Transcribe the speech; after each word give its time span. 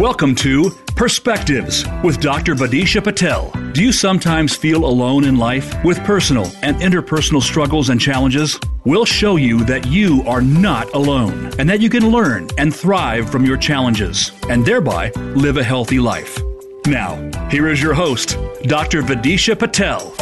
Welcome 0.00 0.34
to 0.36 0.70
Perspectives 0.96 1.84
with 2.02 2.22
Dr. 2.22 2.54
Vidisha 2.54 3.04
Patel. 3.04 3.50
Do 3.72 3.84
you 3.84 3.92
sometimes 3.92 4.56
feel 4.56 4.86
alone 4.86 5.24
in 5.24 5.36
life 5.36 5.84
with 5.84 6.02
personal 6.04 6.50
and 6.62 6.78
interpersonal 6.78 7.42
struggles 7.42 7.90
and 7.90 8.00
challenges? 8.00 8.58
We'll 8.86 9.04
show 9.04 9.36
you 9.36 9.62
that 9.64 9.86
you 9.86 10.22
are 10.26 10.40
not 10.40 10.90
alone 10.94 11.52
and 11.58 11.68
that 11.68 11.82
you 11.82 11.90
can 11.90 12.08
learn 12.08 12.48
and 12.56 12.74
thrive 12.74 13.28
from 13.28 13.44
your 13.44 13.58
challenges 13.58 14.32
and 14.48 14.64
thereby 14.64 15.10
live 15.36 15.58
a 15.58 15.62
healthy 15.62 16.00
life. 16.00 16.40
Now, 16.86 17.16
here 17.50 17.68
is 17.68 17.82
your 17.82 17.92
host, 17.92 18.38
Dr. 18.62 19.02
Vidisha 19.02 19.58
Patel. 19.58 20.14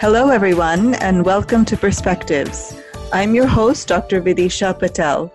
Hello, 0.00 0.30
everyone, 0.30 0.94
and 0.94 1.26
welcome 1.26 1.66
to 1.66 1.76
Perspectives. 1.76 2.74
I'm 3.12 3.34
your 3.34 3.48
host, 3.48 3.86
Dr. 3.86 4.22
Vidisha 4.22 4.78
Patel. 4.78 5.30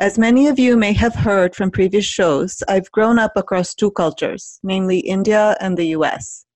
As 0.00 0.16
many 0.16 0.46
of 0.46 0.58
you 0.58 0.78
may 0.78 0.94
have 0.94 1.14
heard 1.14 1.54
from 1.54 1.70
previous 1.70 2.06
shows, 2.06 2.62
I've 2.66 2.90
grown 2.90 3.18
up 3.18 3.32
across 3.36 3.74
two 3.74 3.90
cultures, 3.90 4.58
namely 4.62 5.00
India 5.00 5.58
and 5.60 5.76
the 5.76 5.88
US. 5.88 6.46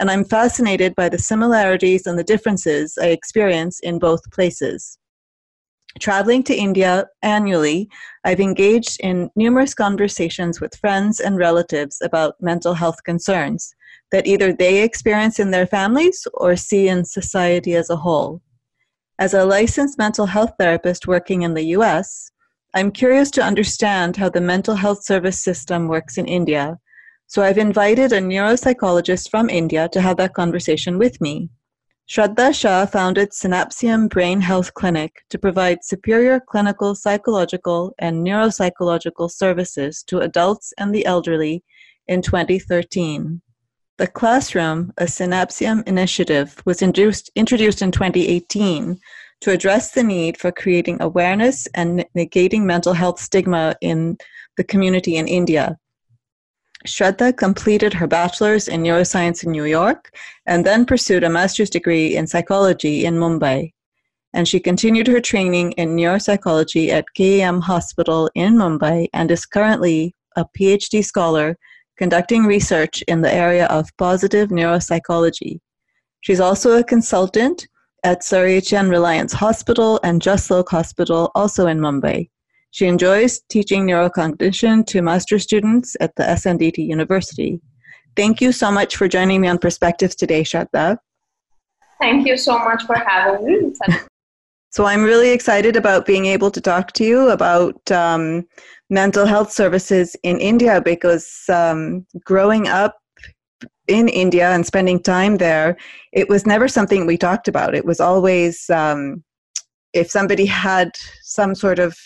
And 0.00 0.10
I'm 0.10 0.24
fascinated 0.24 0.96
by 0.96 1.08
the 1.08 1.16
similarities 1.16 2.04
and 2.04 2.18
the 2.18 2.24
differences 2.24 2.98
I 3.00 3.10
experience 3.10 3.78
in 3.78 4.00
both 4.00 4.28
places. 4.32 4.98
Traveling 6.00 6.42
to 6.42 6.56
India 6.56 7.06
annually, 7.22 7.88
I've 8.24 8.40
engaged 8.40 8.98
in 8.98 9.30
numerous 9.36 9.72
conversations 9.72 10.60
with 10.60 10.74
friends 10.74 11.20
and 11.20 11.38
relatives 11.38 11.98
about 12.02 12.42
mental 12.42 12.74
health 12.74 13.04
concerns 13.04 13.72
that 14.10 14.26
either 14.26 14.52
they 14.52 14.82
experience 14.82 15.38
in 15.38 15.52
their 15.52 15.66
families 15.66 16.26
or 16.34 16.56
see 16.56 16.88
in 16.88 17.04
society 17.04 17.76
as 17.76 17.88
a 17.88 18.02
whole. 18.02 18.42
As 19.16 19.32
a 19.32 19.44
licensed 19.44 19.96
mental 19.96 20.26
health 20.26 20.54
therapist 20.58 21.06
working 21.06 21.42
in 21.42 21.54
the 21.54 21.66
US, 21.78 22.32
I'm 22.72 22.92
curious 22.92 23.32
to 23.32 23.42
understand 23.42 24.16
how 24.16 24.28
the 24.28 24.40
mental 24.40 24.76
health 24.76 25.02
service 25.02 25.42
system 25.42 25.88
works 25.88 26.18
in 26.18 26.26
India, 26.26 26.78
so 27.26 27.42
I've 27.42 27.58
invited 27.58 28.12
a 28.12 28.20
neuropsychologist 28.20 29.28
from 29.28 29.50
India 29.50 29.88
to 29.92 30.00
have 30.00 30.16
that 30.18 30.34
conversation 30.34 30.96
with 30.96 31.20
me. 31.20 31.48
Shraddha 32.08 32.54
Shah 32.54 32.86
founded 32.86 33.30
Synapsium 33.30 34.08
Brain 34.08 34.40
Health 34.40 34.72
Clinic 34.74 35.24
to 35.30 35.38
provide 35.38 35.84
superior 35.84 36.38
clinical, 36.38 36.94
psychological, 36.94 37.92
and 37.98 38.24
neuropsychological 38.24 39.30
services 39.32 40.04
to 40.04 40.20
adults 40.20 40.72
and 40.78 40.94
the 40.94 41.06
elderly 41.06 41.64
in 42.06 42.22
2013. 42.22 43.40
The 43.96 44.06
Classroom, 44.06 44.92
a 44.96 45.04
Synapsium 45.04 45.86
initiative, 45.88 46.62
was 46.64 46.82
introduced, 46.82 47.30
introduced 47.34 47.82
in 47.82 47.90
2018 47.90 49.00
to 49.40 49.50
address 49.50 49.92
the 49.92 50.02
need 50.02 50.36
for 50.36 50.52
creating 50.52 51.00
awareness 51.00 51.66
and 51.74 52.04
negating 52.16 52.62
mental 52.62 52.92
health 52.92 53.18
stigma 53.18 53.74
in 53.80 54.16
the 54.56 54.64
community 54.64 55.16
in 55.16 55.26
India. 55.26 55.78
Shraddha 56.86 57.36
completed 57.36 57.92
her 57.94 58.06
bachelor's 58.06 58.68
in 58.68 58.82
neuroscience 58.82 59.44
in 59.44 59.50
New 59.50 59.64
York 59.64 60.16
and 60.46 60.64
then 60.64 60.86
pursued 60.86 61.24
a 61.24 61.30
master's 61.30 61.70
degree 61.70 62.16
in 62.16 62.26
psychology 62.26 63.04
in 63.04 63.16
Mumbai. 63.16 63.72
And 64.32 64.46
she 64.46 64.60
continued 64.60 65.06
her 65.08 65.20
training 65.20 65.72
in 65.72 65.96
neuropsychology 65.96 66.88
at 66.88 67.04
KEM 67.14 67.60
Hospital 67.60 68.30
in 68.34 68.54
Mumbai 68.54 69.08
and 69.12 69.30
is 69.30 69.44
currently 69.44 70.14
a 70.36 70.46
PhD 70.56 71.04
scholar 71.04 71.58
conducting 71.98 72.46
research 72.46 73.02
in 73.08 73.20
the 73.20 73.32
area 73.32 73.66
of 73.66 73.94
positive 73.98 74.48
neuropsychology. 74.48 75.60
She's 76.22 76.40
also 76.40 76.78
a 76.78 76.84
consultant 76.84 77.66
at 78.04 78.24
Sir 78.24 78.46
H. 78.46 78.72
N. 78.72 78.88
Reliance 78.88 79.32
Hospital 79.32 80.00
and 80.02 80.20
Jaslok 80.22 80.68
Hospital, 80.68 81.30
also 81.34 81.66
in 81.66 81.78
Mumbai. 81.78 82.28
She 82.72 82.86
enjoys 82.86 83.40
teaching 83.48 83.86
neurocognition 83.86 84.86
to 84.86 85.02
master 85.02 85.38
students 85.38 85.96
at 86.00 86.14
the 86.16 86.22
SNDT 86.22 86.78
University. 86.78 87.60
Thank 88.16 88.40
you 88.40 88.52
so 88.52 88.70
much 88.70 88.96
for 88.96 89.08
joining 89.08 89.40
me 89.40 89.48
on 89.48 89.58
Perspectives 89.58 90.14
today, 90.14 90.42
Shraddha. 90.42 90.98
Thank 92.00 92.26
you 92.26 92.36
so 92.36 92.58
much 92.58 92.84
for 92.84 92.96
having 92.96 93.44
me. 93.44 93.72
so 94.70 94.84
I'm 94.84 95.02
really 95.02 95.30
excited 95.30 95.76
about 95.76 96.06
being 96.06 96.26
able 96.26 96.50
to 96.50 96.60
talk 96.60 96.92
to 96.92 97.04
you 97.04 97.30
about 97.30 97.90
um, 97.90 98.46
mental 98.88 99.26
health 99.26 99.52
services 99.52 100.16
in 100.22 100.38
India 100.38 100.80
because 100.80 101.42
um, 101.48 102.06
growing 102.24 102.68
up 102.68 102.99
in 103.90 104.08
India 104.08 104.50
and 104.50 104.64
spending 104.64 105.02
time 105.02 105.36
there, 105.36 105.76
it 106.12 106.28
was 106.28 106.46
never 106.46 106.68
something 106.68 107.06
we 107.06 107.18
talked 107.18 107.48
about. 107.48 107.74
It 107.74 107.84
was 107.84 108.00
always 108.00 108.70
um, 108.70 109.24
if 109.92 110.10
somebody 110.10 110.46
had 110.46 110.92
some 111.22 111.54
sort 111.54 111.80
of 111.80 111.98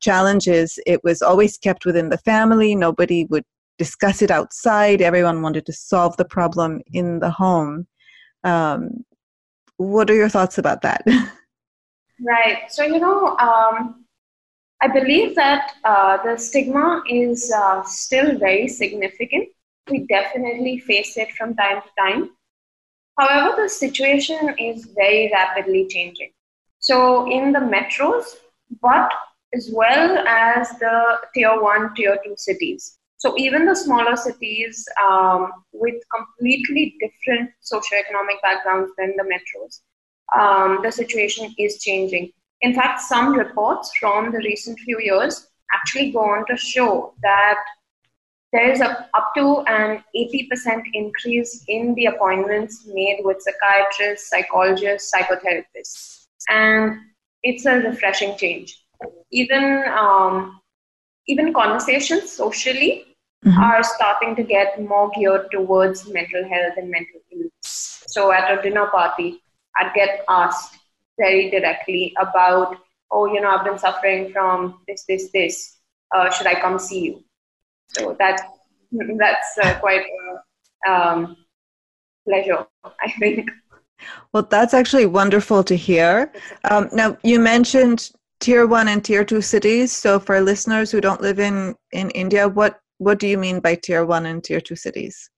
challenges, 0.00 0.78
it 0.86 1.02
was 1.02 1.22
always 1.22 1.56
kept 1.56 1.86
within 1.86 2.10
the 2.10 2.18
family. 2.18 2.74
Nobody 2.74 3.24
would 3.30 3.44
discuss 3.78 4.20
it 4.20 4.30
outside. 4.30 5.00
Everyone 5.00 5.40
wanted 5.40 5.64
to 5.66 5.72
solve 5.72 6.16
the 6.18 6.26
problem 6.26 6.82
in 6.92 7.18
the 7.18 7.30
home. 7.30 7.86
Um, 8.44 9.04
what 9.78 10.10
are 10.10 10.14
your 10.14 10.28
thoughts 10.28 10.58
about 10.58 10.82
that? 10.82 11.02
Right. 12.24 12.70
So, 12.70 12.84
you 12.84 13.00
know, 13.00 13.36
um, 13.38 14.04
I 14.80 14.86
believe 14.86 15.34
that 15.34 15.72
uh, 15.82 16.18
the 16.22 16.36
stigma 16.36 17.02
is 17.08 17.52
uh, 17.52 17.82
still 17.82 18.38
very 18.38 18.68
significant 18.68 19.48
we 19.92 20.06
definitely 20.06 20.78
face 20.78 21.16
it 21.16 21.30
from 21.32 21.54
time 21.54 21.82
to 21.82 21.90
time. 22.02 22.30
However, 23.18 23.62
the 23.62 23.68
situation 23.68 24.54
is 24.58 24.86
very 24.96 25.30
rapidly 25.32 25.86
changing. 25.88 26.30
So, 26.78 27.30
in 27.30 27.52
the 27.52 27.60
metros, 27.60 28.24
but 28.80 29.12
as 29.54 29.70
well 29.72 30.18
as 30.26 30.70
the 30.80 31.18
tier 31.34 31.60
one, 31.60 31.94
tier 31.94 32.18
two 32.24 32.34
cities. 32.38 32.98
So, 33.18 33.34
even 33.36 33.66
the 33.66 33.76
smaller 33.76 34.16
cities 34.16 34.88
um, 35.06 35.52
with 35.72 36.02
completely 36.16 36.96
different 36.98 37.50
socioeconomic 37.62 38.40
backgrounds 38.42 38.90
than 38.98 39.14
the 39.16 39.26
metros, 39.32 39.80
um, 40.40 40.80
the 40.82 40.90
situation 40.90 41.54
is 41.58 41.80
changing. 41.82 42.32
In 42.62 42.74
fact, 42.74 43.02
some 43.02 43.34
reports 43.34 43.92
from 44.00 44.32
the 44.32 44.38
recent 44.38 44.80
few 44.80 44.98
years 45.00 45.48
actually 45.72 46.12
go 46.12 46.20
on 46.20 46.46
to 46.46 46.56
show 46.56 47.14
that 47.22 47.58
there 48.52 48.70
is 48.70 48.80
a, 48.80 49.08
up 49.14 49.32
to 49.34 49.60
an 49.66 50.04
80% 50.14 50.82
increase 50.92 51.64
in 51.68 51.94
the 51.94 52.06
appointments 52.06 52.86
made 52.86 53.20
with 53.24 53.38
psychiatrists, 53.40 54.28
psychologists, 54.28 55.10
psychotherapists. 55.12 56.26
And 56.50 56.98
it's 57.42 57.64
a 57.64 57.76
refreshing 57.76 58.36
change. 58.36 58.78
Even, 59.30 59.84
um, 59.90 60.60
even 61.26 61.54
conversations 61.54 62.30
socially 62.30 63.16
mm-hmm. 63.44 63.58
are 63.58 63.82
starting 63.82 64.36
to 64.36 64.42
get 64.42 64.80
more 64.82 65.10
geared 65.14 65.50
towards 65.50 66.08
mental 66.08 66.46
health 66.46 66.74
and 66.76 66.90
mental 66.90 67.20
illness. 67.32 68.04
So 68.06 68.32
at 68.32 68.58
a 68.58 68.60
dinner 68.62 68.86
party, 68.86 69.40
I'd 69.76 69.94
get 69.94 70.24
asked 70.28 70.76
very 71.18 71.50
directly 71.50 72.14
about, 72.20 72.76
oh, 73.10 73.26
you 73.32 73.40
know, 73.40 73.48
I've 73.48 73.64
been 73.64 73.78
suffering 73.78 74.30
from 74.30 74.80
this, 74.86 75.04
this, 75.08 75.30
this. 75.32 75.78
Uh, 76.14 76.30
should 76.30 76.46
I 76.46 76.60
come 76.60 76.78
see 76.78 77.04
you? 77.04 77.24
So 77.96 78.16
that 78.18 78.40
that's 79.18 79.58
uh, 79.62 79.78
quite 79.80 80.04
a 80.86 80.90
um, 80.90 81.36
pleasure, 82.26 82.66
I 82.84 83.10
think. 83.18 83.50
Well, 84.32 84.46
that's 84.48 84.74
actually 84.74 85.06
wonderful 85.06 85.62
to 85.64 85.76
hear. 85.76 86.32
Um, 86.70 86.88
now, 86.92 87.16
you 87.22 87.38
mentioned 87.38 88.10
tier 88.40 88.66
one 88.66 88.88
and 88.88 89.04
tier 89.04 89.24
two 89.24 89.40
cities. 89.40 89.92
So, 89.92 90.18
for 90.18 90.40
listeners 90.40 90.90
who 90.90 91.00
don't 91.00 91.20
live 91.20 91.38
in 91.38 91.74
in 91.92 92.10
India, 92.10 92.48
what 92.48 92.80
what 92.98 93.18
do 93.18 93.28
you 93.28 93.38
mean 93.38 93.60
by 93.60 93.74
tier 93.76 94.04
one 94.04 94.26
and 94.26 94.42
tier 94.42 94.60
two 94.60 94.76
cities? 94.76 95.30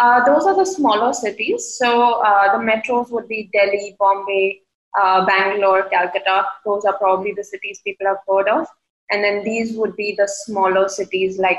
Uh, 0.00 0.24
those 0.24 0.46
are 0.46 0.56
the 0.56 0.64
smaller 0.64 1.12
cities. 1.12 1.76
So, 1.76 2.22
uh, 2.22 2.56
the 2.56 2.64
metros 2.64 3.10
would 3.10 3.28
be 3.28 3.50
Delhi, 3.52 3.96
Bombay, 3.98 4.62
uh, 4.98 5.26
Bangalore, 5.26 5.88
Calcutta. 5.90 6.46
Those 6.64 6.84
are 6.84 6.96
probably 6.96 7.32
the 7.32 7.44
cities 7.44 7.80
people 7.84 8.06
have 8.06 8.18
heard 8.26 8.48
of. 8.48 8.66
And 9.10 9.22
then 9.22 9.42
these 9.44 9.76
would 9.76 9.96
be 9.96 10.14
the 10.16 10.28
smaller 10.28 10.88
cities 10.88 11.38
like 11.38 11.58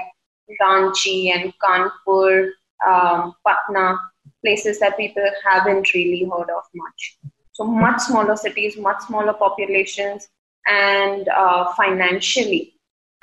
Ranchi 0.62 1.32
and 1.34 1.54
Kanpur, 1.64 2.52
um, 2.88 3.34
Patna, 3.46 3.98
places 4.44 4.80
that 4.80 4.98
people 4.98 5.28
haven't 5.46 5.94
really 5.94 6.24
heard 6.24 6.50
of 6.50 6.64
much. 6.74 7.18
So 7.54 7.66
much 7.66 8.02
smaller 8.02 8.36
cities, 8.36 8.78
much 8.78 9.02
smaller 9.04 9.34
populations, 9.34 10.28
and 10.68 11.28
uh, 11.30 11.74
financially 11.74 12.74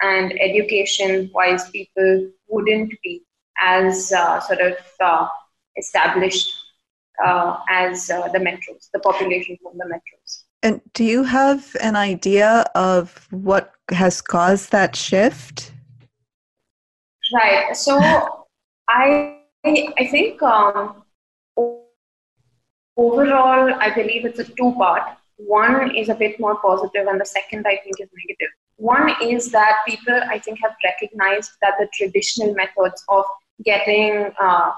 and 0.00 0.38
education-wise, 0.40 1.70
people 1.70 2.30
wouldn't 2.46 2.92
be 3.02 3.22
as 3.58 4.12
uh, 4.12 4.40
sort 4.40 4.60
of 4.60 4.76
uh, 5.00 5.26
established 5.76 6.48
uh, 7.24 7.56
as 7.68 8.10
uh, 8.10 8.28
the 8.28 8.38
metros, 8.38 8.88
the 8.92 9.00
population 9.00 9.56
from 9.62 9.76
the 9.76 9.84
metros. 9.84 10.44
And 10.62 10.80
do 10.92 11.04
you 11.04 11.24
have 11.24 11.76
an 11.80 11.96
idea 11.96 12.64
of 12.74 13.26
what 13.30 13.72
has 13.90 14.20
caused 14.20 14.70
that 14.72 14.94
shift? 14.94 15.72
Right. 17.34 17.76
So 17.76 17.98
I 18.88 19.38
I 19.64 20.06
think 20.10 20.42
um, 20.42 21.02
overall 22.96 23.74
I 23.74 23.92
believe 23.94 24.24
it's 24.24 24.38
a 24.38 24.44
two 24.44 24.74
part. 24.74 25.02
One 25.36 25.94
is 25.94 26.08
a 26.08 26.14
bit 26.14 26.40
more 26.40 26.56
positive, 26.56 27.06
and 27.06 27.20
the 27.20 27.26
second 27.26 27.66
I 27.66 27.76
think 27.84 28.00
is 28.00 28.08
negative. 28.22 28.52
one 28.76 29.14
is 29.20 29.50
that 29.50 29.78
people, 29.86 30.18
I 30.28 30.38
think, 30.38 30.58
have 30.62 30.74
recognized 30.84 31.52
that 31.60 31.74
the 31.78 31.88
traditional 31.92 32.54
methods 32.54 33.04
of 33.08 33.24
getting 33.64 34.32
uh, 34.40 34.70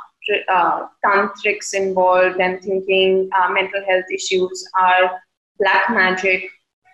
uh, 0.48 0.86
tantrics 1.04 1.74
involved 1.74 2.40
and 2.40 2.62
thinking 2.62 3.28
uh, 3.38 3.50
mental 3.50 3.82
health 3.86 4.04
issues 4.12 4.66
are 4.78 5.20
black 5.58 5.90
magic, 5.90 6.48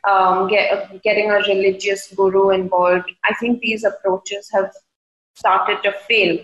um, 0.08 0.48
get, 0.48 1.02
getting 1.02 1.30
a 1.30 1.36
religious 1.36 2.12
guru 2.12 2.50
involved. 2.50 3.10
I 3.24 3.34
think 3.34 3.60
these 3.60 3.84
approaches 3.84 4.48
have 4.52 4.72
started 5.36 5.82
to 5.82 5.92
fail. 6.08 6.38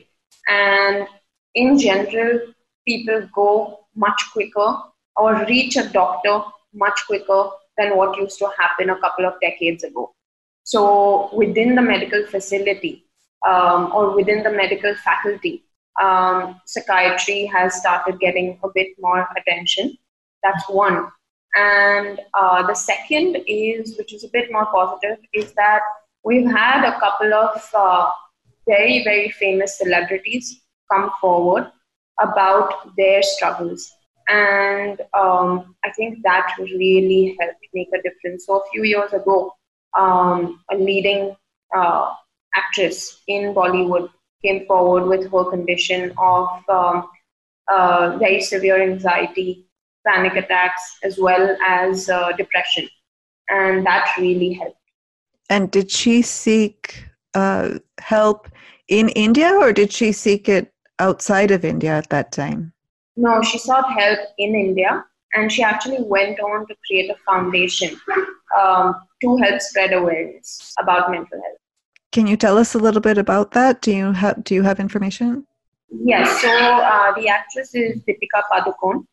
And 0.49 1.07
in 1.55 1.79
general, 1.79 2.41
people 2.87 3.29
go 3.35 3.81
much 3.95 4.21
quicker 4.33 4.79
or 5.17 5.45
reach 5.47 5.77
a 5.77 5.89
doctor 5.89 6.43
much 6.75 6.99
quicker 7.07 7.51
than 7.77 7.97
what 7.97 8.17
used 8.17 8.39
to 8.39 8.49
happen 8.59 8.91
a 8.91 8.99
couple 9.01 9.27
of 9.27 9.35
decades 9.41 9.85
ago. 9.85 10.15
So, 10.65 11.35
within 11.35 11.75
the 11.75 11.83
medical 11.83 12.25
facility 12.27 13.05
um, 13.47 13.93
or 13.95 14.15
within 14.15 14.43
the 14.43 14.51
medical 14.51 14.95
faculty, 14.95 15.65
um, 16.01 16.61
psychiatry 16.67 17.47
has 17.47 17.75
started 17.75 18.21
getting 18.21 18.59
a 18.63 18.69
bit 18.75 18.89
more 19.01 19.29
attention. 19.37 19.99
That's 20.43 20.69
one. 20.69 21.09
And 21.55 22.21
uh, 22.33 22.67
the 22.67 22.75
second 22.75 23.39
is, 23.47 23.99
which 23.99 24.15
is 24.15 24.25
a 24.25 24.29
bit 24.29 24.51
more 24.51 24.67
positive, 24.67 25.19
is 25.35 25.53
that 25.53 25.81
we've 26.25 26.51
had 26.51 26.85
a 26.89 26.99
couple 26.99 27.35
of 27.35 27.69
uh, 27.75 28.11
very, 28.67 29.03
very 29.05 29.31
famous 29.31 29.79
celebrities 29.79 30.61
come 30.91 31.11
forward 31.21 31.71
about 32.21 32.95
their 32.97 33.23
struggles. 33.23 33.91
And 34.29 35.01
um, 35.19 35.75
I 35.85 35.91
think 35.93 36.19
that 36.23 36.55
really 36.59 37.37
helped 37.41 37.59
make 37.75 37.89
a 37.93 38.03
difference. 38.03 38.47
So, 38.47 38.59
a 38.59 38.71
few 38.71 38.85
years 38.85 39.13
ago, 39.13 39.55
um, 39.99 40.61
a 40.71 40.77
leading 40.77 41.37
uh, 41.75 42.15
actress 42.55 43.23
in 43.27 43.55
Bollywood 43.55 44.11
came 44.45 44.67
forward 44.67 45.07
with 45.07 45.31
her 45.31 45.51
condition 45.51 46.13
of 46.19 46.49
um, 46.69 47.09
uh, 47.69 48.17
very 48.19 48.41
severe 48.41 48.81
anxiety, 48.83 49.67
panic 50.07 50.35
attacks, 50.37 50.99
as 51.03 51.19
well 51.19 51.57
as 51.67 52.09
uh, 52.09 52.33
depression. 52.33 52.89
And 53.49 53.85
that 53.87 54.15
really 54.19 54.53
helped. 54.53 54.77
And 55.51 55.71
did 55.71 55.91
she 55.91 56.23
seek 56.23 57.05
uh, 57.35 57.79
help 57.99 58.49
in 58.89 59.09
India 59.11 59.53
or 59.61 59.73
did 59.73 59.93
she 59.93 60.13
seek 60.13 60.49
it 60.49 60.73
outside 60.99 61.51
of 61.51 61.65
India 61.65 61.91
at 61.91 62.11
that 62.11 62.33
time? 62.33 62.73
No, 63.17 63.43
she 63.43 63.59
sought 63.59 63.93
help 63.93 64.19
in 64.39 64.55
India 64.55 65.05
and 65.35 65.51
she 65.51 65.63
actually 65.63 66.03
went 66.03 66.41
on 66.41 66.67
to 66.67 66.75
create 66.87 67.11
a 67.11 67.17
foundation 67.31 67.99
um, 68.59 68.95
to 69.23 69.37
help 69.37 69.61
spread 69.61 69.93
awareness 69.93 70.75
about 70.79 71.11
mental 71.11 71.41
health. 71.41 71.59
Can 72.13 72.27
you 72.27 72.37
tell 72.37 72.59
us 72.59 72.75
a 72.75 72.79
little 72.79 73.01
bit 73.01 73.19
about 73.19 73.53
that? 73.53 73.81
Do 73.81 73.91
you 73.91 74.13
have 74.13 74.45
Do 74.45 74.55
you 74.55 74.63
have 74.63 74.79
information? 74.79 75.47
Yes. 75.89 76.41
So 76.43 76.51
uh, 76.51 77.15
the 77.15 77.29
actress 77.29 77.75
is 77.75 78.01
Deepika 78.03 78.43
Padukone, 78.51 79.07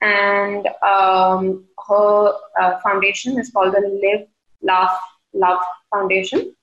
and 0.00 0.68
um, 0.82 1.64
her 1.88 2.34
uh, 2.60 2.80
foundation 2.80 3.38
is 3.38 3.50
called 3.50 3.74
the 3.74 3.80
Live, 3.80 4.28
Laugh, 4.62 4.96
Love 5.32 5.62
Foundation, 5.92 6.54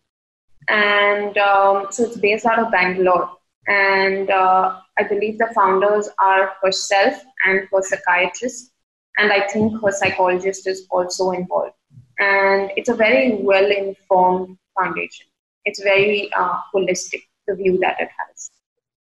and 0.69 1.38
um, 1.38 1.88
so 1.92 2.06
it's 2.06 2.18
based 2.18 2.45
out 2.45 2.60
of 2.60 2.71
Bangalore. 2.71 3.30
And 3.68 4.30
uh, 4.30 4.80
I 4.98 5.04
believe 5.04 5.38
the 5.38 5.51
founders 5.56 6.10
are 6.19 6.54
herself 6.62 7.15
and 7.45 7.68
her 7.71 7.81
psychiatrist, 7.81 8.71
and 9.18 9.31
I 9.31 9.48
think 9.48 9.81
her 9.81 9.92
psychologist 9.92 10.68
is 10.68 10.86
also 10.89 11.31
involved. 11.31 11.75
And 12.19 12.71
it's 12.75 12.89
a 12.89 12.95
very 12.95 13.36
well 13.42 13.69
informed 13.71 14.57
foundation 14.77 15.27
it's 15.65 15.81
very 15.81 16.31
uh, 16.33 16.57
holistic 16.74 17.24
the 17.48 17.56
view 17.56 17.77
that 17.80 18.00
it 18.00 18.09
has 18.18 18.51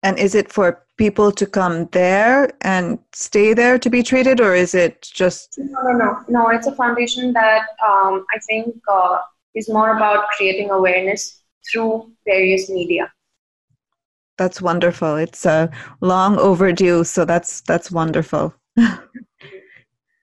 and 0.03 0.17
is 0.17 0.33
it 0.33 0.51
for 0.51 0.83
people 0.97 1.31
to 1.31 1.45
come 1.45 1.85
there 1.91 2.51
and 2.61 2.97
stay 3.13 3.53
there 3.53 3.77
to 3.77 3.89
be 3.89 4.01
treated 4.01 4.41
or 4.41 4.55
is 4.55 4.73
it 4.73 5.07
just 5.13 5.57
no 5.57 5.81
no 5.83 5.91
no 5.91 6.19
no 6.27 6.49
it's 6.49 6.67
a 6.67 6.75
foundation 6.75 7.33
that 7.33 7.65
um, 7.87 8.25
i 8.33 8.39
think 8.47 8.75
uh, 8.91 9.19
is 9.55 9.69
more 9.69 9.95
about 9.95 10.27
creating 10.29 10.71
awareness 10.71 11.40
through 11.69 12.11
various 12.25 12.69
media. 12.69 13.11
That's 14.37 14.61
wonderful. 14.61 15.15
It's 15.17 15.45
uh, 15.45 15.67
long 16.01 16.37
overdue 16.39 17.03
so 17.03 17.25
that's 17.25 17.61
that's 17.61 17.91
wonderful. 17.91 18.53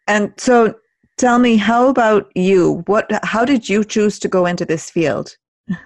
And 0.09 0.33
so 0.39 0.75
tell 1.19 1.39
me 1.39 1.59
how 1.59 1.89
about 1.89 2.33
you? 2.35 2.83
What 2.87 3.07
how 3.23 3.45
did 3.45 3.69
you 3.69 3.85
choose 3.85 4.19
to 4.21 4.29
go 4.29 4.47
into 4.47 4.65
this 4.65 4.91
field? 4.91 5.37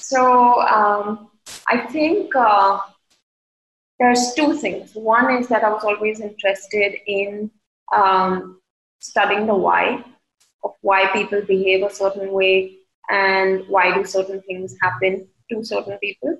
So 0.00 0.60
um, 0.62 1.28
I 1.66 1.78
think 1.86 2.34
uh, 2.36 2.78
there's 3.98 4.32
two 4.34 4.54
things. 4.54 4.92
One 4.94 5.28
is 5.32 5.48
that 5.48 5.64
I 5.64 5.70
was 5.70 5.82
always 5.82 6.20
interested 6.20 6.94
in 7.08 7.50
um, 7.92 8.60
studying 9.00 9.46
the 9.46 9.56
why 9.56 10.04
of 10.62 10.74
why 10.82 11.08
people 11.08 11.42
behave 11.42 11.82
a 11.82 11.92
certain 11.92 12.30
way 12.30 12.77
and 13.10 13.64
why 13.68 13.94
do 13.94 14.04
certain 14.04 14.42
things 14.42 14.76
happen 14.80 15.26
to 15.50 15.64
certain 15.64 15.98
people. 15.98 16.38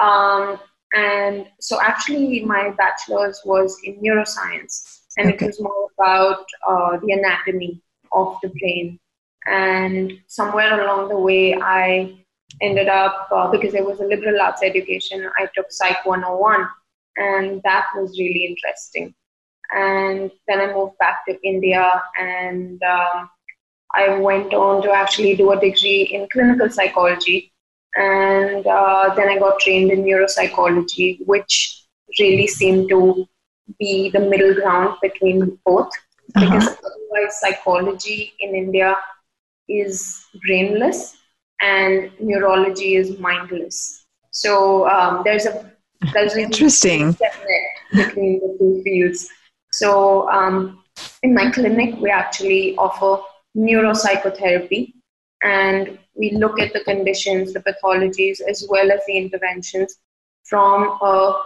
Um, 0.00 0.58
and 0.94 1.46
so 1.60 1.80
actually 1.80 2.44
my 2.44 2.70
bachelor's 2.70 3.40
was 3.44 3.76
in 3.82 4.00
neuroscience 4.00 5.00
and 5.16 5.32
okay. 5.32 5.44
it 5.44 5.46
was 5.46 5.60
more 5.60 5.88
about 5.98 6.44
uh, 6.68 6.98
the 6.98 7.12
anatomy 7.12 7.82
of 8.12 8.36
the 8.42 8.48
brain. 8.48 8.98
And 9.46 10.12
somewhere 10.28 10.80
along 10.80 11.08
the 11.08 11.18
way, 11.18 11.54
I 11.60 12.24
ended 12.60 12.88
up 12.88 13.28
uh, 13.30 13.50
because 13.50 13.74
it 13.74 13.84
was 13.84 14.00
a 14.00 14.04
liberal 14.04 14.40
arts 14.40 14.62
education 14.62 15.28
i 15.38 15.46
took 15.54 15.66
psych 15.70 16.04
101 16.04 16.68
and 17.16 17.60
that 17.62 17.86
was 17.96 18.18
really 18.18 18.44
interesting 18.44 19.14
and 19.74 20.30
then 20.46 20.60
i 20.60 20.72
moved 20.72 20.96
back 20.98 21.24
to 21.26 21.38
india 21.42 22.02
and 22.18 22.82
um, 22.82 23.30
i 23.94 24.18
went 24.18 24.54
on 24.54 24.82
to 24.82 24.90
actually 24.90 25.34
do 25.36 25.52
a 25.52 25.60
degree 25.60 26.02
in 26.12 26.26
clinical 26.32 26.68
psychology 26.68 27.52
and 27.96 28.66
uh, 28.66 29.14
then 29.16 29.28
i 29.28 29.38
got 29.38 29.58
trained 29.60 29.90
in 29.90 30.04
neuropsychology 30.04 31.18
which 31.26 31.82
really 32.20 32.46
seemed 32.46 32.88
to 32.88 33.26
be 33.78 34.10
the 34.10 34.20
middle 34.20 34.54
ground 34.54 34.96
between 35.02 35.58
both 35.64 35.90
uh-huh. 36.36 36.44
because 36.44 36.68
otherwise 36.68 37.40
psychology 37.40 38.32
in 38.40 38.54
india 38.54 38.96
is 39.68 40.26
brainless 40.46 41.16
and 41.60 42.10
neurology 42.20 42.96
is 42.96 43.18
mindless. 43.18 44.06
So 44.30 44.88
um, 44.88 45.22
there's 45.24 45.46
a 45.46 45.72
there's 46.12 46.36
interesting 46.36 47.16
between 47.92 48.40
the 48.40 48.56
two 48.58 48.82
fields. 48.84 49.28
So 49.72 50.28
um, 50.30 50.84
in 51.22 51.34
my 51.34 51.50
clinic, 51.50 51.96
we 52.00 52.10
actually 52.10 52.76
offer 52.76 53.22
neuropsychotherapy, 53.56 54.94
and 55.42 55.98
we 56.14 56.30
look 56.32 56.60
at 56.60 56.72
the 56.72 56.84
conditions, 56.84 57.52
the 57.52 57.60
pathologies, 57.60 58.40
as 58.40 58.66
well 58.68 58.90
as 58.90 59.00
the 59.06 59.16
interventions 59.16 59.98
from 60.44 60.98
a 61.02 61.42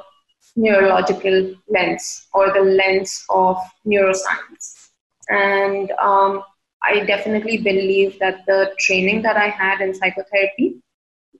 neurological 0.56 1.54
lens 1.68 2.26
or 2.32 2.52
the 2.52 2.60
lens 2.60 3.24
of 3.30 3.56
neuroscience. 3.86 4.90
And 5.28 5.90
um, 5.92 6.42
I 6.82 7.00
definitely 7.04 7.58
believe 7.58 8.18
that 8.18 8.46
the 8.46 8.74
training 8.78 9.22
that 9.22 9.36
I 9.36 9.48
had 9.48 9.80
in 9.80 9.94
psychotherapy 9.94 10.80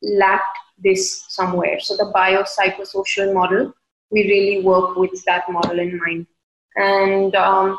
lacked 0.03 0.59
this 0.79 1.25
somewhere. 1.29 1.81
So 1.81 1.97
the 1.97 2.13
biopsychosocial 2.15 3.35
model, 3.35 3.73
we 4.11 4.25
really 4.25 4.65
work 4.65 4.97
with 4.97 5.25
that 5.25 5.51
model 5.51 5.79
in 5.79 5.99
mind. 5.99 6.27
And 6.77 7.35
um, 7.35 7.79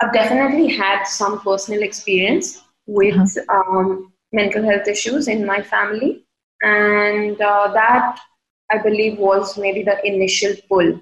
I've 0.00 0.12
definitely 0.12 0.68
had 0.68 1.04
some 1.04 1.40
personal 1.40 1.82
experience 1.82 2.62
with 2.86 3.16
uh-huh. 3.16 3.78
um, 3.78 4.12
mental 4.32 4.62
health 4.62 4.88
issues 4.88 5.28
in 5.28 5.46
my 5.46 5.62
family. 5.62 6.24
And 6.62 7.40
uh, 7.40 7.72
that, 7.72 8.18
I 8.70 8.78
believe, 8.78 9.18
was 9.18 9.56
maybe 9.58 9.82
the 9.82 10.04
initial 10.06 10.54
pull 10.68 11.00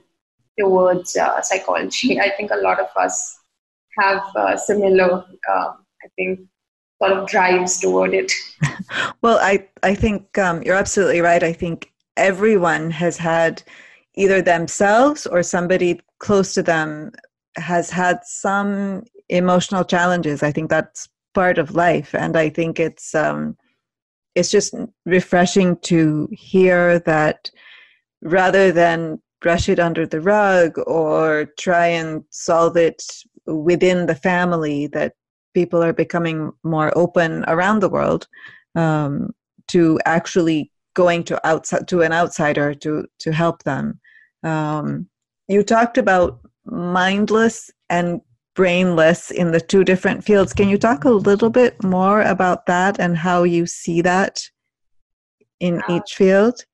towards 0.58 1.16
uh, 1.16 1.40
psychology. 1.42 2.20
I 2.26 2.30
think 2.30 2.50
a 2.50 2.56
lot 2.56 2.80
of 2.80 2.88
us 2.96 3.38
have 3.98 4.22
uh, 4.36 4.56
similar, 4.56 5.24
uh, 5.50 5.72
I 6.04 6.08
think, 6.16 6.40
sort 7.02 7.12
of 7.12 7.28
drives 7.28 7.80
toward 7.80 8.14
it. 8.14 8.32
well, 9.22 9.38
I 9.40 9.68
I 9.82 9.94
think 9.94 10.38
um, 10.38 10.62
you're 10.62 10.76
absolutely 10.76 11.20
right. 11.20 11.42
I 11.42 11.52
think 11.52 11.92
everyone 12.16 12.90
has 12.90 13.16
had 13.16 13.62
either 14.14 14.42
themselves 14.42 15.26
or 15.26 15.42
somebody 15.42 16.00
close 16.18 16.54
to 16.54 16.62
them 16.62 17.12
has 17.56 17.90
had 17.90 18.20
some 18.24 19.04
emotional 19.28 19.84
challenges. 19.84 20.42
I 20.42 20.52
think 20.52 20.70
that's 20.70 21.08
part 21.34 21.58
of 21.58 21.74
life, 21.74 22.14
and 22.14 22.36
I 22.36 22.48
think 22.48 22.80
it's 22.80 23.14
um, 23.14 23.56
it's 24.34 24.50
just 24.50 24.74
refreshing 25.06 25.76
to 25.78 26.28
hear 26.32 26.98
that 27.00 27.50
rather 28.22 28.72
than 28.72 29.20
brush 29.40 29.68
it 29.68 29.78
under 29.78 30.06
the 30.06 30.20
rug 30.20 30.78
or 30.86 31.46
try 31.58 31.86
and 31.86 32.22
solve 32.30 32.76
it 32.76 33.02
within 33.46 34.06
the 34.06 34.14
family 34.14 34.86
that 34.86 35.14
people 35.52 35.82
are 35.82 35.92
becoming 35.92 36.52
more 36.62 36.96
open 36.96 37.44
around 37.48 37.80
the 37.80 37.88
world 37.88 38.26
um, 38.76 39.30
to 39.68 39.98
actually 40.06 40.70
going 40.94 41.24
to 41.24 41.46
outside 41.46 41.88
to 41.88 42.02
an 42.02 42.12
outsider 42.12 42.74
to 42.74 43.06
to 43.18 43.32
help 43.32 43.62
them. 43.64 44.00
Um, 44.42 45.08
you 45.48 45.62
talked 45.62 45.98
about 45.98 46.40
mindless 46.64 47.70
and 47.90 48.20
brainless 48.54 49.30
in 49.30 49.50
the 49.50 49.60
two 49.60 49.84
different 49.84 50.24
fields. 50.24 50.52
Can 50.52 50.68
you 50.68 50.78
talk 50.78 51.04
a 51.04 51.10
little 51.10 51.50
bit 51.50 51.82
more 51.82 52.22
about 52.22 52.66
that 52.66 53.00
and 53.00 53.16
how 53.16 53.44
you 53.44 53.66
see 53.66 54.02
that 54.02 54.42
in 55.60 55.80
uh, 55.82 55.96
each 55.96 56.14
field? 56.14 56.64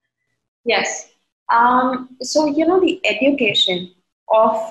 Yes. 0.65 1.11
Um, 1.53 2.17
so, 2.21 2.47
you 2.47 2.67
know, 2.67 2.81
the 2.81 3.01
education 3.07 3.95
of, 4.29 4.69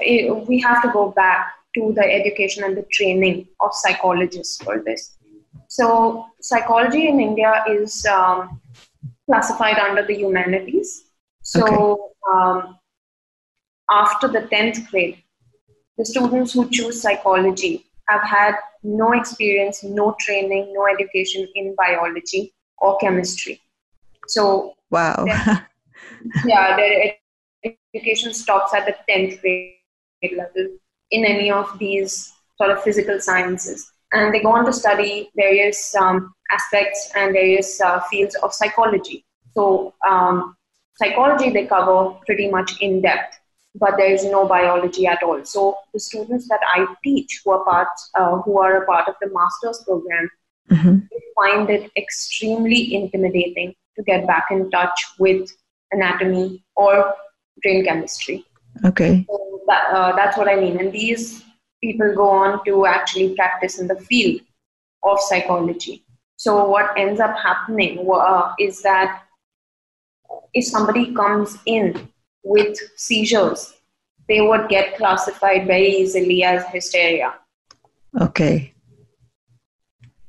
we 0.48 0.60
have 0.60 0.82
to 0.84 0.90
go 0.90 1.12
back 1.12 1.54
to 1.76 1.94
the 1.96 2.04
education 2.04 2.64
and 2.64 2.78
the 2.78 2.86
training 2.92 3.48
of 3.62 3.74
psychologists 3.74 4.62
for 4.62 4.84
this. 4.86 5.18
So, 5.70 6.28
psychology 6.42 7.08
in 7.08 7.20
India 7.20 7.64
is 7.70 8.06
um, 8.06 8.62
classified 9.26 9.78
under 9.80 10.06
the 10.06 10.16
humanities. 10.16 11.06
So, 11.42 12.14
okay. 12.32 12.74
After 13.90 14.28
the 14.28 14.42
10th 14.42 14.90
grade, 14.90 15.24
the 15.98 16.06
students 16.06 16.54
who 16.54 16.70
choose 16.70 17.02
psychology 17.02 17.86
have 18.08 18.24
had 18.24 18.56
no 18.84 19.14
experience, 19.14 19.84
no 19.84 20.16
training, 20.20 20.74
no 20.74 20.88
education 20.88 21.48
in 21.56 21.76
biology 21.76 22.54
or 22.78 22.98
chemistry. 22.98 23.62
So, 24.28 24.76
wow. 24.90 25.26
yeah, 26.46 26.76
their 26.76 27.14
education 27.94 28.34
stops 28.34 28.74
at 28.74 28.86
the 28.86 28.96
10th 29.10 29.42
grade 29.42 30.38
level 30.38 30.78
in 31.12 31.26
any 31.26 31.52
of 31.52 31.78
these 31.80 32.34
sort 32.58 32.72
of 32.72 32.84
physical 32.84 33.20
sciences. 33.20 33.92
And 34.14 34.34
they 34.34 34.42
go 34.42 34.52
on 34.52 34.66
to 34.66 34.74
study 34.74 35.30
various 35.36 35.94
um, 35.96 36.34
aspects 36.52 37.12
and 37.16 37.34
various 37.34 37.82
uh, 37.82 38.00
fields 38.10 38.36
of 38.42 38.54
psychology. 38.54 39.26
So, 39.54 39.94
um, 40.08 40.56
psychology 40.96 41.50
they 41.50 41.66
cover 41.66 42.16
pretty 42.26 42.50
much 42.50 42.80
in 42.82 43.02
depth, 43.02 43.38
but 43.80 43.98
there 43.98 44.12
is 44.12 44.26
no 44.26 44.48
biology 44.48 45.08
at 45.08 45.24
all. 45.24 45.44
So, 45.46 45.78
the 45.94 46.00
students 46.00 46.48
that 46.50 46.60
I 46.68 46.88
teach 47.04 47.42
who 47.44 47.52
are 47.52 47.64
part, 47.64 47.88
uh, 48.16 48.38
who 48.42 48.60
are 48.60 48.84
a 48.84 48.86
part 48.86 49.08
of 49.08 49.16
the 49.22 49.30
master's 49.32 49.84
program, 49.86 50.30
mm-hmm. 50.70 50.98
find 51.36 51.70
it 51.70 51.92
extremely 51.96 52.96
intimidating 52.96 53.76
to 53.96 54.04
get 54.04 54.28
back 54.28 54.48
in 54.52 54.70
touch 54.72 55.06
with 55.20 55.50
anatomy 55.92 56.64
or 56.76 57.14
brain 57.62 57.86
chemistry. 57.86 58.46
Okay. 58.86 59.26
So 59.28 59.62
that, 59.68 59.92
uh, 59.92 60.16
that's 60.16 60.38
what 60.38 60.48
I 60.48 60.56
mean. 60.56 60.80
And 60.80 60.92
these 60.92 61.44
people 61.82 62.14
go 62.16 62.30
on 62.30 62.64
to 62.66 62.86
actually 62.86 63.36
practice 63.36 63.80
in 63.80 63.88
the 63.88 63.96
field 63.96 64.42
of 65.04 65.20
psychology. 65.20 66.04
So 66.36 66.68
what 66.68 66.98
ends 66.98 67.20
up 67.20 67.36
happening 67.38 68.08
uh, 68.12 68.54
is 68.60 68.82
that 68.84 69.24
if 70.54 70.66
somebody 70.66 71.14
comes 71.14 71.58
in 71.66 72.10
with 72.48 72.78
seizures, 72.96 73.74
they 74.28 74.42
would 74.42 74.70
get 74.70 74.96
classified 74.98 75.68
very 75.68 75.90
easily 75.90 76.44
as 76.44 76.66
hysteria. 76.68 77.34
Okay. 78.20 78.74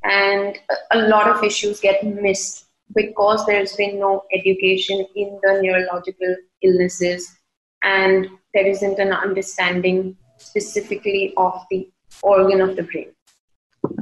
And 0.05 0.59
a 0.91 0.99
lot 1.09 1.29
of 1.29 1.43
issues 1.45 1.81
get 1.81 2.05
missed 2.05 2.67
because 2.95 3.45
there's 3.47 3.75
been 3.77 3.99
no 3.99 4.25
education 4.33 5.07
in 5.15 5.39
the 5.43 5.61
neurological 5.63 6.37
illnesses 6.63 7.39
and 7.83 8.29
there 8.55 8.67
isn't 8.67 8.99
an 8.99 9.13
understanding 9.13 10.17
specifically 10.39 11.35
of 11.37 11.61
the 11.71 11.89
organ 12.23 12.61
of 12.61 12.77
the 12.77 12.83
brain. 12.83 13.13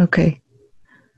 Okay. 0.00 0.40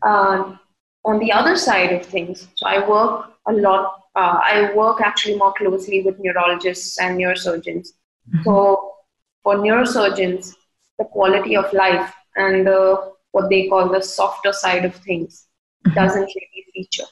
Um, 0.02 0.58
on 1.04 1.18
the 1.18 1.32
other 1.32 1.56
side 1.56 1.92
of 1.92 2.04
things, 2.04 2.48
so 2.54 2.66
I 2.66 2.88
work 2.88 3.32
a 3.46 3.52
lot, 3.52 4.02
uh, 4.18 4.40
I 4.52 4.72
work 4.74 5.00
actually 5.00 5.36
more 5.36 5.54
closely 5.54 6.02
with 6.02 6.18
neurologists 6.18 6.98
and 6.98 7.18
neurosurgeons. 7.18 7.88
Mm-hmm. 8.28 8.42
So 8.44 8.94
for 9.42 9.56
neurosurgeons, 9.56 10.54
the 10.98 11.04
quality 11.04 11.56
of 11.56 11.72
life 11.72 12.12
and 12.36 12.66
the, 12.66 13.12
what 13.30 13.48
they 13.48 13.68
call 13.68 13.88
the 13.88 14.02
softer 14.02 14.52
side 14.52 14.84
of 14.84 14.94
things 14.96 15.46
mm-hmm. 15.86 15.94
doesn't 15.94 16.28
really 16.34 16.64
feature. 16.74 17.10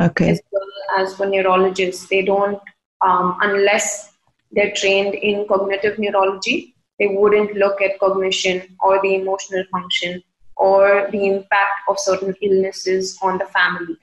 Okay. 0.00 0.30
As 0.30 0.42
well 0.52 0.70
as 0.98 1.16
for 1.16 1.26
neurologists, 1.26 2.06
they 2.08 2.22
don't, 2.22 2.60
um, 3.00 3.38
unless 3.40 4.12
they're 4.52 4.74
trained 4.74 5.14
in 5.14 5.46
cognitive 5.48 5.98
neurology, 5.98 6.74
they 6.98 7.08
wouldn't 7.08 7.54
look 7.54 7.80
at 7.80 7.98
cognition 7.98 8.76
or 8.80 9.00
the 9.02 9.14
emotional 9.14 9.64
function 9.72 10.22
or 10.56 11.08
the 11.12 11.26
impact 11.26 11.80
of 11.88 11.98
certain 11.98 12.34
illnesses 12.42 13.18
on 13.22 13.38
the 13.38 13.46
family. 13.46 13.96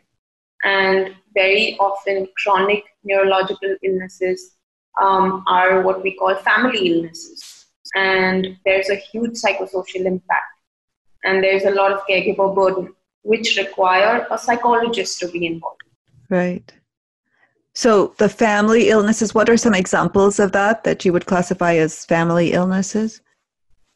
And 0.64 1.16
very 1.34 1.78
often, 1.80 2.28
chronic 2.38 2.84
neurological 3.04 3.76
illnesses 3.84 4.56
um, 5.02 5.44
are 5.48 5.82
what 5.82 6.04
we 6.04 6.16
call 6.16 6.36
family 6.36 6.88
illnesses. 6.88 7.66
And 7.96 8.58
there's 8.66 8.90
a 8.90 8.96
huge 8.96 9.34
psychosocial 9.42 10.06
impact. 10.06 10.44
And 11.24 11.44
there's 11.44 11.64
a 11.64 11.72
lot 11.72 11.92
of 11.92 12.02
caregiver 12.10 12.54
burden, 12.54 12.94
which 13.24 13.58
require 13.58 14.28
a 14.30 14.38
psychologist 14.38 15.20
to 15.20 15.28
be 15.28 15.46
involved. 15.46 15.82
Right. 16.30 16.72
So 17.74 18.14
the 18.18 18.30
family 18.30 18.90
illnesses, 18.90 19.34
what 19.34 19.50
are 19.50 19.58
some 19.58 19.74
examples 19.74 20.40
of 20.40 20.52
that 20.52 20.84
that 20.84 21.06
you 21.06 21.14
would 21.14 21.26
classify 21.26 21.74
as 21.76 22.06
family 22.06 22.54
illnesses? 22.54 23.22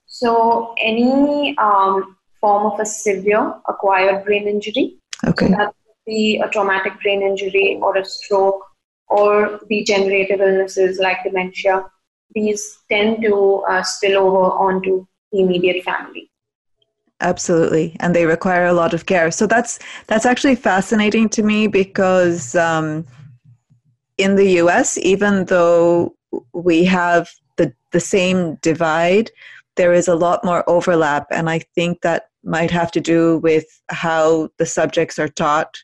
So 0.07 0.73
any 0.79 1.55
um, 1.57 2.17
form 2.41 2.71
of 2.71 2.79
a 2.79 2.85
severe 2.85 3.53
acquired 3.67 4.25
brain 4.25 4.47
injury. 4.47 4.97
Okay. 5.25 5.47
So 5.47 5.51
that 5.51 5.67
could 5.67 5.86
be 6.07 6.41
a 6.43 6.49
traumatic 6.49 6.93
brain 7.01 7.21
injury 7.21 7.77
or 7.81 7.97
a 7.97 8.05
stroke 8.05 8.63
or 9.09 9.59
degenerative 9.69 10.41
illnesses 10.41 10.97
like 10.99 11.23
dementia. 11.23 11.85
These 12.33 12.79
tend 12.89 13.21
to 13.23 13.63
uh, 13.69 13.83
spill 13.83 14.17
over 14.17 14.51
onto 14.51 15.05
the 15.31 15.41
immediate 15.41 15.83
family. 15.83 16.31
Absolutely. 17.19 17.95
And 17.99 18.15
they 18.15 18.25
require 18.25 18.65
a 18.65 18.73
lot 18.73 18.93
of 18.93 19.05
care. 19.05 19.31
So 19.31 19.47
that's 19.47 19.79
that's 20.07 20.25
actually 20.25 20.55
fascinating 20.55 21.29
to 21.29 21.43
me 21.43 21.67
because 21.67 22.55
um, 22.55 23.05
in 24.17 24.35
the 24.35 24.59
us 24.59 24.97
even 24.97 25.45
though 25.45 26.15
we 26.53 26.83
have 26.85 27.29
the 27.57 27.73
the 27.91 27.99
same 27.99 28.55
divide 28.61 29.31
there 29.77 29.93
is 29.93 30.07
a 30.07 30.15
lot 30.15 30.43
more 30.43 30.67
overlap. 30.67 31.27
And 31.31 31.49
i 31.49 31.59
think 31.75 32.01
that 32.01 32.29
might 32.43 32.71
have 32.71 32.91
to 32.91 33.01
do 33.01 33.37
with 33.39 33.65
how 33.89 34.49
the 34.57 34.65
subjects 34.65 35.19
are 35.19 35.27
taught 35.27 35.77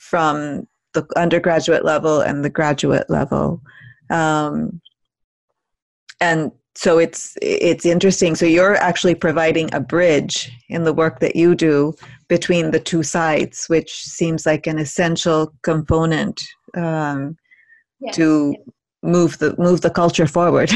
from 0.00 0.66
the 0.94 1.06
undergraduate 1.14 1.84
level 1.84 2.20
and 2.20 2.44
the 2.44 2.50
graduate 2.50 3.08
level. 3.08 3.62
Um, 4.08 4.80
and 6.20 6.50
so 6.74 6.98
it's 6.98 7.36
it's 7.42 7.84
interesting. 7.84 8.34
So 8.34 8.46
you're 8.46 8.76
actually 8.76 9.14
providing 9.14 9.72
a 9.74 9.80
bridge 9.80 10.50
in 10.68 10.84
the 10.84 10.92
work 10.92 11.20
that 11.20 11.36
you 11.36 11.54
do 11.54 11.94
between 12.28 12.70
the 12.70 12.80
two 12.80 13.02
sides 13.02 13.66
which 13.68 14.02
seems 14.02 14.46
like 14.46 14.66
an 14.66 14.78
essential 14.78 15.52
component 15.62 16.40
um, 16.76 17.36
yes. 18.00 18.16
to 18.16 18.56
move 19.02 19.38
the 19.38 19.54
move 19.58 19.82
the 19.82 19.90
culture 19.90 20.26
forward. 20.26 20.70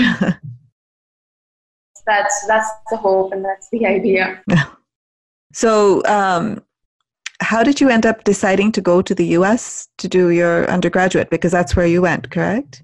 That's 2.07 2.47
that's 2.47 2.69
the 2.91 2.99
hope 2.99 3.33
and 3.33 3.43
that's 3.43 3.67
the 3.73 3.87
idea. 3.87 4.43
So 5.55 6.03
um, 6.05 6.61
how 7.45 7.63
did 7.63 7.81
you 7.81 7.89
end 7.89 8.07
up 8.07 8.25
deciding 8.25 8.73
to 8.73 8.81
go 8.81 9.01
to 9.03 9.15
the 9.15 9.27
us 9.27 9.89
to 9.99 10.09
do 10.09 10.31
your 10.31 10.69
undergraduate 10.71 11.31
because 11.31 11.53
that's 11.53 11.77
where 11.77 11.87
you 11.87 12.03
went 12.03 12.31
correct 12.31 12.83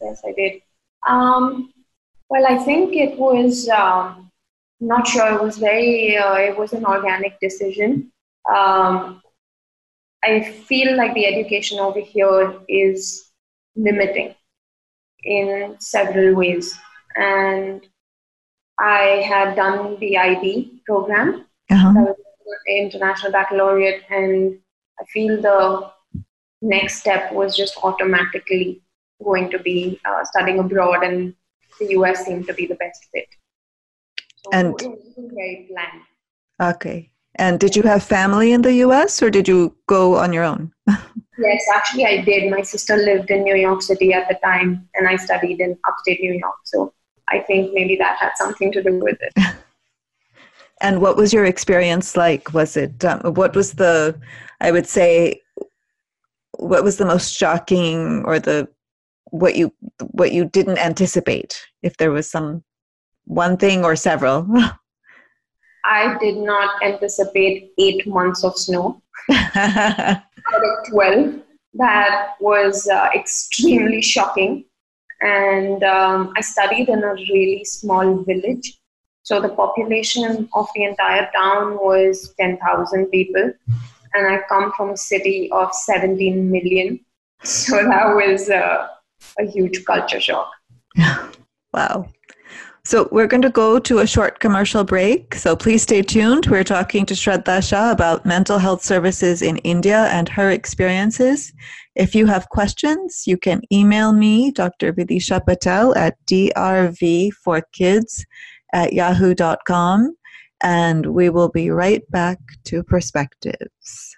yes 0.00 0.22
i 0.26 0.32
did 0.32 0.60
um, 1.08 1.72
well, 2.28 2.46
I 2.46 2.58
think 2.58 2.94
it 2.94 3.18
was 3.18 3.68
um, 3.68 4.30
not 4.80 5.06
sure. 5.06 5.34
It 5.34 5.42
was 5.42 5.58
very. 5.58 6.16
Uh, 6.16 6.34
it 6.34 6.56
was 6.56 6.72
an 6.72 6.84
organic 6.84 7.40
decision. 7.40 8.12
Um, 8.48 9.22
I 10.22 10.42
feel 10.68 10.96
like 10.96 11.14
the 11.14 11.26
education 11.26 11.78
over 11.78 12.00
here 12.00 12.54
is 12.68 13.30
limiting 13.76 14.34
in 15.22 15.76
several 15.78 16.34
ways, 16.34 16.76
and 17.16 17.86
I 18.78 19.24
had 19.26 19.56
done 19.56 19.98
the 19.98 20.18
IB 20.18 20.82
program, 20.86 21.46
uh-huh. 21.70 22.14
International 22.68 23.32
baccalaureate, 23.32 24.02
and 24.10 24.58
I 25.00 25.04
feel 25.12 25.40
the 25.40 25.90
next 26.62 27.00
step 27.00 27.32
was 27.32 27.56
just 27.56 27.76
automatically 27.82 28.82
going 29.22 29.50
to 29.50 29.58
be 29.58 30.00
uh, 30.04 30.24
studying 30.24 30.58
abroad 30.58 31.02
and 31.02 31.34
the 31.78 31.90
US 31.90 32.24
seemed 32.24 32.46
to 32.46 32.54
be 32.54 32.66
the 32.66 32.74
best 32.76 33.06
fit. 33.12 33.26
So 34.36 34.50
and 34.52 34.74
very 35.16 35.68
planned. 35.70 36.74
Okay. 36.74 37.10
And 37.36 37.60
did 37.60 37.76
you 37.76 37.82
have 37.82 38.02
family 38.02 38.52
in 38.52 38.62
the 38.62 38.74
US 38.84 39.22
or 39.22 39.30
did 39.30 39.46
you 39.46 39.76
go 39.86 40.16
on 40.16 40.32
your 40.32 40.44
own? 40.44 40.72
yes, 41.38 41.64
actually, 41.72 42.06
I 42.06 42.22
did. 42.22 42.50
My 42.50 42.62
sister 42.62 42.96
lived 42.96 43.30
in 43.30 43.44
New 43.44 43.54
York 43.54 43.82
City 43.82 44.12
at 44.12 44.28
the 44.28 44.36
time, 44.42 44.88
and 44.94 45.06
I 45.06 45.16
studied 45.16 45.60
in 45.60 45.78
upstate 45.86 46.20
New 46.20 46.32
York. 46.32 46.56
So 46.64 46.92
I 47.28 47.40
think 47.40 47.72
maybe 47.74 47.94
that 47.96 48.18
had 48.18 48.32
something 48.36 48.72
to 48.72 48.82
do 48.82 48.98
with 48.98 49.18
it. 49.20 49.32
And 50.80 51.00
what 51.00 51.16
was 51.16 51.32
your 51.32 51.44
experience 51.44 52.16
like? 52.16 52.52
Was 52.54 52.76
it, 52.76 53.04
um, 53.04 53.34
what 53.34 53.54
was 53.54 53.74
the, 53.74 54.18
I 54.60 54.70
would 54.70 54.86
say, 54.86 55.40
what 56.52 56.84
was 56.84 56.96
the 56.96 57.04
most 57.04 57.34
shocking 57.34 58.22
or 58.24 58.38
the, 58.38 58.68
what 59.30 59.56
you, 59.56 59.72
what 60.10 60.32
you 60.32 60.44
didn't 60.44 60.78
anticipate? 60.78 61.60
If 61.82 61.96
there 61.96 62.10
was 62.10 62.30
some 62.30 62.62
one 63.24 63.56
thing 63.56 63.84
or 63.84 63.96
several? 63.96 64.46
I 65.84 66.16
did 66.18 66.36
not 66.36 66.82
anticipate 66.82 67.72
eight 67.78 68.06
months 68.06 68.44
of 68.44 68.56
snow 68.58 69.02
out 69.30 70.16
of 70.54 70.90
12. 70.90 71.40
That 71.74 72.34
was 72.40 72.88
uh, 72.88 73.08
extremely 73.14 74.02
shocking. 74.02 74.64
And 75.20 75.82
um, 75.82 76.32
I 76.36 76.40
studied 76.40 76.88
in 76.88 77.02
a 77.02 77.14
really 77.14 77.64
small 77.64 78.22
village. 78.24 78.77
So 79.28 79.40
the 79.42 79.50
population 79.50 80.48
of 80.54 80.68
the 80.74 80.84
entire 80.84 81.28
town 81.36 81.76
was 81.82 82.32
10,000 82.40 83.06
people. 83.08 83.52
And 84.14 84.26
I 84.26 84.40
come 84.48 84.72
from 84.74 84.88
a 84.88 84.96
city 84.96 85.50
of 85.52 85.70
17 85.70 86.50
million. 86.50 86.98
So 87.44 87.76
that 87.76 88.14
was 88.14 88.48
uh, 88.48 88.88
a 89.38 89.44
huge 89.44 89.84
culture 89.84 90.18
shock. 90.18 90.50
wow. 91.74 92.08
So 92.84 93.06
we're 93.12 93.26
going 93.26 93.42
to 93.42 93.50
go 93.50 93.78
to 93.78 93.98
a 93.98 94.06
short 94.06 94.40
commercial 94.40 94.82
break. 94.82 95.34
So 95.34 95.54
please 95.54 95.82
stay 95.82 96.00
tuned. 96.00 96.46
We're 96.46 96.64
talking 96.64 97.04
to 97.04 97.12
Shraddha 97.12 97.62
Shah 97.68 97.92
about 97.92 98.24
mental 98.24 98.56
health 98.56 98.82
services 98.82 99.42
in 99.42 99.58
India 99.58 100.06
and 100.06 100.26
her 100.30 100.50
experiences. 100.50 101.52
If 101.94 102.14
you 102.14 102.24
have 102.24 102.48
questions, 102.48 103.24
you 103.26 103.36
can 103.36 103.60
email 103.70 104.14
me, 104.14 104.52
Dr. 104.52 104.94
Vidisha 104.94 105.44
Patel, 105.44 105.94
at 105.98 106.16
drv4kids 106.24 108.24
at 108.72 108.92
yahoo.com. 108.92 110.16
And 110.62 111.06
we 111.06 111.30
will 111.30 111.48
be 111.48 111.70
right 111.70 112.02
back 112.10 112.38
to 112.64 112.82
Perspectives. 112.82 114.16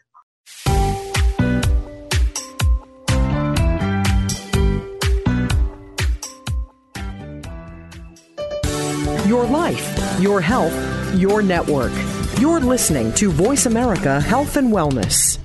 Your 9.27 9.45
life, 9.47 10.21
your 10.21 10.41
health, 10.41 10.75
your 11.15 11.43
network. 11.43 11.93
You're 12.41 12.61
listening 12.61 13.13
to 13.15 13.31
Voice 13.31 13.67
America 13.67 14.21
Health 14.21 14.57
and 14.57 14.73
Wellness. 14.73 15.39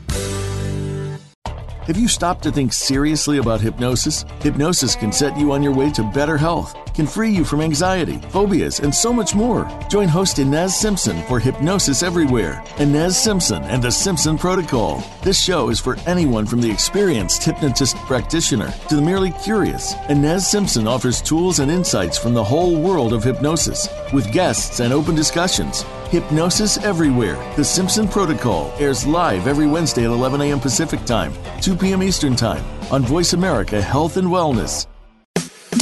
Have 1.85 1.97
you 1.97 2.07
stopped 2.07 2.41
to 2.43 2.51
think 2.51 2.73
seriously 2.73 3.37
about 3.37 3.61
hypnosis? 3.61 4.25
Hypnosis 4.39 4.95
can 4.95 5.11
set 5.11 5.37
you 5.37 5.51
on 5.51 5.61
your 5.61 5.71
way 5.71 5.91
to 5.91 6.03
better 6.13 6.35
health, 6.35 6.75
can 6.95 7.05
free 7.05 7.29
you 7.29 7.43
from 7.43 7.61
anxiety, 7.61 8.17
phobias, 8.29 8.79
and 8.79 8.93
so 8.93 9.11
much 9.11 9.35
more. 9.35 9.69
Join 9.89 10.07
host 10.07 10.39
Inez 10.39 10.79
Simpson 10.79 11.21
for 11.23 11.39
Hypnosis 11.39 12.01
Everywhere, 12.01 12.63
Inez 12.79 13.21
Simpson 13.21 13.61
and 13.63 13.83
the 13.83 13.91
Simpson 13.91 14.37
Protocol. 14.37 15.03
This 15.21 15.39
show 15.39 15.69
is 15.69 15.79
for 15.79 15.97
anyone 16.07 16.45
from 16.45 16.61
the 16.61 16.71
experienced 16.71 17.43
hypnotist 17.43 17.97
practitioner 18.07 18.73
to 18.89 18.95
the 18.95 19.01
merely 19.01 19.31
curious. 19.31 19.93
Inez 20.09 20.49
Simpson 20.49 20.87
offers 20.87 21.21
tools 21.21 21.59
and 21.59 21.69
insights 21.69 22.17
from 22.17 22.33
the 22.33 22.43
whole 22.43 22.79
world 22.79 23.13
of 23.13 23.23
hypnosis 23.23 23.89
with 24.13 24.31
guests 24.31 24.79
and 24.79 24.93
open 24.93 25.15
discussions. 25.15 25.83
Hypnosis 26.09 26.77
Everywhere, 26.77 27.35
The 27.55 27.63
Simpson 27.63 28.07
Protocol 28.07 28.73
airs 28.79 29.05
live 29.05 29.47
every 29.47 29.67
Wednesday 29.67 30.05
at 30.05 30.11
11 30.11 30.39
a.m. 30.41 30.59
Pacific 30.59 31.03
Time, 31.03 31.33
2 31.61 31.75
p.m. 31.75 32.01
Eastern 32.01 32.35
Time 32.35 32.63
on 32.91 33.03
Voice 33.03 33.33
America 33.33 33.81
Health 33.81 34.17
and 34.17 34.27
Wellness. 34.27 34.87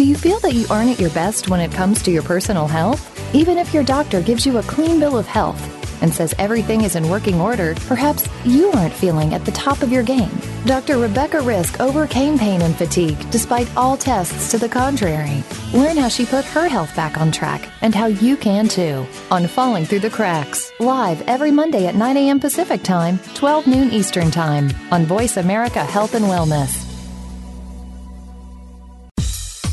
Do 0.03 0.09
you 0.09 0.15
feel 0.15 0.39
that 0.39 0.53
you 0.53 0.65
aren't 0.69 0.89
at 0.89 0.99
your 0.99 1.11
best 1.11 1.47
when 1.47 1.61
it 1.61 1.71
comes 1.71 2.01
to 2.01 2.11
your 2.11 2.23
personal 2.23 2.67
health? 2.67 3.33
Even 3.33 3.57
if 3.57 3.73
your 3.73 3.83
doctor 3.83 4.21
gives 4.21 4.45
you 4.45 4.57
a 4.57 4.63
clean 4.63 4.99
bill 4.99 5.17
of 5.17 5.25
health 5.25 5.57
and 6.01 6.13
says 6.13 6.35
everything 6.37 6.81
is 6.81 6.97
in 6.97 7.07
working 7.07 7.39
order, 7.39 7.73
perhaps 7.87 8.27
you 8.43 8.69
aren't 8.73 8.93
feeling 8.93 9.33
at 9.33 9.45
the 9.45 9.53
top 9.53 9.81
of 9.81 9.93
your 9.93 10.03
game. 10.03 10.29
Dr. 10.65 10.97
Rebecca 10.97 11.39
Risk 11.39 11.79
overcame 11.79 12.37
pain 12.37 12.61
and 12.63 12.75
fatigue 12.75 13.17
despite 13.31 13.73
all 13.77 13.95
tests 13.95 14.51
to 14.51 14.57
the 14.57 14.67
contrary. 14.67 15.41
Learn 15.73 15.95
how 15.95 16.09
she 16.09 16.25
put 16.25 16.43
her 16.43 16.67
health 16.67 16.93
back 16.97 17.17
on 17.17 17.31
track 17.31 17.69
and 17.81 17.95
how 17.95 18.07
you 18.07 18.35
can 18.35 18.67
too 18.67 19.07
on 19.31 19.47
Falling 19.47 19.85
Through 19.85 19.99
the 19.99 20.09
Cracks, 20.09 20.69
live 20.81 21.21
every 21.29 21.49
Monday 21.49 21.87
at 21.87 21.95
9 21.95 22.17
a.m. 22.17 22.41
Pacific 22.41 22.83
Time, 22.83 23.19
12 23.35 23.67
noon 23.67 23.89
Eastern 23.89 24.31
Time 24.31 24.69
on 24.91 25.05
Voice 25.05 25.37
America 25.37 25.81
Health 25.81 26.13
and 26.13 26.25
Wellness. 26.25 26.82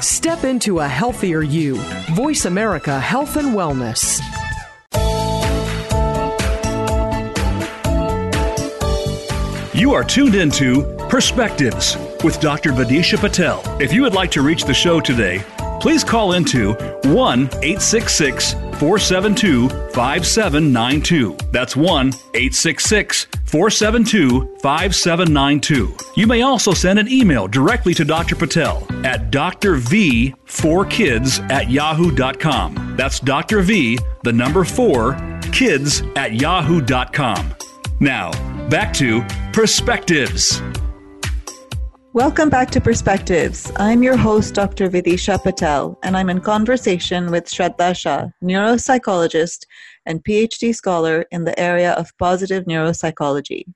Step 0.00 0.44
into 0.44 0.78
a 0.78 0.86
healthier 0.86 1.42
you. 1.42 1.76
Voice 2.12 2.44
America 2.44 3.00
Health 3.00 3.36
and 3.36 3.48
Wellness. 3.48 4.20
You 9.74 9.94
are 9.94 10.04
tuned 10.04 10.34
into 10.34 10.82
Perspectives 11.08 11.96
with 12.22 12.40
Dr. 12.40 12.72
Vidisha 12.72 13.18
Patel. 13.18 13.62
If 13.80 13.92
you 13.92 14.02
would 14.02 14.14
like 14.14 14.30
to 14.32 14.42
reach 14.42 14.64
the 14.64 14.74
show 14.74 15.00
today, 15.00 15.42
please 15.80 16.04
call 16.04 16.32
into 16.32 16.74
1 17.04 17.40
866 17.40 18.52
472 18.52 19.68
5792. 19.68 21.36
That's 21.50 21.76
1 21.76 22.08
866 22.08 23.26
472 23.44 24.56
5792. 24.62 25.96
You 26.16 26.26
may 26.26 26.42
also 26.42 26.72
send 26.72 26.98
an 26.98 27.08
email 27.08 27.46
directly 27.48 27.94
to 27.94 28.04
Dr. 28.04 28.36
Patel 28.36 28.86
at 29.04 29.30
drv4kids 29.30 31.50
at 31.50 31.70
yahoo.com. 31.70 32.94
That's 32.96 33.20
Dr. 33.20 33.62
V, 33.62 33.98
the 34.24 34.32
number 34.32 34.64
4, 34.64 35.40
kids 35.52 36.02
at 36.16 36.34
yahoo.com. 36.34 37.54
Now, 38.00 38.30
back 38.68 38.92
to 38.94 39.22
Perspectives. 39.52 40.60
Welcome 42.18 42.50
back 42.50 42.72
to 42.72 42.80
Perspectives. 42.80 43.70
I'm 43.76 44.02
your 44.02 44.16
host, 44.16 44.52
Dr. 44.52 44.90
Vidisha 44.90 45.40
Patel, 45.40 45.96
and 46.02 46.16
I'm 46.16 46.28
in 46.30 46.40
conversation 46.40 47.30
with 47.30 47.44
Shraddha 47.44 47.96
Shah, 47.96 48.26
neuropsychologist 48.42 49.60
and 50.04 50.24
PhD 50.24 50.74
scholar 50.74 51.26
in 51.30 51.44
the 51.44 51.56
area 51.60 51.92
of 51.92 52.10
positive 52.18 52.64
neuropsychology. 52.64 53.66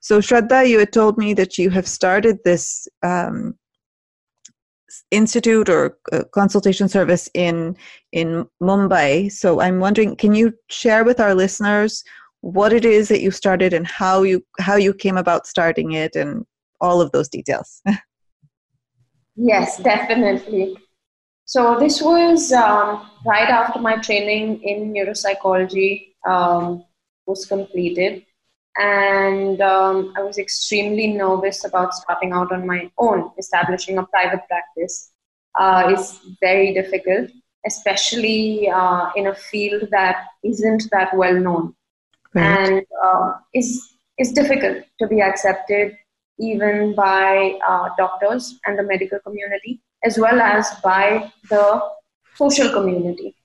So, 0.00 0.18
Shraddha, 0.18 0.68
you 0.68 0.80
had 0.80 0.92
told 0.92 1.16
me 1.16 1.32
that 1.34 1.58
you 1.58 1.70
have 1.70 1.86
started 1.86 2.38
this 2.44 2.88
um, 3.04 3.54
institute 5.12 5.68
or 5.68 5.96
uh, 6.12 6.24
consultation 6.34 6.88
service 6.88 7.30
in 7.34 7.76
in 8.10 8.48
Mumbai. 8.60 9.30
So, 9.30 9.60
I'm 9.60 9.78
wondering, 9.78 10.16
can 10.16 10.34
you 10.34 10.54
share 10.70 11.04
with 11.04 11.20
our 11.20 11.36
listeners 11.36 12.02
what 12.40 12.72
it 12.72 12.84
is 12.84 13.06
that 13.10 13.22
you 13.22 13.30
started 13.30 13.72
and 13.72 13.86
how 13.86 14.24
you 14.24 14.44
how 14.58 14.74
you 14.74 14.92
came 14.92 15.16
about 15.16 15.46
starting 15.46 15.92
it 15.92 16.16
and 16.16 16.44
all 16.80 17.00
of 17.00 17.12
those 17.12 17.28
details. 17.28 17.82
yes, 19.36 19.78
definitely. 19.78 20.76
So 21.44 21.78
this 21.80 22.00
was 22.00 22.52
um, 22.52 23.10
right 23.26 23.48
after 23.48 23.80
my 23.80 23.96
training 23.96 24.62
in 24.62 24.92
neuropsychology 24.92 26.14
um, 26.26 26.84
was 27.26 27.44
completed, 27.44 28.24
and 28.78 29.60
um, 29.60 30.14
I 30.16 30.22
was 30.22 30.38
extremely 30.38 31.08
nervous 31.08 31.64
about 31.64 31.92
starting 31.94 32.32
out 32.32 32.52
on 32.52 32.66
my 32.66 32.90
own. 32.98 33.32
Establishing 33.36 33.98
a 33.98 34.06
private 34.06 34.42
practice 34.48 35.10
uh, 35.58 35.92
is 35.92 36.20
very 36.40 36.72
difficult, 36.72 37.30
especially 37.66 38.70
uh, 38.70 39.10
in 39.16 39.26
a 39.26 39.34
field 39.34 39.88
that 39.90 40.26
isn't 40.44 40.84
that 40.92 41.16
well 41.16 41.34
known, 41.34 41.74
right. 42.32 42.68
and 42.68 42.86
uh, 43.02 43.32
is 43.54 43.96
is 44.18 44.32
difficult 44.32 44.84
to 45.00 45.08
be 45.08 45.20
accepted 45.20 45.96
even 46.40 46.94
by 46.94 47.58
uh, 47.68 47.90
doctors 47.96 48.58
and 48.66 48.78
the 48.78 48.82
medical 48.82 49.18
community, 49.20 49.80
as 50.04 50.18
well 50.18 50.40
as 50.40 50.68
by 50.82 51.30
the 51.50 51.82
social 52.34 52.70
community. 52.70 53.36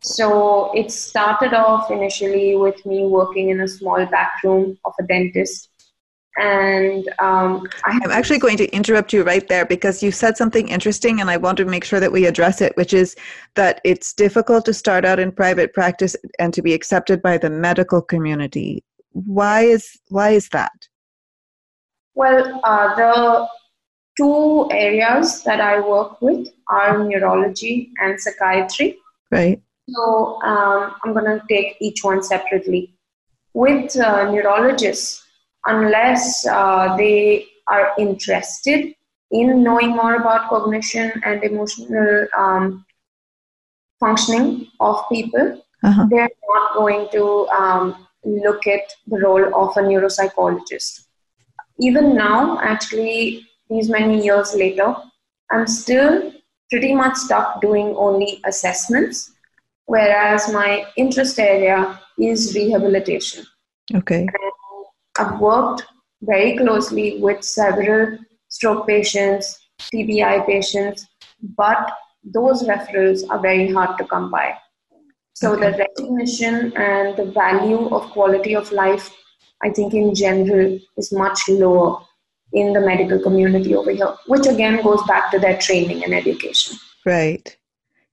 So 0.00 0.72
it 0.74 0.92
started 0.92 1.52
off 1.54 1.90
initially 1.90 2.54
with 2.56 2.84
me 2.86 3.06
working 3.06 3.50
in 3.50 3.60
a 3.60 3.68
small 3.68 4.06
back 4.06 4.32
room 4.44 4.78
of 4.84 4.92
a 5.00 5.02
dentist. 5.04 5.70
And 6.36 7.04
um, 7.18 7.66
I 7.84 7.98
am 8.04 8.12
actually 8.12 8.38
going 8.38 8.56
to 8.58 8.68
interrupt 8.68 9.12
you 9.12 9.24
right 9.24 9.46
there 9.48 9.66
because 9.66 10.04
you 10.04 10.12
said 10.12 10.36
something 10.36 10.68
interesting, 10.68 11.20
and 11.20 11.28
I 11.28 11.36
want 11.36 11.56
to 11.58 11.64
make 11.64 11.82
sure 11.82 11.98
that 11.98 12.12
we 12.12 12.26
address 12.26 12.60
it, 12.60 12.76
which 12.76 12.94
is 12.94 13.16
that 13.56 13.80
it's 13.84 14.12
difficult 14.12 14.64
to 14.66 14.72
start 14.72 15.04
out 15.04 15.18
in 15.18 15.32
private 15.32 15.74
practice 15.74 16.14
and 16.38 16.54
to 16.54 16.62
be 16.62 16.74
accepted 16.74 17.22
by 17.22 17.38
the 17.38 17.50
medical 17.50 18.00
community. 18.00 18.84
Why 19.10 19.62
is 19.62 19.98
why 20.10 20.30
is 20.30 20.48
that? 20.50 20.86
Well, 22.18 22.60
uh, 22.64 22.96
the 22.96 23.48
two 24.16 24.68
areas 24.72 25.44
that 25.44 25.60
I 25.60 25.78
work 25.78 26.20
with 26.20 26.48
are 26.68 27.04
neurology 27.04 27.92
and 27.98 28.20
psychiatry. 28.20 28.98
Right. 29.30 29.62
So 29.88 30.42
um, 30.42 30.96
I'm 31.04 31.12
going 31.12 31.26
to 31.26 31.40
take 31.48 31.76
each 31.80 32.02
one 32.02 32.24
separately. 32.24 32.92
With 33.54 33.96
uh, 33.96 34.32
neurologists, 34.32 35.24
unless 35.66 36.44
uh, 36.44 36.96
they 36.96 37.46
are 37.68 37.92
interested 38.00 38.94
in 39.30 39.62
knowing 39.62 39.90
more 39.90 40.16
about 40.16 40.48
cognition 40.48 41.12
and 41.24 41.44
emotional 41.44 42.26
um, 42.36 42.84
functioning 44.00 44.66
of 44.80 45.04
people, 45.08 45.62
uh-huh. 45.84 46.06
they're 46.10 46.30
not 46.48 46.74
going 46.74 47.08
to 47.12 47.46
um, 47.50 48.08
look 48.24 48.66
at 48.66 48.92
the 49.06 49.20
role 49.20 49.46
of 49.54 49.76
a 49.76 49.80
neuropsychologist. 49.80 51.04
Even 51.80 52.16
now, 52.16 52.58
actually, 52.60 53.46
these 53.70 53.88
many 53.88 54.24
years 54.24 54.54
later, 54.54 54.94
I'm 55.50 55.66
still 55.66 56.32
pretty 56.70 56.94
much 56.94 57.16
stuck 57.16 57.60
doing 57.60 57.94
only 57.96 58.40
assessments, 58.44 59.32
whereas 59.86 60.52
my 60.52 60.84
interest 60.96 61.38
area 61.38 62.00
is 62.18 62.54
rehabilitation. 62.54 63.44
Okay. 63.94 64.20
And 64.20 64.30
I've 65.18 65.40
worked 65.40 65.84
very 66.22 66.56
closely 66.56 67.20
with 67.20 67.42
several 67.42 68.18
stroke 68.48 68.86
patients, 68.86 69.58
TBI 69.92 70.46
patients, 70.46 71.06
but 71.56 71.92
those 72.24 72.64
referrals 72.64 73.28
are 73.30 73.38
very 73.38 73.72
hard 73.72 73.96
to 73.98 74.04
come 74.04 74.30
by. 74.30 74.56
So 75.34 75.52
okay. 75.52 75.70
the 75.70 75.78
recognition 75.78 76.76
and 76.76 77.16
the 77.16 77.26
value 77.26 77.88
of 77.90 78.10
quality 78.10 78.54
of 78.54 78.72
life, 78.72 79.14
I 79.62 79.70
think 79.70 79.94
in 79.94 80.14
general, 80.14 80.78
is 80.96 81.12
much 81.12 81.40
lower 81.48 82.00
in 82.52 82.72
the 82.72 82.80
medical 82.80 83.20
community 83.20 83.74
over 83.74 83.90
here, 83.90 84.14
which 84.26 84.46
again 84.46 84.82
goes 84.82 85.02
back 85.06 85.30
to 85.30 85.38
their 85.38 85.58
training 85.58 86.04
and 86.04 86.14
education. 86.14 86.76
Right. 87.04 87.56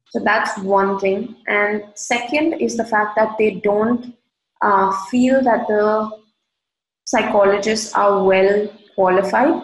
So 0.10 0.20
that's 0.24 0.58
one 0.60 1.00
thing. 1.00 1.36
And 1.48 1.84
second 1.96 2.62
is 2.62 2.78
the 2.78 2.86
fact 2.86 3.16
that 3.16 3.38
they 3.38 3.56
don't 3.56 4.16
uh, 4.62 4.92
feel 5.12 5.44
that 5.44 5.68
the 5.68 6.10
psychologists 7.06 7.94
are 7.94 8.24
well 8.24 8.68
qualified 8.96 9.64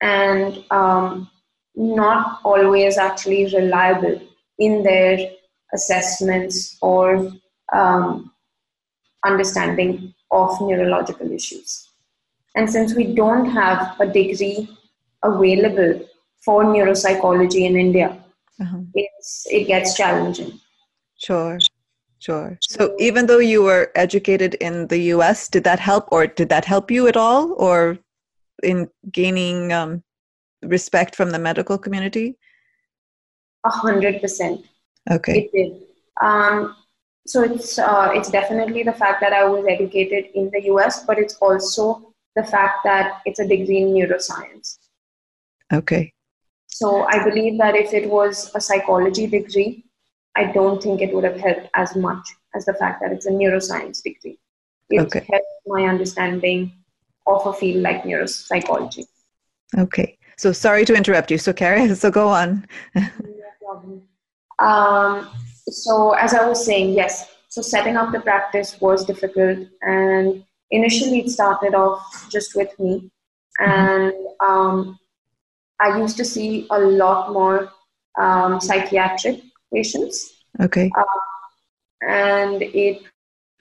and 0.00 0.64
um, 0.70 1.28
not 1.74 2.40
always 2.44 2.96
actually 2.96 3.44
reliable 3.54 4.20
in 4.58 4.82
their 4.82 5.18
assessments 5.74 6.78
or 6.80 7.30
um, 7.74 8.32
understanding 9.24 10.14
of 10.30 10.60
neurological 10.60 11.30
issues. 11.32 11.90
And 12.54 12.68
since 12.68 12.94
we 12.94 13.14
don't 13.14 13.46
have 13.46 14.00
a 14.00 14.06
degree 14.06 14.68
available 15.22 16.06
for 16.44 16.64
neuropsychology 16.64 17.66
in 17.66 17.76
India, 17.76 18.24
uh-huh. 18.60 18.78
it's, 18.94 19.46
it 19.50 19.64
gets 19.66 19.94
challenging. 19.94 20.58
Sure, 21.18 21.58
sure. 22.18 22.58
So 22.62 22.94
even 22.98 23.26
though 23.26 23.38
you 23.38 23.62
were 23.62 23.90
educated 23.94 24.54
in 24.54 24.86
the 24.88 24.98
US, 25.14 25.48
did 25.48 25.64
that 25.64 25.80
help 25.80 26.08
or 26.10 26.26
did 26.26 26.48
that 26.48 26.64
help 26.64 26.90
you 26.90 27.08
at 27.08 27.16
all 27.16 27.52
or 27.58 27.98
in 28.62 28.88
gaining 29.10 29.72
um, 29.72 30.02
respect 30.62 31.14
from 31.14 31.30
the 31.30 31.38
medical 31.38 31.78
community? 31.78 32.36
A 33.64 33.70
hundred 33.70 34.20
percent. 34.20 34.64
Okay. 35.10 35.38
It 35.38 35.52
did. 35.52 35.82
Um, 36.22 36.76
so 37.26 37.42
it's 37.42 37.78
uh, 37.78 38.10
it's 38.14 38.30
definitely 38.30 38.82
the 38.82 38.92
fact 38.92 39.20
that 39.20 39.32
I 39.32 39.44
was 39.44 39.64
educated 39.68 40.26
in 40.34 40.50
the 40.50 40.64
US, 40.72 41.04
but 41.04 41.18
it's 41.18 41.34
also 41.36 42.12
the 42.34 42.44
fact 42.44 42.84
that 42.84 43.20
it's 43.24 43.40
a 43.40 43.46
degree 43.46 43.78
in 43.78 43.88
neuroscience. 43.88 44.78
Okay. 45.72 46.12
So 46.66 47.06
I 47.08 47.24
believe 47.24 47.58
that 47.58 47.74
if 47.74 47.94
it 47.94 48.08
was 48.08 48.50
a 48.54 48.60
psychology 48.60 49.26
degree, 49.26 49.84
I 50.36 50.52
don't 50.52 50.82
think 50.82 51.00
it 51.00 51.14
would 51.14 51.24
have 51.24 51.40
helped 51.40 51.68
as 51.74 51.96
much 51.96 52.28
as 52.54 52.66
the 52.66 52.74
fact 52.74 53.00
that 53.00 53.12
it's 53.12 53.26
a 53.26 53.30
neuroscience 53.30 54.02
degree. 54.02 54.38
It 54.90 55.00
okay. 55.00 55.26
helped 55.30 55.46
my 55.66 55.84
understanding 55.84 56.72
of 57.26 57.46
a 57.46 57.52
field 57.52 57.82
like 57.82 58.02
neuropsychology. 58.02 59.04
Okay. 59.78 60.18
So 60.36 60.52
sorry 60.52 60.84
to 60.84 60.94
interrupt 60.94 61.30
you. 61.30 61.38
So 61.38 61.52
Carrie, 61.52 61.92
so 61.94 62.10
go 62.10 62.28
on. 62.28 62.66
no 62.94 63.08
problem. 63.60 64.02
Um, 64.58 65.28
so 65.68 66.12
as 66.12 66.34
I 66.34 66.46
was 66.48 66.64
saying, 66.64 66.94
yes. 66.94 67.30
So 67.48 67.62
setting 67.62 67.96
up 67.96 68.12
the 68.12 68.20
practice 68.20 68.80
was 68.80 69.04
difficult, 69.04 69.66
and 69.82 70.44
initially 70.70 71.20
it 71.20 71.30
started 71.30 71.74
off 71.74 72.28
just 72.30 72.54
with 72.54 72.78
me. 72.78 73.10
And 73.58 74.12
um, 74.40 74.98
i 75.80 75.98
used 75.98 76.16
to 76.18 76.24
see 76.24 76.66
a 76.70 76.78
lot 76.78 77.32
more 77.32 77.70
um, 78.18 78.60
psychiatric 78.60 79.40
patients. 79.72 80.42
Okay. 80.60 80.90
Uh, 80.96 81.04
and 82.06 82.62
it 82.62 83.02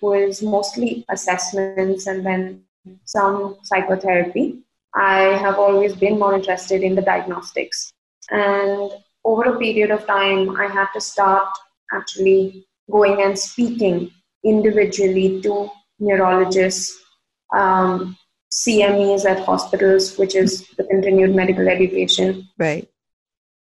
was 0.01 0.41
mostly 0.41 1.05
assessments 1.09 2.07
and 2.07 2.25
then 2.25 2.63
some 3.05 3.57
psychotherapy. 3.63 4.59
I 4.93 5.37
have 5.37 5.57
always 5.57 5.95
been 5.95 6.19
more 6.19 6.33
interested 6.35 6.83
in 6.83 6.95
the 6.95 7.01
diagnostics. 7.01 7.93
And 8.29 8.91
over 9.25 9.55
a 9.55 9.59
period 9.59 9.91
of 9.91 10.05
time 10.05 10.55
i 10.55 10.67
had 10.67 10.87
to 10.93 11.01
start 11.01 11.49
actually 11.93 12.65
going 12.91 13.21
and 13.21 13.37
speaking 13.37 14.11
individually 14.43 15.41
to 15.41 15.69
neurologists, 15.99 16.97
um, 17.53 18.17
CMEs 18.51 19.25
at 19.25 19.43
hospitals, 19.45 20.17
which 20.17 20.35
is 20.35 20.67
the 20.77 20.83
continued 20.85 21.35
medical 21.35 21.67
education. 21.67 22.47
Right. 22.57 22.87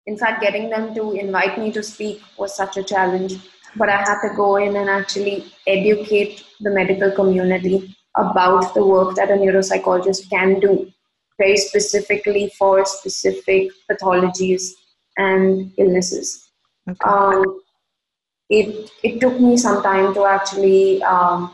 In 0.07 0.17
fact, 0.17 0.43
getting 0.43 0.71
them 0.71 0.95
to 0.95 1.13
invite 1.13 1.59
me 1.59 1.71
to 1.73 1.83
speak 1.83 2.21
was 2.37 2.57
such 2.57 2.77
a 2.77 2.83
challenge, 2.83 3.37
but 3.77 3.89
I 3.89 3.99
had 3.99 4.21
to 4.23 4.35
go 4.35 4.57
in 4.57 4.77
and 4.77 4.91
actually 4.91 5.53
educate 5.67 6.45
the 6.61 6.71
medical 6.71 7.11
community 7.13 7.97
about 8.17 8.75
the 8.75 8.85
work 8.85 9.15
that 9.17 9.31
a 9.31 9.35
neuropsychologist 9.35 10.29
can 10.29 10.59
do, 10.59 10.91
very 11.39 11.57
specifically 11.57 12.51
for 12.59 12.85
specific 12.85 13.71
pathologies 13.91 14.73
and 15.17 15.73
illnesses. 15.79 16.51
Okay. 16.89 17.09
Um, 17.09 17.62
it, 18.49 18.91
it 19.03 19.21
took 19.21 19.39
me 19.41 19.57
some 19.57 19.83
time 19.83 20.15
to 20.15 20.27
actually 20.27 21.03
um, 21.03 21.51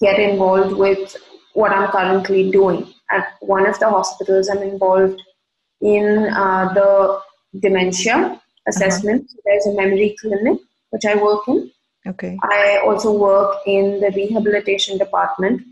get 0.00 0.18
involved 0.18 0.72
with 0.76 1.16
what 1.52 1.72
I'm 1.72 1.90
currently 1.90 2.50
doing. 2.50 2.92
At 3.10 3.34
one 3.40 3.66
of 3.66 3.78
the 3.78 3.88
hospitals, 3.88 4.48
I'm 4.48 4.62
involved 4.62 5.20
in 5.80 6.28
uh, 6.32 6.72
the 6.72 7.20
dementia 7.60 8.40
assessment. 8.66 9.22
Uh-huh. 9.22 9.40
There's 9.44 9.66
a 9.66 9.74
memory 9.74 10.16
clinic 10.20 10.58
which 10.90 11.04
I 11.04 11.16
work 11.16 11.46
in. 11.48 11.70
Okay. 12.06 12.38
I 12.42 12.82
also 12.84 13.12
work 13.12 13.58
in 13.66 14.00
the 14.00 14.10
rehabilitation 14.14 14.98
department, 14.98 15.62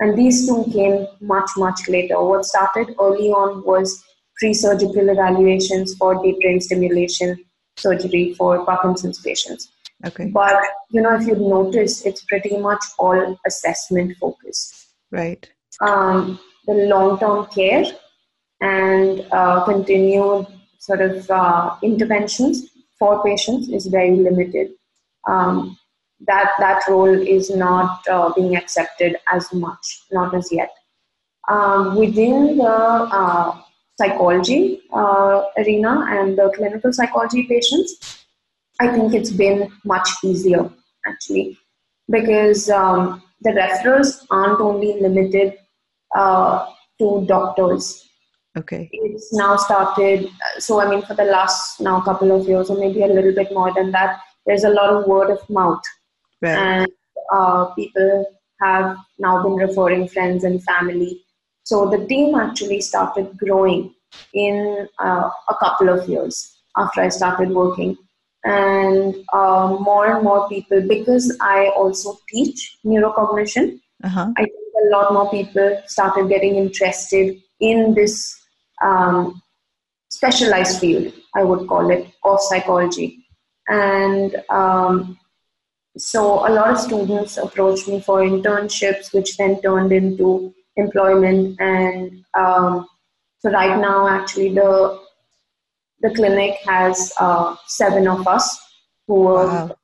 and 0.00 0.16
these 0.16 0.46
two 0.46 0.64
came 0.72 1.06
much, 1.20 1.50
much 1.56 1.88
later. 1.88 2.22
What 2.22 2.46
started 2.46 2.94
early 2.98 3.28
on 3.30 3.64
was 3.64 4.02
pre 4.36 4.54
surgical 4.54 5.08
evaluations 5.08 5.94
for 5.96 6.22
deep 6.22 6.40
brain 6.40 6.60
stimulation 6.60 7.44
surgery 7.76 8.34
for 8.34 8.64
Parkinson's 8.64 9.20
patients. 9.20 9.72
Okay. 10.04 10.26
But 10.26 10.60
you 10.90 11.00
know, 11.00 11.14
if 11.14 11.26
you 11.26 11.36
notice, 11.36 12.04
it's 12.04 12.24
pretty 12.24 12.56
much 12.56 12.82
all 12.98 13.38
assessment 13.46 14.16
focused. 14.18 14.88
Right. 15.10 15.48
Um, 15.80 16.40
the 16.66 16.74
long-term 16.74 17.46
care 17.46 17.84
and 18.60 19.26
uh, 19.32 19.64
continued 19.64 20.46
sort 20.78 21.00
of 21.00 21.30
uh, 21.30 21.76
interventions 21.82 22.70
for 22.98 23.22
patients 23.22 23.68
is 23.68 23.86
very 23.86 24.16
limited. 24.16 24.70
Um, 25.28 25.78
that 26.26 26.50
that 26.58 26.82
role 26.88 27.08
is 27.08 27.50
not 27.50 28.06
uh, 28.08 28.32
being 28.34 28.56
accepted 28.56 29.16
as 29.32 29.52
much, 29.52 30.02
not 30.12 30.34
as 30.34 30.48
yet. 30.52 30.70
Um, 31.48 31.96
within 31.96 32.58
the 32.58 32.64
uh, 32.64 33.60
psychology 34.02 34.82
uh, 34.92 35.44
arena 35.56 36.06
and 36.08 36.36
the 36.36 36.50
clinical 36.56 36.92
psychology 36.92 37.44
patients, 37.44 38.24
I 38.80 38.88
think 38.88 39.14
it's 39.14 39.30
been 39.30 39.70
much 39.84 40.08
easier 40.24 40.70
actually 41.06 41.58
because 42.10 42.68
um, 42.70 43.22
the 43.42 43.50
referrals 43.50 44.24
aren't 44.30 44.60
only 44.60 45.00
limited 45.00 45.54
uh, 46.14 46.66
to 46.98 47.24
doctors. 47.26 48.08
Okay. 48.58 48.88
It's 48.92 49.32
now 49.32 49.56
started. 49.56 50.28
So 50.58 50.80
I 50.80 50.90
mean, 50.90 51.02
for 51.02 51.14
the 51.14 51.24
last 51.24 51.80
now 51.80 52.00
couple 52.00 52.32
of 52.32 52.46
years, 52.46 52.68
or 52.70 52.78
maybe 52.78 53.02
a 53.02 53.06
little 53.06 53.34
bit 53.34 53.52
more 53.52 53.72
than 53.74 53.92
that, 53.92 54.20
there's 54.46 54.64
a 54.64 54.68
lot 54.68 54.90
of 54.90 55.06
word 55.06 55.30
of 55.30 55.48
mouth, 55.48 55.82
right. 56.42 56.58
and 56.58 56.88
uh, 57.32 57.66
people 57.74 58.26
have 58.60 58.96
now 59.18 59.42
been 59.42 59.54
referring 59.54 60.06
friends 60.08 60.44
and 60.44 60.62
family 60.64 61.21
So 61.64 61.88
the 61.88 62.06
team 62.06 62.34
actually 62.34 62.80
started 62.80 63.36
growing 63.38 63.94
in 64.34 64.88
uh, 64.98 65.30
a 65.48 65.54
couple 65.60 65.88
of 65.88 66.08
years 66.08 66.62
after 66.76 67.00
I 67.02 67.08
started 67.08 67.50
working. 67.50 67.96
And 68.44 69.14
uh, 69.32 69.76
more 69.80 70.12
and 70.12 70.24
more 70.24 70.48
people, 70.48 70.82
because 70.88 71.36
I 71.40 71.68
also 71.76 72.18
teach 72.28 72.78
neurocognition, 72.84 73.80
uh-huh. 74.02 74.32
I 74.36 74.42
think 74.42 74.54
a 74.84 74.90
lot 74.90 75.12
more 75.12 75.30
people 75.30 75.80
started 75.86 76.28
getting 76.28 76.56
interested 76.56 77.40
in 77.60 77.94
this 77.94 78.36
um, 78.82 79.40
specialized 80.10 80.80
field, 80.80 81.12
I 81.36 81.44
would 81.44 81.68
call 81.68 81.90
it, 81.90 82.08
of 82.24 82.40
psychology. 82.40 83.24
And 83.68 84.42
um, 84.50 85.18
so 85.96 86.46
a 86.48 86.50
lot 86.50 86.70
of 86.70 86.80
students 86.80 87.36
approached 87.36 87.86
me 87.86 88.00
for 88.00 88.22
internships, 88.22 89.14
which 89.14 89.36
then 89.36 89.62
turned 89.62 89.92
into 89.92 90.52
employment. 90.76 91.60
And 91.60 92.24
um, 92.34 92.86
so 93.38 93.50
right 93.50 93.78
now, 93.78 94.08
actually, 94.08 94.54
the 94.54 95.00
the 96.00 96.10
clinic 96.14 96.56
has 96.66 97.12
uh, 97.20 97.54
seven 97.66 98.08
of 98.08 98.26
us 98.26 98.58
who 99.06 99.20
work 99.20 99.76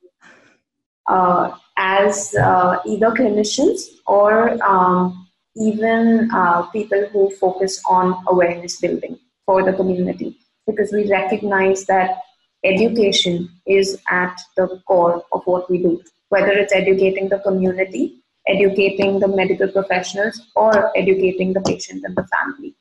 wow. 1.07 1.53
uh, 1.53 1.57
as 1.77 2.35
uh, 2.35 2.79
either 2.85 3.11
clinicians 3.11 3.79
or 4.05 4.61
um, 4.63 5.27
even 5.55 6.29
uh, 6.33 6.63
people 6.71 7.07
who 7.11 7.29
focus 7.37 7.81
on 7.89 8.21
awareness 8.27 8.79
building 8.81 9.17
for 9.45 9.63
the 9.63 9.73
community 9.73 10.37
because 10.67 10.91
we 10.91 11.09
recognize 11.09 11.85
that 11.85 12.19
education 12.63 13.49
is 13.65 13.97
at 14.09 14.39
the 14.57 14.81
core 14.87 15.23
of 15.31 15.41
what 15.45 15.69
we 15.69 15.77
do, 15.79 16.01
whether 16.29 16.51
it's 16.51 16.73
educating 16.73 17.29
the 17.29 17.39
community, 17.39 18.18
educating 18.49 19.19
the 19.19 19.27
medical 19.27 19.67
professionals, 19.67 20.41
or 20.55 20.97
educating 20.97 21.53
the 21.53 21.61
patient 21.61 22.03
and 22.03 22.15
the 22.15 22.27
family. 22.35 22.75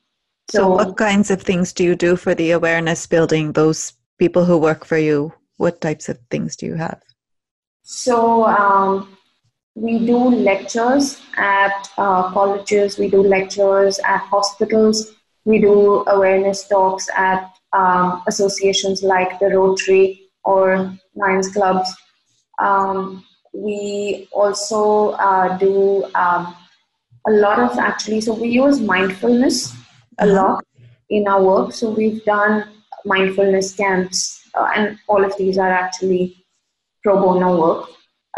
So, 0.51 0.59
so 0.59 0.69
what 0.69 0.97
kinds 0.97 1.31
of 1.31 1.43
things 1.43 1.73
do 1.73 1.85
you 1.85 1.95
do 1.95 2.17
for 2.17 2.35
the 2.35 2.53
awareness 2.53 3.07
building? 3.07 3.53
Those 3.53 3.93
people 4.19 4.45
who 4.45 4.57
work 4.57 4.85
for 4.85 4.99
you, 4.99 5.33
what 5.59 5.81
types 5.81 6.09
of 6.09 6.19
things 6.31 6.57
do 6.57 6.67
you 6.67 6.75
have? 6.75 7.03
So, 7.83 8.45
um, 8.47 9.17
we 9.75 10.05
do 10.05 10.19
lectures 10.19 11.21
at 11.37 11.89
uh, 11.99 12.33
colleges, 12.33 12.99
we 12.99 13.09
do 13.09 13.23
lectures 13.23 13.99
at 14.01 14.19
hospitals, 14.19 15.15
we 15.45 15.61
do 15.61 16.05
awareness 16.09 16.67
talks 16.67 17.09
at 17.17 17.51
um, 17.73 18.23
associations 18.27 19.03
like 19.03 19.39
the 19.39 19.47
Rotary 19.47 20.31
or 20.45 20.93
Lions 21.15 21.53
Clubs. 21.53 21.91
Um, 22.59 23.25
we 23.53 24.29
also 24.33 25.11
uh, 25.13 25.57
do 25.59 26.05
um, 26.15 26.55
a 27.27 27.31
lot 27.31 27.59
of 27.59 27.79
actually, 27.79 28.21
so 28.21 28.33
we 28.35 28.49
use 28.49 28.81
mindfulness 28.81 29.75
a 30.19 30.25
uh-huh. 30.25 30.33
lot 30.33 30.65
in 31.11 31.27
our 31.29 31.43
work. 31.43 31.73
So 31.73 31.91
we've 31.91 32.25
done 32.25 32.65
mindfulness 33.05 33.75
camps, 33.75 34.41
uh, 34.55 34.69
and 34.75 34.99
all 35.09 35.25
of 35.25 35.37
these 35.37 35.59
are 35.59 35.71
actually 35.71 36.45
pro 37.03 37.21
bono 37.21 37.61
work. 37.61 37.89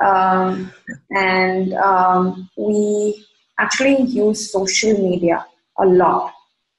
Um, 0.02 0.72
and 1.10 1.74
um, 1.74 2.48
we 2.56 3.26
actually 3.58 4.02
use 4.02 4.50
social 4.50 4.94
media 4.94 5.46
a 5.78 5.84
lot. 5.84 6.32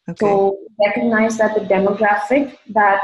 Okay. 0.09 0.25
So 0.25 0.57
recognize 0.79 1.37
that 1.37 1.53
the 1.53 1.61
demographic 1.61 2.57
that 2.69 3.01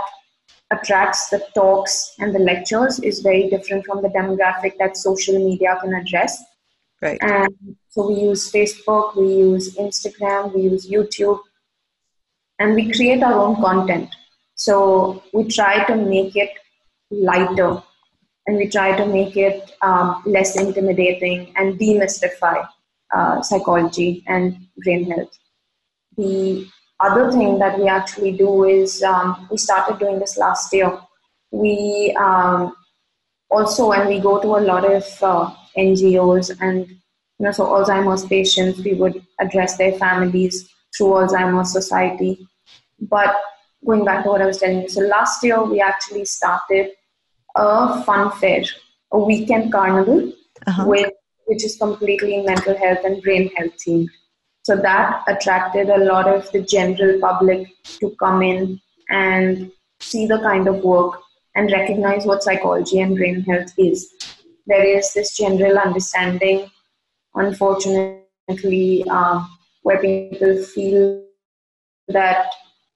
attracts 0.72 1.30
the 1.30 1.42
talks 1.56 2.14
and 2.20 2.36
the 2.36 2.40
lectures 2.40 3.00
is 3.00 3.20
very 3.22 3.50
different 3.50 3.86
from 3.86 4.02
the 4.02 4.10
demographic 4.10 4.74
that 4.80 4.98
social 4.98 5.38
media 5.38 5.78
can 5.82 5.94
address. 5.94 6.44
Right. 7.02 7.18
And 7.22 7.78
so 7.90 8.08
we 8.10 8.16
use 8.16 8.52
Facebook, 8.52 9.16
we 9.16 9.28
use 9.28 9.76
Instagram, 9.76 10.54
we 10.54 10.64
use 10.64 10.90
YouTube, 10.90 11.40
and 12.60 12.76
we 12.76 12.92
create 12.92 13.24
our 13.24 13.34
own 13.34 13.56
content. 13.56 14.10
So 14.56 15.24
we 15.34 15.48
try 15.48 15.86
to 15.86 15.96
make 15.96 16.36
it 16.36 16.50
lighter 17.12 17.82
and 18.48 18.58
we 18.58 18.68
try 18.68 18.96
to 18.98 19.06
make 19.06 19.38
it 19.38 19.74
um, 19.82 20.24
less 20.26 20.58
intimidating 20.58 21.54
and 21.56 21.80
demystify 21.80 22.68
uh, 23.16 23.42
psychology 23.42 24.24
and 24.28 24.58
brain 24.84 25.12
health. 25.12 25.38
The 26.18 26.68
other 27.00 27.32
thing 27.32 27.60
that 27.60 27.78
we 27.78 27.88
actually 27.88 28.32
do 28.32 28.64
is 28.64 29.04
um, 29.04 29.48
we 29.52 29.58
started 29.58 30.00
doing 30.00 30.20
this 30.20 30.38
last 30.38 30.74
year. 30.74 31.00
We 31.52 32.16
um, 32.20 32.76
also, 33.50 33.90
when 33.90 34.08
we 34.08 34.20
go 34.20 34.42
to 34.42 34.48
a 34.48 34.66
lot 34.72 34.84
of 34.86 35.04
uh, 35.22 35.54
NGOs 35.78 36.58
and 36.60 36.88
you 37.40 37.46
know, 37.46 37.52
so 37.52 37.66
Alzheimer's 37.66 38.26
patients, 38.26 38.84
we 38.84 38.94
would 38.96 39.24
address 39.40 39.78
their 39.78 39.94
families 39.94 40.70
through 40.96 41.14
Alzheimer's 41.14 41.72
Society. 41.72 42.48
But 43.00 43.36
going 43.86 44.04
back 44.04 44.24
to 44.24 44.30
what 44.30 44.42
I 44.42 44.48
was 44.48 44.58
telling 44.58 44.82
you, 44.82 44.90
so 44.90 45.02
last 45.02 45.44
year 45.44 45.64
we 45.64 45.80
actually 45.80 46.26
started 46.26 46.92
a 47.56 48.04
fun 48.04 48.32
fair, 48.40 48.64
a 49.12 49.20
weekend 49.20 49.72
carnival, 49.72 50.34
uh-huh. 50.66 50.86
with, 50.88 51.14
which 51.46 51.64
is 51.64 51.78
completely 51.78 52.42
mental 52.42 52.76
health 52.76 53.00
and 53.04 53.22
brain 53.22 53.50
health 53.56 53.74
themed. 53.78 54.10
So 54.68 54.76
that 54.76 55.24
attracted 55.30 55.88
a 55.88 56.04
lot 56.04 56.28
of 56.28 56.52
the 56.52 56.60
general 56.60 57.22
public 57.22 57.70
to 58.02 58.10
come 58.20 58.42
in 58.42 58.82
and 59.10 59.72
see 60.02 60.28
the 60.28 60.40
kind 60.40 60.68
of 60.68 60.84
work 60.84 61.22
and 61.56 61.72
recognize 61.72 62.26
what 62.26 62.44
psychology 62.44 63.00
and 63.00 63.16
brain 63.16 63.44
health 63.44 63.72
is. 63.78 64.12
There 64.66 64.84
is 64.84 65.14
this 65.14 65.38
general 65.38 65.78
understanding, 65.78 66.70
unfortunately, 67.34 69.06
um, 69.10 69.50
where 69.84 70.02
people 70.02 70.62
feel 70.62 71.24
that 72.10 72.52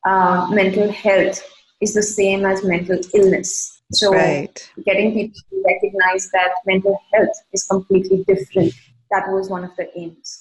uh, 0.05 0.49
mental 0.51 0.91
health 0.91 1.41
is 1.79 1.93
the 1.93 2.03
same 2.03 2.45
as 2.45 2.65
mental 2.65 2.99
illness. 3.13 3.81
So, 3.93 4.11
right. 4.11 4.71
getting 4.85 5.13
people 5.13 5.39
to 5.51 5.63
recognize 5.65 6.29
that 6.31 6.51
mental 6.65 6.99
health 7.13 7.37
is 7.53 7.63
completely 7.63 8.25
different, 8.27 8.73
that 9.09 9.29
was 9.29 9.49
one 9.49 9.63
of 9.63 9.73
the 9.77 9.87
aims. 9.97 10.40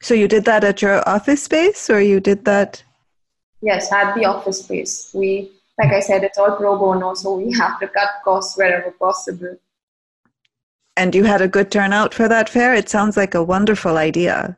So 0.00 0.14
you 0.14 0.28
did 0.28 0.44
that 0.44 0.64
at 0.64 0.82
your 0.82 1.06
office 1.08 1.42
space 1.42 1.88
or 1.90 2.00
you 2.00 2.20
did 2.20 2.44
that? 2.44 2.82
Yes, 3.62 3.90
at 3.92 4.14
the 4.14 4.24
office 4.24 4.60
space. 4.62 5.10
We, 5.14 5.52
like 5.78 5.92
I 5.92 6.00
said, 6.00 6.22
it's 6.22 6.38
all 6.38 6.56
pro 6.56 6.78
bono, 6.78 7.14
so 7.14 7.34
we 7.34 7.52
have 7.58 7.80
to 7.80 7.88
cut 7.88 8.10
costs 8.24 8.56
wherever 8.56 8.90
possible. 8.92 9.56
And 10.96 11.14
you 11.14 11.24
had 11.24 11.42
a 11.42 11.48
good 11.48 11.70
turnout 11.70 12.14
for 12.14 12.28
that 12.28 12.48
fair? 12.48 12.74
It 12.74 12.88
sounds 12.88 13.16
like 13.16 13.34
a 13.34 13.42
wonderful 13.42 13.98
idea. 13.98 14.56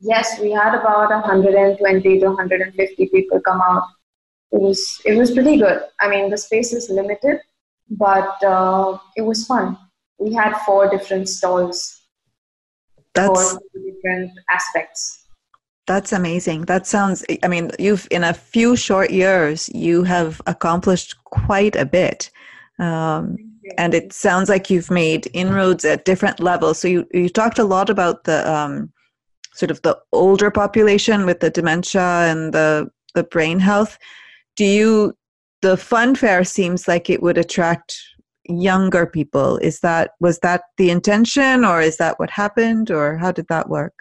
Yes, 0.00 0.40
we 0.40 0.50
had 0.50 0.74
about 0.74 1.10
120 1.10 2.18
to 2.20 2.26
150 2.26 3.06
people 3.08 3.40
come 3.40 3.60
out. 3.60 3.84
It 4.50 4.60
was 4.60 5.00
it 5.04 5.16
was 5.16 5.30
pretty 5.30 5.58
good. 5.58 5.82
I 6.00 6.08
mean, 6.08 6.28
the 6.28 6.36
space 6.36 6.72
is 6.72 6.90
limited, 6.90 7.40
but 7.90 8.42
uh, 8.42 8.98
it 9.16 9.22
was 9.22 9.46
fun. 9.46 9.78
We 10.18 10.34
had 10.34 10.54
four 10.66 10.90
different 10.90 11.28
stalls 11.28 12.01
that's 13.14 13.58
different 13.74 14.30
aspects. 14.50 15.26
That's 15.86 16.12
amazing. 16.12 16.62
That 16.62 16.86
sounds 16.86 17.24
i 17.42 17.48
mean 17.48 17.70
you've 17.78 18.06
in 18.10 18.24
a 18.24 18.34
few 18.34 18.76
short 18.76 19.10
years 19.10 19.68
you 19.74 20.04
have 20.04 20.40
accomplished 20.46 21.16
quite 21.24 21.76
a 21.76 21.84
bit. 21.84 22.30
Um, 22.78 23.36
and 23.78 23.94
it 23.94 24.12
sounds 24.12 24.48
like 24.48 24.70
you've 24.70 24.90
made 24.90 25.28
inroads 25.32 25.84
at 25.84 26.04
different 26.04 26.40
levels. 26.40 26.78
So 26.78 26.88
you, 26.88 27.06
you 27.12 27.28
talked 27.28 27.58
a 27.58 27.64
lot 27.64 27.90
about 27.90 28.24
the 28.24 28.50
um, 28.50 28.92
sort 29.54 29.70
of 29.70 29.80
the 29.82 29.98
older 30.12 30.50
population 30.50 31.26
with 31.26 31.40
the 31.40 31.50
dementia 31.50 32.02
and 32.02 32.52
the 32.52 32.90
the 33.14 33.24
brain 33.24 33.58
health. 33.58 33.98
Do 34.56 34.64
you 34.64 35.16
the 35.62 35.76
fun 35.76 36.14
fair 36.14 36.44
seems 36.44 36.88
like 36.88 37.08
it 37.08 37.22
would 37.22 37.38
attract 37.38 37.96
younger 38.48 39.06
people? 39.06 39.58
Is 39.58 39.80
that 39.80 40.12
was 40.20 40.38
that 40.40 40.62
the 40.76 40.90
intention 40.90 41.64
or 41.64 41.80
is 41.80 41.96
that 41.98 42.18
what 42.18 42.30
happened 42.30 42.90
or 42.90 43.18
how 43.18 43.32
did 43.32 43.48
that 43.48 43.68
work? 43.68 43.94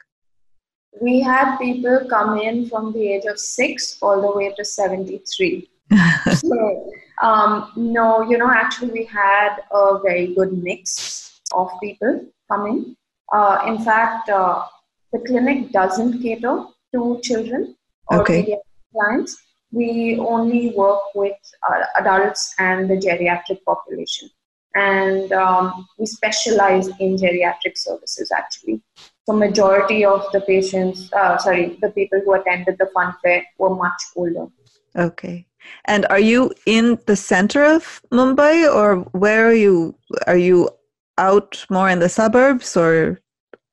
We 1.02 1.22
had 1.22 1.58
people 1.58 2.06
come 2.10 2.38
in 2.38 2.68
from 2.68 2.94
the 2.94 3.08
age 3.14 3.26
of 3.26 3.40
6 3.40 3.98
all 4.02 4.22
the 4.22 4.38
way 4.38 4.54
to 4.56 4.66
73 4.66 5.68
so 6.34 6.92
um, 7.22 7.72
no 7.76 8.22
you 8.30 8.38
know 8.38 8.50
actually 8.50 8.92
we 8.92 9.06
had 9.06 9.58
a 9.72 10.00
very 10.00 10.34
good 10.36 10.54
mix 10.64 11.42
of 11.54 11.70
people 11.82 12.26
coming 12.52 12.96
uh, 13.34 13.64
in 13.68 13.84
fact 13.84 14.30
uh, 14.30 14.64
the 15.12 15.20
clinic 15.20 15.72
doesn't 15.72 16.22
cater 16.22 16.66
to 16.94 17.20
children 17.24 17.76
or 18.10 18.22
okay. 18.22 18.58
clients 18.94 19.38
we 19.72 20.18
only 20.20 20.74
work 20.76 21.02
with 21.16 21.38
uh, 21.70 21.84
adults 21.96 22.54
and 22.60 22.90
the 22.90 22.96
geriatric 22.96 23.64
population. 23.66 24.30
And 24.76 25.32
um, 25.34 25.88
we 25.98 26.06
specialize 26.06 26.88
in 27.00 27.18
geriatric 27.18 27.78
services 27.78 28.32
actually. 28.32 28.82
So 29.26 29.34
majority 29.34 30.06
of 30.06 30.26
the 30.32 30.42
patients, 30.42 31.12
uh, 31.14 31.38
sorry, 31.38 31.78
the 31.82 31.90
people 31.90 32.22
who 32.24 32.34
attended 32.34 32.78
the 32.80 32.90
fun 32.94 33.14
fair 33.22 33.46
were 33.58 33.76
much 33.76 34.02
older. 34.16 34.48
Okay. 34.96 35.46
And 35.86 36.06
are 36.10 36.20
you 36.20 36.52
in 36.66 37.00
the 37.06 37.16
center 37.16 37.64
of 37.64 38.02
Mumbai 38.12 38.74
or 38.74 38.98
where 39.12 39.48
are 39.48 39.54
you? 39.54 39.96
Are 40.26 40.38
you 40.38 40.70
out 41.18 41.66
more 41.70 41.90
in 41.90 42.00
the 42.00 42.10
suburbs 42.10 42.76
or 42.76 43.22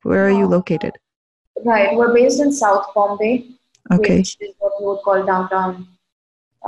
where 0.02 0.26
are 0.26 0.30
you 0.30 0.46
located? 0.46 0.92
Right, 1.64 1.96
we're 1.96 2.14
based 2.14 2.40
in 2.40 2.52
South 2.52 2.86
Bombay, 2.94 3.48
Okay. 3.90 4.18
which 4.18 4.36
is 4.40 4.54
what 4.58 4.72
we 4.80 4.86
would 4.86 5.00
call 5.02 5.24
downtown 5.24 5.88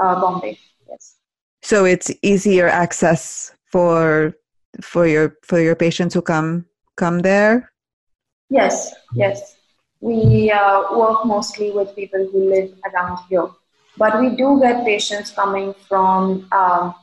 uh, 0.00 0.20
Bombay. 0.20 0.58
Yes. 0.88 1.16
So 1.62 1.84
it's 1.84 2.10
easier 2.22 2.68
access 2.68 3.52
for 3.64 4.34
for 4.80 5.06
your 5.06 5.36
for 5.42 5.60
your 5.60 5.76
patients 5.76 6.14
who 6.14 6.22
come 6.22 6.66
come 6.96 7.20
there. 7.20 7.72
Yes, 8.48 8.94
yes. 9.14 9.56
We 10.00 10.50
uh, 10.50 10.96
work 10.96 11.26
mostly 11.26 11.70
with 11.70 11.94
people 11.94 12.26
who 12.32 12.50
live 12.50 12.72
around 12.88 13.18
here, 13.28 13.48
but 13.98 14.18
we 14.18 14.34
do 14.34 14.58
get 14.60 14.84
patients 14.84 15.30
coming 15.30 15.74
from 15.88 16.48
um, 16.52 16.94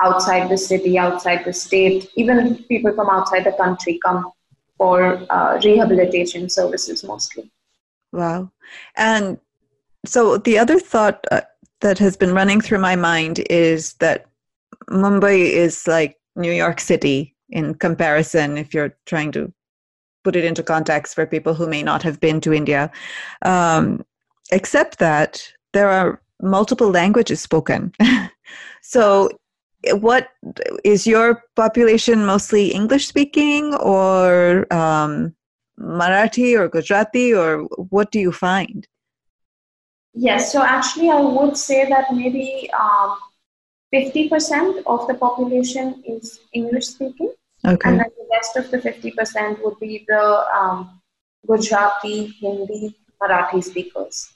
outside 0.00 0.50
the 0.50 0.58
city, 0.58 0.98
outside 0.98 1.44
the 1.44 1.52
state. 1.52 2.10
Even 2.16 2.62
people 2.64 2.92
from 2.92 3.08
outside 3.08 3.44
the 3.44 3.52
country 3.52 3.98
come 4.04 4.30
for 4.76 5.24
uh, 5.30 5.58
rehabilitation 5.64 6.48
services 6.48 7.04
mostly. 7.04 7.50
Wow. 8.12 8.50
And 8.96 9.38
so 10.04 10.38
the 10.38 10.58
other 10.58 10.78
thought 10.78 11.24
uh, 11.30 11.42
that 11.80 11.98
has 11.98 12.16
been 12.16 12.34
running 12.34 12.60
through 12.60 12.78
my 12.78 12.96
mind 12.96 13.40
is 13.50 13.94
that 13.94 14.26
Mumbai 14.90 15.50
is 15.50 15.86
like 15.86 16.18
New 16.36 16.52
York 16.52 16.80
City 16.80 17.34
in 17.50 17.74
comparison, 17.74 18.58
if 18.58 18.72
you're 18.72 18.96
trying 19.06 19.32
to 19.32 19.52
put 20.24 20.36
it 20.36 20.44
into 20.44 20.62
context 20.62 21.14
for 21.14 21.26
people 21.26 21.54
who 21.54 21.66
may 21.66 21.82
not 21.82 22.02
have 22.02 22.20
been 22.20 22.40
to 22.42 22.52
India, 22.52 22.90
um, 23.42 24.04
except 24.52 24.98
that 24.98 25.42
there 25.72 25.88
are 25.88 26.20
multiple 26.42 26.90
languages 26.90 27.40
spoken. 27.40 27.92
so, 28.82 29.30
what 29.92 30.28
is 30.84 31.06
your 31.06 31.42
population 31.56 32.26
mostly 32.26 32.68
English 32.68 33.06
speaking 33.06 33.74
or 33.76 34.66
um, 34.72 35.34
Marathi 35.80 36.58
or 36.58 36.68
Gujarati, 36.68 37.34
or 37.34 37.62
what 37.88 38.10
do 38.10 38.20
you 38.20 38.32
find? 38.32 38.86
Yes, 40.12 40.52
so 40.52 40.62
actually, 40.62 41.10
I 41.10 41.20
would 41.20 41.56
say 41.56 41.88
that 41.88 42.12
maybe 42.12 42.68
um, 42.78 43.16
50% 43.94 44.82
of 44.86 45.06
the 45.06 45.14
population 45.14 46.02
is 46.06 46.40
English 46.52 46.86
speaking. 46.86 47.32
Okay. 47.66 47.88
And 47.88 48.00
then 48.00 48.06
the 48.16 48.26
rest 48.30 48.56
of 48.56 48.70
the 48.70 48.78
50% 48.78 49.62
would 49.62 49.78
be 49.78 50.04
the 50.08 50.46
um, 50.54 51.00
Gujarati, 51.46 52.26
Hindi, 52.40 52.96
Marathi 53.22 53.62
speakers. 53.62 54.32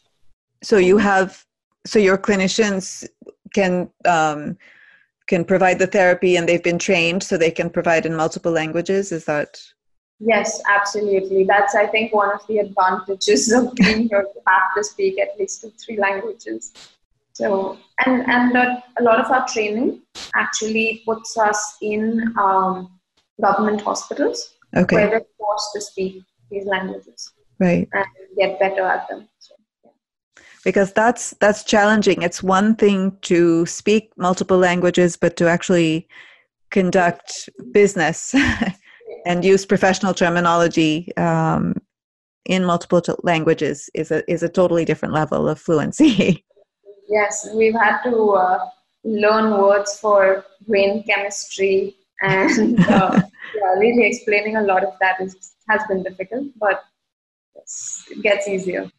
So 0.62 0.76
you 0.78 0.98
have, 0.98 1.44
so 1.86 1.98
your 1.98 2.18
clinicians 2.18 3.06
can 3.54 3.90
um, 4.04 4.56
can 5.26 5.44
provide 5.44 5.78
the 5.78 5.86
therapy, 5.86 6.36
and 6.36 6.46
they've 6.46 6.62
been 6.62 6.78
trained, 6.78 7.22
so 7.22 7.38
they 7.38 7.50
can 7.50 7.70
provide 7.70 8.04
in 8.04 8.14
multiple 8.14 8.52
languages. 8.52 9.10
Is 9.10 9.24
that? 9.24 9.58
Yes, 10.20 10.62
absolutely. 10.68 11.44
That's 11.44 11.74
I 11.74 11.86
think 11.86 12.14
one 12.14 12.32
of 12.32 12.46
the 12.46 12.58
advantages 12.58 13.52
of 13.52 13.74
being 13.74 14.08
here 14.08 14.22
to 14.22 14.40
have 14.46 14.74
to 14.76 14.84
speak 14.84 15.18
at 15.18 15.38
least 15.38 15.62
two, 15.62 15.72
three 15.84 15.98
languages. 15.98 16.72
So 17.32 17.78
and 18.06 18.28
and 18.28 18.56
a 18.56 19.02
lot 19.02 19.18
of 19.18 19.30
our 19.30 19.46
training 19.48 20.02
actually 20.36 21.02
puts 21.04 21.36
us 21.36 21.76
in 21.82 22.32
um, 22.38 22.98
government 23.40 23.80
hospitals 23.80 24.54
Okay. 24.76 24.96
where 24.96 25.08
we're 25.10 25.26
forced 25.38 25.70
to 25.74 25.80
speak 25.80 26.22
these 26.50 26.64
languages 26.66 27.32
Right. 27.60 27.88
and 27.92 28.06
get 28.36 28.58
better 28.58 28.82
at 28.82 29.08
them. 29.08 29.28
So, 29.38 29.54
yeah. 29.84 29.90
because 30.64 30.92
that's 30.92 31.30
that's 31.40 31.64
challenging 31.64 32.22
it's 32.22 32.42
one 32.42 32.76
thing 32.76 33.16
to 33.22 33.66
speak 33.66 34.10
multiple 34.16 34.58
languages 34.58 35.16
but 35.16 35.36
to 35.36 35.48
actually 35.48 36.08
conduct 36.70 37.48
business 37.72 38.34
and 39.26 39.44
use 39.44 39.64
professional 39.66 40.14
terminology 40.14 41.14
um, 41.16 41.74
in 42.46 42.64
multiple 42.64 43.00
t- 43.00 43.12
languages 43.22 43.88
is 43.94 44.10
a 44.10 44.30
is 44.30 44.42
a 44.42 44.48
totally 44.48 44.84
different 44.84 45.14
level 45.14 45.48
of 45.48 45.58
fluency 45.58 46.44
Yes, 47.08 47.48
we've 47.54 47.74
had 47.74 48.02
to 48.04 48.30
uh, 48.30 48.58
learn 49.04 49.60
words 49.60 49.98
for 49.98 50.44
brain 50.66 51.04
chemistry, 51.04 51.96
and 52.22 52.80
uh, 52.88 53.22
yeah, 53.54 53.74
really 53.78 54.06
explaining 54.06 54.56
a 54.56 54.62
lot 54.62 54.84
of 54.84 54.94
that 55.00 55.20
is, 55.20 55.54
has 55.68 55.82
been 55.88 56.02
difficult, 56.02 56.46
but 56.58 56.82
it 58.10 58.22
gets 58.22 58.48
easier. 58.48 58.90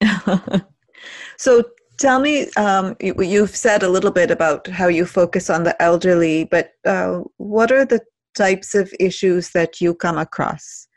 so 1.38 1.64
tell 1.98 2.20
me 2.20 2.52
um, 2.54 2.96
you, 3.00 3.16
you've 3.22 3.56
said 3.56 3.84
a 3.84 3.90
little 3.90 4.12
bit 4.12 4.32
about 4.32 4.68
how 4.68 4.88
you 4.88 5.06
focus 5.06 5.50
on 5.50 5.64
the 5.64 5.82
elderly 5.82 6.44
but 6.46 6.72
uh, 6.86 7.22
what 7.38 7.72
are 7.72 7.86
the 7.86 8.02
types 8.36 8.76
of 8.76 8.94
issues 9.00 9.50
that 9.52 9.82
you 9.82 9.94
come 9.94 10.18
across 10.18 10.88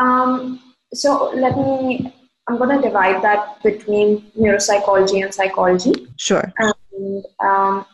Um, 0.00 0.60
so 0.94 1.32
let 1.34 1.56
me, 1.56 2.14
I'm 2.48 2.56
going 2.56 2.74
to 2.76 2.82
divide 2.88 3.22
that 3.22 3.62
between 3.62 4.30
neuropsychology 4.38 5.22
and 5.24 5.34
psychology. 5.34 5.92
sure 6.16 6.52
And 6.58 7.24
um, 7.44 7.84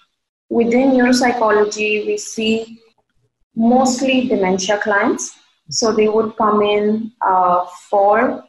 within 0.50 0.90
neuropsychology, 0.90 2.06
we 2.06 2.18
see 2.18 2.80
mostly 3.56 4.28
dementia 4.28 4.78
clients. 4.78 5.34
So 5.70 5.92
they 5.92 6.08
would 6.08 6.36
come 6.36 6.62
in 6.62 7.12
uh, 7.22 7.64
for 7.90 8.44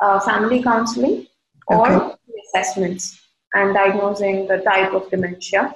uh, 0.00 0.20
family 0.20 0.62
counseling 0.62 1.26
or 1.68 1.86
Okay. 1.90 2.14
assessments 2.48 3.20
and 3.54 3.74
diagnosing 3.74 4.48
the 4.48 4.58
type 4.58 4.92
of 4.92 5.08
dementia. 5.10 5.74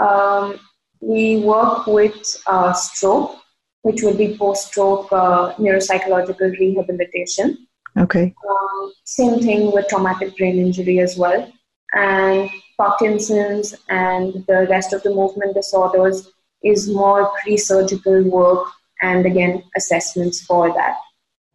Um, 0.00 0.58
we 1.00 1.38
work 1.38 1.86
with 1.86 2.42
uh, 2.46 2.72
stroke, 2.72 3.36
which 3.82 4.02
would 4.02 4.18
be 4.18 4.36
post 4.36 4.68
stroke 4.68 5.10
uh, 5.12 5.54
neuropsychological 5.54 6.58
rehabilitation. 6.58 7.66
okay 7.98 8.34
Um, 8.48 8.92
same 9.04 9.40
thing 9.40 9.72
with 9.72 9.88
traumatic 9.88 10.36
brain 10.36 10.58
injury 10.58 11.00
as 11.00 11.16
well. 11.16 11.50
And 11.92 12.48
Parkinson's 12.76 13.74
and 13.88 14.44
the 14.46 14.66
rest 14.70 14.92
of 14.92 15.02
the 15.02 15.10
movement 15.10 15.54
disorders 15.54 16.30
is 16.62 16.88
more 16.88 17.32
pre 17.42 17.56
surgical 17.56 18.22
work 18.22 18.68
and 19.02 19.26
again 19.26 19.62
assessments 19.76 20.42
for 20.42 20.72
that. 20.74 20.96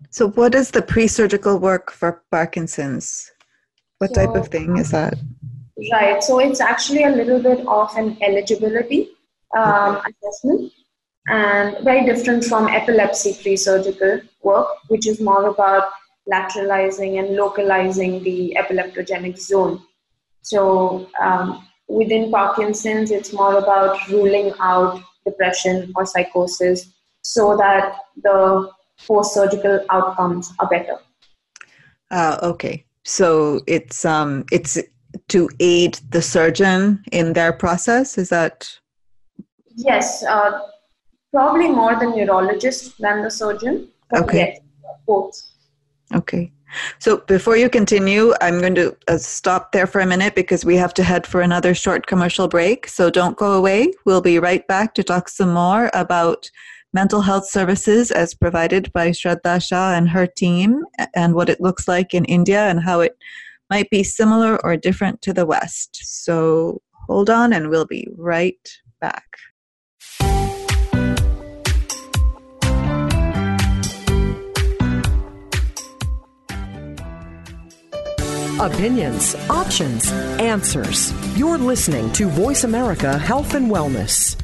So, 0.10 0.30
what 0.30 0.56
is 0.56 0.72
the 0.72 0.82
pre 0.82 1.08
surgical 1.08 1.58
work 1.60 1.92
for 1.92 2.24
Parkinson's? 2.32 3.32
What 4.00 4.14
type 4.14 4.36
of 4.36 4.50
thing 4.50 4.78
is 4.78 4.92
that? 4.92 5.14
Right, 5.92 6.22
so 6.22 6.40
it's 6.40 6.60
actually 6.60 7.04
a 7.04 7.10
little 7.10 7.42
bit 7.42 7.66
of 7.66 7.96
an 7.96 8.18
eligibility 8.22 9.15
um, 9.56 10.02
assessment 10.08 10.72
and 11.28 11.84
very 11.84 12.06
different 12.06 12.44
from 12.44 12.68
epilepsy 12.68 13.38
pre 13.42 13.56
surgical 13.56 14.22
work, 14.44 14.68
which 14.90 15.08
is 15.08 15.20
more 15.20 15.48
about 15.48 15.90
lateralizing 16.32 17.20
and 17.20 17.36
localizing 17.36 18.24
the 18.24 18.56
epileptogenic 18.60 19.38
zone. 19.38 19.82
So 20.42 21.10
um, 21.22 21.68
within 21.88 22.32
Parkinson's, 22.32 23.12
it's 23.12 23.34
more 23.34 23.58
about 23.58 24.08
ruling 24.10 24.54
out 24.60 25.02
depression 25.26 25.92
or 25.96 26.06
psychosis 26.06 26.94
so 27.22 27.58
that 27.58 27.98
the 28.24 28.70
post 29.08 29.34
surgical 29.34 29.84
outcomes 29.90 30.54
are 30.60 30.70
better. 30.70 30.98
Uh, 32.12 32.38
okay, 32.44 32.86
so 33.04 33.62
it's 33.66 34.06
um, 34.06 34.46
it's 34.52 34.78
to 35.30 35.50
aid 35.60 36.00
the 36.10 36.22
surgeon 36.22 37.04
in 37.12 37.34
their 37.34 37.52
process. 37.52 38.18
Is 38.18 38.30
that 38.30 38.70
Yes, 39.76 40.24
uh, 40.24 40.62
probably 41.32 41.70
more 41.70 41.96
the 41.96 42.08
neurologist 42.08 42.98
than 43.00 43.22
the 43.22 43.30
surgeon. 43.30 43.90
Okay. 44.16 44.38
Yes, 44.38 44.60
both. 45.06 45.36
okay? 46.14 46.52
So 47.00 47.18
before 47.28 47.58
you 47.58 47.70
continue, 47.70 48.34
I'm 48.42 48.60
going 48.60 48.76
to 48.76 48.96
uh, 49.08 49.18
stop 49.18 49.72
there 49.72 49.88
for 49.88 50.02
a 50.02 50.06
minute 50.06 50.36
because 50.36 50.66
we 50.66 50.76
have 50.76 50.94
to 50.96 51.04
head 51.04 51.26
for 51.26 51.42
another 51.42 51.74
short 51.74 52.08
commercial 52.08 52.48
break. 52.48 52.88
So 52.88 53.10
don't 53.10 53.38
go 53.38 53.54
away. 53.54 53.94
We'll 54.06 54.22
be 54.22 54.40
right 54.40 54.66
back 54.68 54.94
to 54.96 55.04
talk 55.04 55.30
some 55.30 55.54
more 55.54 55.90
about 55.94 56.50
mental 56.94 57.22
health 57.22 57.48
services 57.48 58.12
as 58.12 58.34
provided 58.34 58.92
by 58.94 59.10
Shraddha 59.10 59.66
Shah 59.66 59.94
and 59.94 60.10
her 60.10 60.28
team 60.28 60.84
and 61.14 61.34
what 61.34 61.50
it 61.50 61.62
looks 61.62 61.88
like 61.88 62.14
in 62.14 62.26
India 62.26 62.68
and 62.68 62.82
how 62.82 63.02
it 63.02 63.18
might 63.70 63.90
be 63.90 64.04
similar 64.04 64.64
or 64.66 64.78
different 64.78 65.22
to 65.24 65.34
the 65.34 65.46
West. 65.46 66.00
So 66.02 66.82
hold 67.08 67.30
on 67.30 67.52
and 67.54 67.70
we'll 67.70 67.86
be 67.86 68.08
right 68.18 68.70
back. 69.02 69.26
Opinions, 78.60 79.36
options, 79.50 80.10
answers. 80.40 81.14
You're 81.38 81.58
listening 81.58 82.12
to 82.14 82.30
Voice 82.30 82.64
America 82.64 83.18
Health 83.18 83.54
and 83.54 83.70
Wellness. 83.70 84.36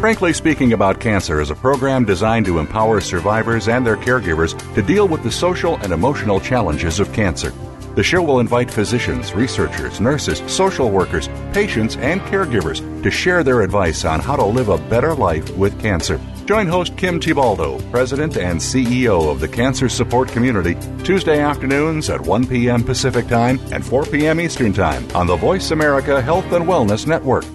Frankly 0.00 0.32
Speaking 0.32 0.72
About 0.72 1.00
Cancer 1.00 1.40
is 1.40 1.50
a 1.50 1.54
program 1.54 2.04
designed 2.04 2.46
to 2.46 2.58
empower 2.58 3.00
survivors 3.00 3.68
and 3.68 3.86
their 3.86 3.96
caregivers 3.96 4.56
to 4.74 4.82
deal 4.82 5.08
with 5.08 5.22
the 5.22 5.30
social 5.30 5.76
and 5.76 5.92
emotional 5.92 6.40
challenges 6.40 7.00
of 7.00 7.12
cancer. 7.12 7.52
The 7.98 8.04
show 8.04 8.22
will 8.22 8.38
invite 8.38 8.70
physicians, 8.70 9.34
researchers, 9.34 10.00
nurses, 10.00 10.40
social 10.46 10.88
workers, 10.88 11.28
patients, 11.52 11.96
and 11.96 12.20
caregivers 12.20 12.78
to 13.02 13.10
share 13.10 13.42
their 13.42 13.62
advice 13.62 14.04
on 14.04 14.20
how 14.20 14.36
to 14.36 14.44
live 14.44 14.68
a 14.68 14.78
better 14.78 15.16
life 15.16 15.50
with 15.56 15.80
cancer. 15.80 16.20
Join 16.44 16.68
host 16.68 16.96
Kim 16.96 17.18
Thiboldeaux, 17.18 17.90
President 17.90 18.36
and 18.36 18.60
CEO 18.60 19.28
of 19.28 19.40
the 19.40 19.48
Cancer 19.48 19.88
Support 19.88 20.28
Community, 20.28 20.76
Tuesday 21.02 21.40
afternoons 21.40 22.08
at 22.08 22.20
1 22.20 22.46
p.m. 22.46 22.84
Pacific 22.84 23.26
Time 23.26 23.58
and 23.72 23.84
4 23.84 24.04
p.m. 24.04 24.40
Eastern 24.40 24.72
Time 24.72 25.04
on 25.12 25.26
the 25.26 25.34
Voice 25.34 25.72
America 25.72 26.22
Health 26.22 26.52
and 26.52 26.66
Wellness 26.66 27.04
Network. 27.04 27.46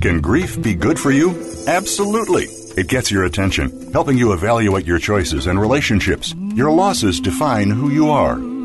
Can 0.00 0.20
grief 0.20 0.62
be 0.62 0.76
good 0.76 1.00
for 1.00 1.10
you? 1.10 1.30
Absolutely. 1.66 2.44
It 2.76 2.86
gets 2.86 3.10
your 3.10 3.24
attention, 3.24 3.92
helping 3.92 4.18
you 4.18 4.32
evaluate 4.34 4.86
your 4.86 5.00
choices 5.00 5.48
and 5.48 5.60
relationships. 5.60 6.32
Your 6.54 6.70
losses 6.70 7.18
define 7.18 7.70
who 7.70 7.90
you 7.90 8.08
are. 8.08 8.38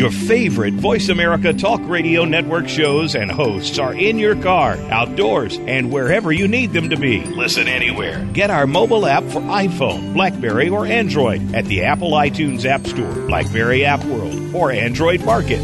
Your 0.00 0.10
favorite 0.10 0.72
Voice 0.72 1.10
America 1.10 1.52
Talk 1.52 1.78
Radio 1.84 2.24
Network 2.24 2.68
shows 2.68 3.14
and 3.14 3.30
hosts 3.30 3.78
are 3.78 3.92
in 3.92 4.18
your 4.18 4.34
car, 4.34 4.78
outdoors, 4.90 5.58
and 5.66 5.92
wherever 5.92 6.32
you 6.32 6.48
need 6.48 6.72
them 6.72 6.88
to 6.88 6.96
be. 6.96 7.20
Listen 7.20 7.68
anywhere. 7.68 8.26
Get 8.32 8.48
our 8.48 8.66
mobile 8.66 9.04
app 9.04 9.24
for 9.24 9.42
iPhone, 9.42 10.14
Blackberry, 10.14 10.70
or 10.70 10.86
Android 10.86 11.54
at 11.54 11.66
the 11.66 11.82
Apple 11.82 12.12
iTunes 12.12 12.64
App 12.64 12.86
Store, 12.86 13.12
Blackberry 13.26 13.84
App 13.84 14.02
World, 14.06 14.54
or 14.54 14.72
Android 14.72 15.22
Market. 15.22 15.60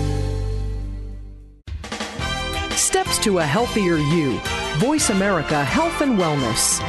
Steps 2.72 3.16
to 3.20 3.38
a 3.38 3.42
healthier 3.42 3.96
you. 3.96 4.38
Voice 4.76 5.08
America 5.08 5.64
Health 5.64 6.02
and 6.02 6.18
Wellness. 6.18 6.82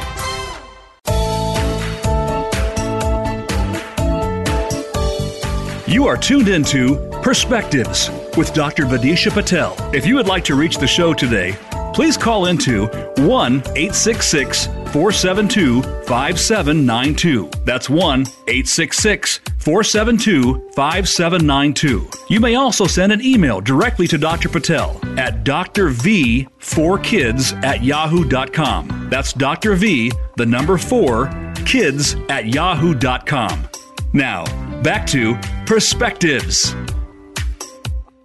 You 5.88 6.06
are 6.06 6.18
tuned 6.18 6.48
into 6.48 7.07
Perspectives 7.28 8.08
with 8.38 8.54
Dr. 8.54 8.84
Vidisha 8.84 9.30
Patel. 9.30 9.76
If 9.94 10.06
you 10.06 10.14
would 10.14 10.28
like 10.28 10.44
to 10.44 10.54
reach 10.54 10.78
the 10.78 10.86
show 10.86 11.12
today, 11.12 11.54
please 11.92 12.16
call 12.16 12.46
into 12.46 12.86
1 13.18 13.56
866 13.76 14.64
472 14.64 15.82
5792. 15.82 17.50
That's 17.66 17.90
1 17.90 18.22
866 18.22 19.40
472 19.58 20.70
5792. 20.74 22.08
You 22.30 22.40
may 22.40 22.54
also 22.54 22.86
send 22.86 23.12
an 23.12 23.22
email 23.22 23.60
directly 23.60 24.06
to 24.06 24.16
Dr. 24.16 24.48
Patel 24.48 24.98
at 25.18 25.44
drv4kids 25.44 27.62
at 27.62 27.84
yahoo.com. 27.84 29.08
That's 29.10 29.34
Dr. 29.34 29.74
V, 29.74 30.10
the 30.38 30.46
number 30.46 30.78
4, 30.78 31.52
kids 31.66 32.16
at 32.30 32.46
yahoo.com. 32.46 33.68
Now, 34.14 34.44
back 34.80 35.06
to 35.08 35.38
Perspectives. 35.66 36.74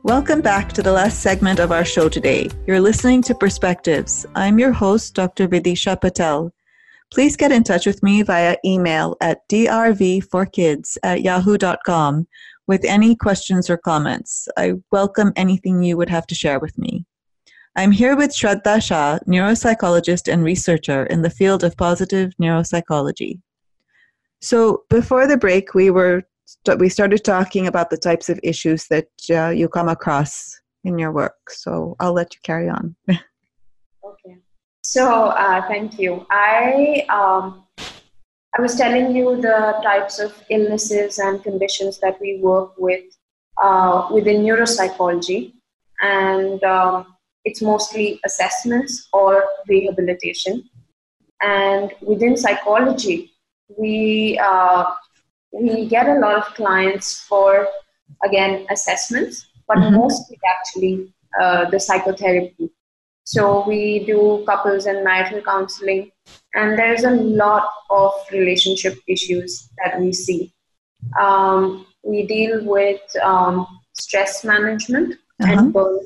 Welcome 0.03 0.41
back 0.41 0.73
to 0.73 0.83
the 0.83 0.91
last 0.91 1.21
segment 1.21 1.59
of 1.59 1.71
our 1.71 1.85
show 1.85 2.09
today. 2.09 2.49
You're 2.67 2.81
listening 2.81 3.21
to 3.21 3.33
Perspectives. 3.33 4.25
I'm 4.35 4.59
your 4.59 4.73
host, 4.73 5.13
Dr. 5.13 5.47
Vidisha 5.47 5.99
Patel. 5.99 6.51
Please 7.09 7.37
get 7.37 7.53
in 7.53 7.63
touch 7.63 7.85
with 7.85 8.03
me 8.03 8.21
via 8.21 8.57
email 8.65 9.15
at 9.21 9.47
drv4kids 9.47 10.97
at 11.03 11.21
yahoo.com 11.21 12.27
with 12.67 12.83
any 12.83 13.15
questions 13.15 13.69
or 13.69 13.77
comments. 13.77 14.49
I 14.57 14.73
welcome 14.91 15.31
anything 15.37 15.81
you 15.81 15.95
would 15.95 16.09
have 16.09 16.27
to 16.27 16.35
share 16.35 16.59
with 16.59 16.77
me. 16.77 17.05
I'm 17.77 17.91
here 17.91 18.17
with 18.17 18.31
Shraddha 18.31 18.83
Shah, 18.83 19.19
neuropsychologist 19.25 20.29
and 20.29 20.43
researcher 20.43 21.05
in 21.05 21.21
the 21.21 21.29
field 21.29 21.63
of 21.63 21.77
positive 21.77 22.33
neuropsychology. 22.41 23.39
So 24.41 24.83
before 24.89 25.27
the 25.27 25.37
break, 25.37 25.73
we 25.73 25.91
were 25.91 26.23
we 26.77 26.89
started 26.89 27.23
talking 27.23 27.67
about 27.67 27.89
the 27.89 27.97
types 27.97 28.29
of 28.29 28.39
issues 28.43 28.87
that 28.87 29.07
uh, 29.29 29.49
you 29.49 29.67
come 29.67 29.89
across 29.89 30.59
in 30.83 30.99
your 30.99 31.11
work. 31.11 31.49
So 31.49 31.95
I'll 31.99 32.13
let 32.13 32.33
you 32.33 32.39
carry 32.43 32.69
on. 32.69 32.95
okay. 33.09 34.37
So 34.81 35.27
uh, 35.27 35.67
thank 35.67 35.99
you. 35.99 36.25
I 36.29 37.05
um, 37.09 37.63
I 38.57 38.61
was 38.61 38.75
telling 38.75 39.15
you 39.15 39.41
the 39.41 39.79
types 39.81 40.19
of 40.19 40.39
illnesses 40.49 41.17
and 41.19 41.41
conditions 41.41 41.99
that 41.99 42.19
we 42.21 42.39
work 42.41 42.73
with 42.77 43.03
uh, 43.61 44.09
within 44.11 44.43
neuropsychology, 44.43 45.53
and 46.01 46.63
um, 46.63 47.15
it's 47.45 47.61
mostly 47.61 48.19
assessments 48.25 49.07
or 49.13 49.43
rehabilitation. 49.67 50.69
And 51.41 51.91
within 52.01 52.37
psychology, 52.37 53.33
we 53.77 54.39
uh, 54.41 54.85
we 55.53 55.87
get 55.87 56.09
a 56.09 56.19
lot 56.19 56.35
of 56.35 56.45
clients 56.55 57.21
for 57.21 57.67
again 58.25 58.65
assessments, 58.69 59.47
but 59.67 59.77
mm-hmm. 59.77 59.95
mostly 59.95 60.39
actually 60.45 61.13
uh, 61.39 61.69
the 61.69 61.79
psychotherapy. 61.79 62.71
So 63.25 63.65
we 63.65 64.03
do 64.05 64.43
couples 64.45 64.85
and 64.85 65.03
marital 65.03 65.41
counseling, 65.41 66.11
and 66.55 66.77
there's 66.77 67.03
a 67.03 67.11
lot 67.11 67.67
of 67.89 68.11
relationship 68.31 68.97
issues 69.07 69.69
that 69.83 69.99
we 69.99 70.11
see. 70.11 70.53
Um, 71.19 71.85
we 72.03 72.25
deal 72.27 72.65
with 72.65 73.01
um, 73.21 73.65
stress 73.93 74.43
management 74.43 75.15
uh-huh. 75.41 75.53
and 75.53 75.73
burnout. 75.73 75.99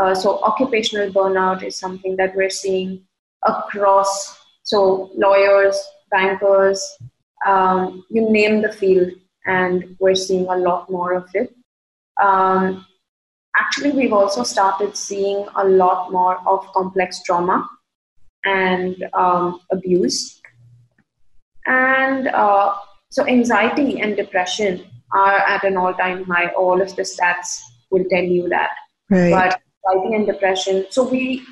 Uh, 0.00 0.14
so 0.14 0.40
occupational 0.42 1.10
burnout 1.10 1.62
is 1.62 1.78
something 1.78 2.16
that 2.16 2.34
we're 2.34 2.50
seeing 2.50 3.02
across. 3.44 4.36
So 4.64 5.10
lawyers, 5.14 5.80
bankers, 6.10 6.98
um, 7.44 8.04
you 8.10 8.30
name 8.30 8.62
the 8.62 8.72
field, 8.72 9.10
and 9.46 9.96
we're 9.98 10.14
seeing 10.14 10.46
a 10.48 10.56
lot 10.56 10.90
more 10.90 11.14
of 11.14 11.28
it. 11.34 11.54
Um, 12.22 12.86
actually, 13.56 13.92
we've 13.92 14.12
also 14.12 14.42
started 14.42 14.96
seeing 14.96 15.46
a 15.56 15.64
lot 15.64 16.10
more 16.10 16.38
of 16.46 16.66
complex 16.72 17.22
trauma 17.24 17.68
and 18.44 19.04
um, 19.14 19.60
abuse. 19.70 20.40
And 21.66 22.28
uh, 22.28 22.74
so, 23.10 23.26
anxiety 23.26 24.00
and 24.00 24.16
depression 24.16 24.84
are 25.12 25.38
at 25.38 25.64
an 25.64 25.76
all 25.76 25.94
time 25.94 26.24
high. 26.24 26.48
All 26.48 26.80
of 26.80 26.94
the 26.96 27.02
stats 27.02 27.60
will 27.90 28.04
tell 28.10 28.24
you 28.24 28.48
that. 28.48 28.70
Right. 29.10 29.30
But 29.30 29.60
anxiety 29.92 30.16
and 30.16 30.26
depression, 30.26 30.86
so 30.90 31.08
we 31.08 31.42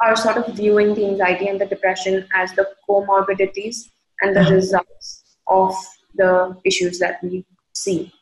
are 0.00 0.14
sort 0.14 0.36
of 0.36 0.54
viewing 0.54 0.94
the 0.94 1.06
anxiety 1.06 1.48
and 1.48 1.60
the 1.60 1.66
depression 1.66 2.26
as 2.32 2.52
the 2.52 2.68
comorbidities 2.88 3.90
and 4.22 4.36
the 4.36 4.40
uh-huh. 4.40 4.54
results 4.54 5.36
of 5.46 5.74
the 6.14 6.56
issues 6.64 6.98
that 6.98 7.22
we 7.22 7.44
see. 7.72 8.12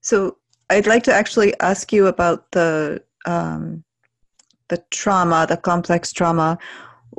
So 0.00 0.36
I'd 0.70 0.86
like 0.86 1.02
to 1.04 1.12
actually 1.12 1.58
ask 1.60 1.92
you 1.92 2.06
about 2.06 2.50
the 2.52 3.02
um, 3.26 3.84
the 4.68 4.82
trauma, 4.90 5.46
the 5.48 5.56
complex 5.56 6.12
trauma. 6.12 6.58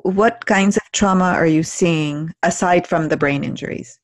What 0.04 0.46
kinds 0.46 0.78
of 0.78 0.84
trauma 0.92 1.26
are 1.26 1.48
you 1.48 1.64
seeing 1.64 2.34
aside 2.44 2.86
from 2.86 3.08
the 3.08 3.18
brain 3.18 3.44
injuries? 3.44 4.00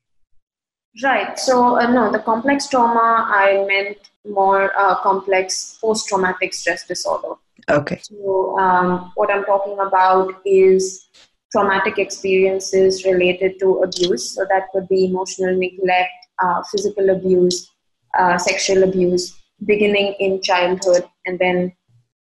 Right. 1.03 1.37
So 1.37 1.79
uh, 1.79 1.91
no, 1.91 2.11
the 2.11 2.19
complex 2.19 2.67
trauma 2.67 3.27
I 3.27 3.65
meant 3.67 3.97
more 4.27 4.71
uh, 4.77 4.95
complex 5.01 5.77
post-traumatic 5.81 6.53
stress 6.53 6.85
disorder. 6.85 7.35
Okay. 7.69 7.99
So 8.01 8.57
um, 8.59 9.11
what 9.15 9.31
I'm 9.31 9.45
talking 9.45 9.79
about 9.79 10.33
is 10.45 11.07
traumatic 11.51 11.97
experiences 11.97 13.05
related 13.05 13.59
to 13.59 13.81
abuse. 13.83 14.35
So 14.35 14.45
that 14.49 14.71
could 14.71 14.87
be 14.87 15.05
emotional 15.05 15.55
neglect, 15.55 16.11
uh, 16.39 16.63
physical 16.71 17.09
abuse, 17.09 17.69
uh, 18.17 18.37
sexual 18.37 18.83
abuse, 18.83 19.37
beginning 19.65 20.15
in 20.19 20.41
childhood 20.41 21.03
and 21.25 21.37
then 21.39 21.73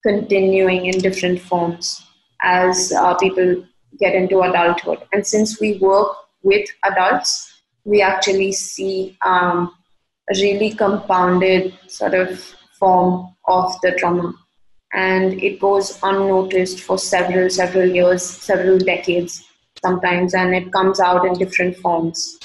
continuing 0.06 0.86
in 0.86 0.98
different 1.00 1.40
forms 1.40 2.02
as 2.42 2.92
uh, 2.92 3.14
people 3.14 3.64
get 3.98 4.14
into 4.14 4.42
adulthood. 4.42 4.98
And 5.12 5.26
since 5.26 5.60
we 5.60 5.78
work 5.78 6.16
with 6.42 6.68
adults, 6.84 7.52
we 7.84 8.02
actually 8.02 8.52
see 8.52 9.16
um, 9.24 9.72
a 10.30 10.38
really 10.38 10.70
compounded 10.70 11.74
sort 11.88 12.14
of 12.14 12.38
form 12.78 13.34
of 13.46 13.74
the 13.82 13.92
trauma 13.92 14.34
and 14.92 15.42
it 15.42 15.60
goes 15.60 15.98
unnoticed 16.02 16.80
for 16.80 16.98
several 16.98 17.50
several 17.50 17.88
years 17.88 18.22
several 18.22 18.78
decades 18.78 19.44
sometimes 19.84 20.34
and 20.34 20.54
it 20.54 20.72
comes 20.72 21.00
out 21.00 21.26
in 21.26 21.34
different 21.34 21.76
forms. 21.78 22.38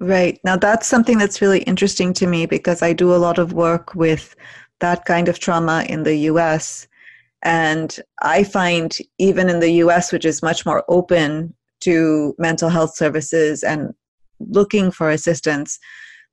Right. 0.00 0.40
Now 0.44 0.56
that's 0.56 0.86
something 0.86 1.16
that's 1.16 1.40
really 1.40 1.62
interesting 1.62 2.12
to 2.14 2.26
me 2.26 2.46
because 2.46 2.82
i 2.82 2.92
do 2.92 3.14
a 3.14 3.22
lot 3.26 3.38
of 3.38 3.52
work 3.52 3.94
with 3.94 4.34
that 4.80 5.04
kind 5.04 5.28
of 5.28 5.38
trauma 5.38 5.86
in 5.88 6.02
the 6.02 6.16
us 6.16 6.88
and 7.42 7.98
i 8.20 8.42
find 8.42 8.98
even 9.18 9.48
in 9.48 9.60
the 9.60 9.70
us 9.70 10.12
which 10.12 10.24
is 10.24 10.42
much 10.42 10.66
more 10.66 10.84
open 10.88 11.54
to 11.80 12.34
mental 12.38 12.68
health 12.68 12.94
services 12.96 13.62
and 13.62 13.92
looking 14.40 14.90
for 14.90 15.10
assistance 15.10 15.78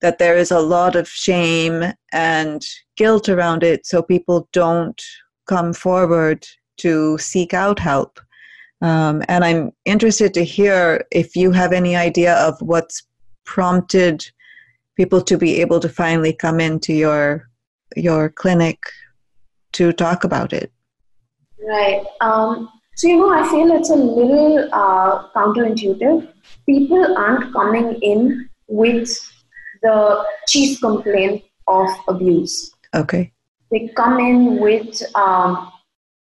that 0.02 0.18
there 0.18 0.38
is 0.38 0.52
a 0.52 0.60
lot 0.60 0.96
of 0.96 1.08
shame 1.08 1.94
and 2.12 2.64
guilt 3.00 3.30
around 3.30 3.64
it 3.64 3.86
so 3.86 4.04
people 4.04 4.48
don't 4.52 5.02
come 5.48 5.72
forward 5.74 6.46
to 6.78 7.18
seek 7.18 7.54
out 7.54 7.80
help. 7.80 8.20
Um, 8.82 9.24
and 9.28 9.44
i'm 9.44 9.72
interested 9.84 10.34
to 10.36 10.44
hear 10.46 11.06
if 11.12 11.36
you 11.36 11.52
have 11.52 11.74
any 11.74 11.98
idea 11.98 12.34
of 12.48 12.54
what's 12.62 12.98
prompted 13.44 14.26
people 14.96 15.22
to 15.30 15.38
be 15.38 15.60
able 15.64 15.82
to 15.82 15.90
finally 15.90 16.32
come 16.32 16.62
into 16.62 16.94
your 16.94 17.50
your 17.96 18.30
clinic 18.30 18.80
to 19.74 19.92
talk 19.92 20.24
about 20.24 20.54
it. 20.54 20.72
Right. 21.74 22.06
Um, 22.22 22.70
so 22.96 23.08
you 23.08 23.18
know 23.18 23.32
i 23.40 23.44
feel 23.50 23.70
it's 23.78 23.90
a 23.90 24.02
little 24.20 24.70
uh, 24.72 25.28
counterintuitive. 25.36 26.18
People 26.66 27.18
aren't 27.18 27.52
coming 27.54 27.88
in 28.14 28.50
with 28.68 29.10
the 29.84 30.26
chief 30.48 30.80
complaint 30.80 31.44
of 31.68 31.88
abuse. 32.08 32.56
Okay. 32.96 33.32
They 33.72 33.92
come 33.96 34.20
in 34.20 34.60
with 34.60 35.02
um, 35.16 35.72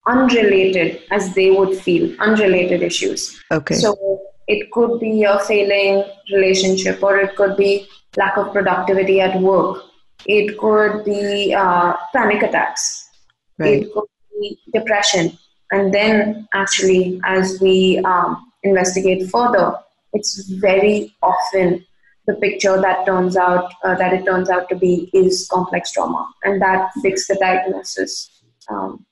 unrelated, 0.07 1.01
as 1.11 1.33
they 1.35 1.51
would 1.51 1.77
feel, 1.77 2.15
unrelated 2.19 2.81
issues. 2.81 3.41
Okay. 3.51 3.75
So 3.75 4.21
it 4.47 4.71
could 4.71 4.99
be 4.99 5.23
a 5.23 5.39
failing 5.39 6.03
relationship, 6.31 7.03
or 7.03 7.17
it 7.17 7.35
could 7.35 7.57
be 7.57 7.87
lack 8.17 8.37
of 8.37 8.51
productivity 8.53 9.19
at 9.21 9.39
work. 9.41 9.83
It 10.25 10.57
could 10.57 11.03
be 11.03 11.53
uh, 11.53 11.95
panic 12.13 12.43
attacks. 12.43 13.09
Right. 13.57 13.83
It 13.83 13.93
could 13.93 14.05
be 14.39 14.57
depression. 14.73 15.37
And 15.71 15.93
then, 15.93 16.47
actually, 16.53 17.19
as 17.25 17.59
we 17.59 17.99
um, 18.05 18.51
investigate 18.63 19.29
further, 19.29 19.75
it's 20.13 20.47
very 20.47 21.13
often 21.21 21.85
the 22.25 22.35
picture 22.35 22.79
that 22.79 23.05
turns 23.05 23.35
out 23.35 23.73
uh, 23.83 23.95
that 23.95 24.13
it 24.13 24.25
turns 24.25 24.49
out 24.49 24.69
to 24.69 24.75
be 24.75 25.09
is 25.13 25.47
complex 25.51 25.91
trauma, 25.91 26.27
and 26.43 26.61
that 26.61 26.91
fixes 27.01 27.27
the 27.27 27.35
diagnosis. 27.35 28.43
Um, 28.69 29.05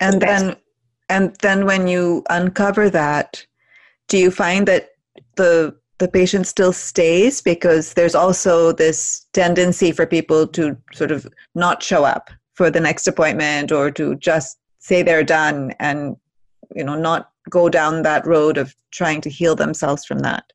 and 0.00 0.14
the 0.14 0.26
then, 0.26 0.56
and 1.08 1.36
then 1.40 1.66
when 1.66 1.86
you 1.86 2.24
uncover 2.30 2.90
that, 2.90 3.46
do 4.08 4.18
you 4.18 4.30
find 4.30 4.66
that 4.66 4.90
the 5.36 5.76
the 5.98 6.08
patient 6.08 6.46
still 6.46 6.72
stays 6.72 7.40
because 7.40 7.94
there's 7.94 8.14
also 8.14 8.72
this 8.72 9.26
tendency 9.32 9.92
for 9.92 10.06
people 10.06 10.46
to 10.48 10.76
sort 10.92 11.12
of 11.12 11.26
not 11.54 11.82
show 11.82 12.04
up 12.04 12.30
for 12.54 12.70
the 12.70 12.80
next 12.80 13.06
appointment 13.06 13.70
or 13.70 13.90
to 13.92 14.16
just 14.16 14.58
say 14.80 15.02
they're 15.02 15.24
done 15.24 15.72
and 15.78 16.16
you 16.74 16.82
know 16.82 16.96
not 16.96 17.30
go 17.48 17.68
down 17.68 18.02
that 18.02 18.26
road 18.26 18.58
of 18.58 18.74
trying 18.90 19.20
to 19.20 19.30
heal 19.30 19.54
themselves 19.54 20.04
from 20.04 20.18
that 20.18 20.52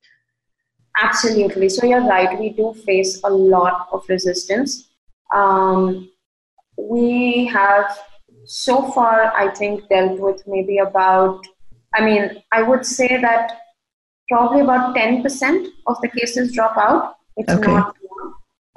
Absolutely. 1.01 1.69
So 1.69 1.85
you're 1.85 2.05
right. 2.05 2.39
We 2.39 2.49
do 2.49 2.73
face 2.85 3.21
a 3.23 3.29
lot 3.29 3.87
of 3.91 4.03
resistance. 4.09 4.89
Um, 5.33 6.11
we 6.77 7.45
have 7.45 7.97
so 8.45 8.91
far, 8.91 9.33
I 9.35 9.49
think, 9.53 9.87
dealt 9.89 10.19
with 10.19 10.43
maybe 10.47 10.79
about, 10.79 11.45
I 11.93 12.03
mean, 12.03 12.41
I 12.51 12.63
would 12.63 12.85
say 12.85 13.07
that 13.21 13.59
probably 14.29 14.61
about 14.61 14.95
10% 14.95 15.67
of 15.87 16.01
the 16.01 16.07
cases 16.09 16.53
drop 16.53 16.77
out. 16.77 17.15
It's 17.37 17.53
okay. 17.53 17.71
not 17.71 17.95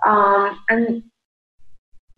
um, 0.05 0.59
and 0.69 1.03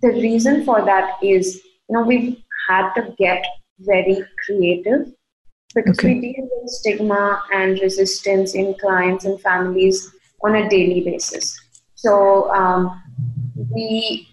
the 0.01 0.09
reason 0.09 0.65
for 0.65 0.85
that 0.85 1.19
is, 1.23 1.57
you 1.89 1.97
know, 1.97 2.03
we've 2.03 2.37
had 2.69 2.95
to 2.95 3.15
get 3.19 3.45
very 3.79 4.25
creative 4.45 5.13
because 5.75 5.99
okay. 5.99 6.15
we 6.15 6.21
deal 6.21 6.49
with 6.51 6.71
stigma 6.71 7.43
and 7.53 7.79
resistance 7.81 8.55
in 8.55 8.75
clients 8.81 9.25
and 9.25 9.41
families 9.41 10.13
on 10.43 10.57
a 10.57 10.69
daily 10.69 11.01
basis. 11.01 11.59
So 11.95 12.51
um, 12.53 13.03
we, 13.71 14.29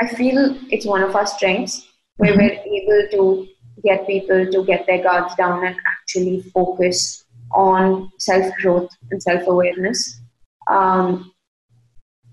I 0.00 0.08
feel 0.08 0.58
it's 0.70 0.86
one 0.86 1.02
of 1.02 1.14
our 1.14 1.26
strengths 1.26 1.86
where 2.16 2.32
mm-hmm. 2.32 2.40
we're 2.40 3.06
able 3.06 3.08
to 3.12 3.48
get 3.84 4.06
people 4.06 4.50
to 4.50 4.64
get 4.64 4.86
their 4.86 5.02
guards 5.02 5.34
down 5.34 5.64
and 5.64 5.76
actually 5.86 6.42
focus 6.54 7.24
on 7.52 8.10
self 8.18 8.54
growth 8.56 8.90
and 9.10 9.22
self 9.22 9.46
awareness. 9.46 10.20
Um, 10.70 11.32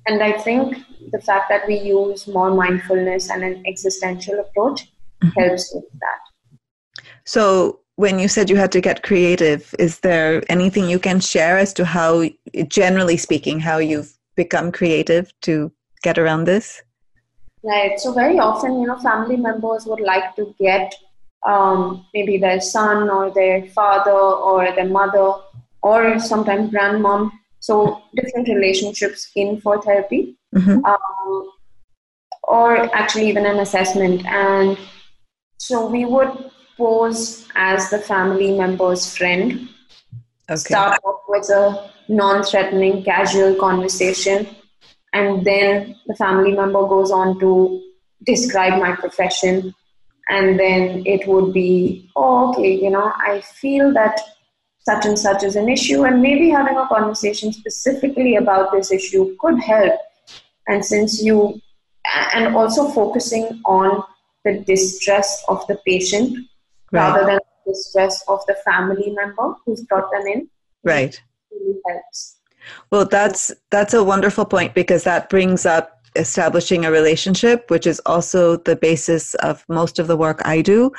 and 0.05 0.23
I 0.23 0.31
think 0.31 0.77
the 1.11 1.19
fact 1.19 1.49
that 1.49 1.67
we 1.67 1.79
use 1.79 2.27
more 2.27 2.51
mindfulness 2.51 3.29
and 3.29 3.43
an 3.43 3.63
existential 3.67 4.39
approach 4.39 4.91
mm-hmm. 5.23 5.39
helps 5.39 5.73
with 5.73 5.85
that. 5.99 7.03
So, 7.25 7.81
when 7.99 8.17
you 8.17 8.29
said 8.29 8.49
you 8.49 8.55
had 8.55 8.71
to 8.71 8.79
get 8.79 9.03
creative, 9.03 9.75
is 9.77 9.99
there 9.99 10.41
anything 10.47 10.89
you 10.89 10.97
can 10.97 11.19
share 11.19 11.57
as 11.57 11.73
to 11.73 11.83
how, 11.83 12.23
generally 12.69 13.17
speaking, 13.17 13.59
how 13.59 13.77
you've 13.77 14.17
become 14.37 14.71
creative 14.71 15.33
to 15.41 15.69
get 16.01 16.17
around 16.17 16.45
this? 16.45 16.81
Right. 17.61 17.99
So 17.99 18.13
very 18.13 18.39
often, 18.39 18.79
you 18.79 18.87
know, 18.87 18.97
family 18.99 19.35
members 19.35 19.85
would 19.85 19.99
like 19.99 20.33
to 20.37 20.55
get 20.57 20.95
um, 21.45 22.05
maybe 22.13 22.37
their 22.37 22.61
son 22.61 23.09
or 23.09 23.31
their 23.31 23.67
father 23.67 24.11
or 24.11 24.73
their 24.73 24.87
mother 24.87 25.33
or 25.83 26.19
sometimes 26.19 26.71
grandmom. 26.71 27.29
So 27.59 28.01
different 28.15 28.47
relationships 28.47 29.29
in 29.35 29.59
for 29.59 29.81
therapy, 29.81 30.37
mm-hmm. 30.55 30.85
um, 30.85 31.51
or 32.43 32.95
actually 32.95 33.27
even 33.27 33.45
an 33.45 33.59
assessment. 33.59 34.25
And 34.25 34.77
so 35.57 35.85
we 35.85 36.05
would 36.05 36.49
pose 36.79 37.47
as 37.55 37.89
the 37.91 37.99
family 37.99 38.57
member's 38.57 39.15
friend. 39.15 39.69
Okay. 40.49 40.57
Start 40.57 40.99
off 41.03 41.21
with 41.27 41.49
a 41.49 41.91
non 42.07 42.43
threatening, 42.43 43.03
casual 43.03 43.53
conversation, 43.55 44.47
and 45.13 45.45
then 45.45 45.95
the 46.07 46.15
family 46.15 46.53
member 46.53 46.87
goes 46.87 47.11
on 47.11 47.39
to 47.41 47.83
describe 48.25 48.81
my 48.81 48.95
profession. 48.95 49.75
And 50.29 50.59
then 50.59 51.03
it 51.05 51.27
would 51.27 51.53
be, 51.53 52.09
oh, 52.15 52.51
okay, 52.51 52.75
you 52.75 52.89
know, 52.91 53.11
I 53.17 53.41
feel 53.41 53.91
that 53.93 54.19
such 54.81 55.05
and 55.05 55.17
such 55.17 55.43
is 55.43 55.55
an 55.55 55.69
issue, 55.69 56.03
and 56.03 56.21
maybe 56.21 56.49
having 56.49 56.77
a 56.77 56.87
conversation 56.87 57.51
specifically 57.51 58.35
about 58.35 58.71
this 58.71 58.91
issue 58.91 59.35
could 59.39 59.59
help. 59.59 59.99
And 60.67 60.85
since 60.85 61.21
you, 61.21 61.59
and 62.33 62.55
also 62.55 62.87
focusing 62.89 63.61
on 63.65 64.03
the 64.45 64.59
distress 64.59 65.43
of 65.47 65.65
the 65.67 65.75
patient 65.85 66.47
right. 66.91 67.11
rather 67.11 67.25
than 67.25 67.39
the 67.65 67.75
stress 67.75 68.23
of 68.27 68.39
the 68.47 68.55
family 68.65 69.11
member 69.11 69.55
who's 69.65 69.81
brought 69.83 70.11
them 70.11 70.25
in. 70.27 70.49
Right. 70.83 71.21
Really 71.51 71.79
helps. 71.87 72.37
Well, 72.91 73.05
that's 73.05 73.51
that's 73.71 73.93
a 73.93 74.03
wonderful 74.03 74.45
point 74.45 74.73
because 74.73 75.03
that 75.03 75.29
brings 75.29 75.65
up 75.65 76.01
establishing 76.15 76.85
a 76.85 76.91
relationship, 76.91 77.69
which 77.69 77.87
is 77.87 78.01
also 78.05 78.57
the 78.57 78.75
basis 78.75 79.35
of 79.35 79.63
most 79.69 79.99
of 79.99 80.07
the 80.07 80.17
work 80.17 80.41
I 80.45 80.61
do. 80.61 80.91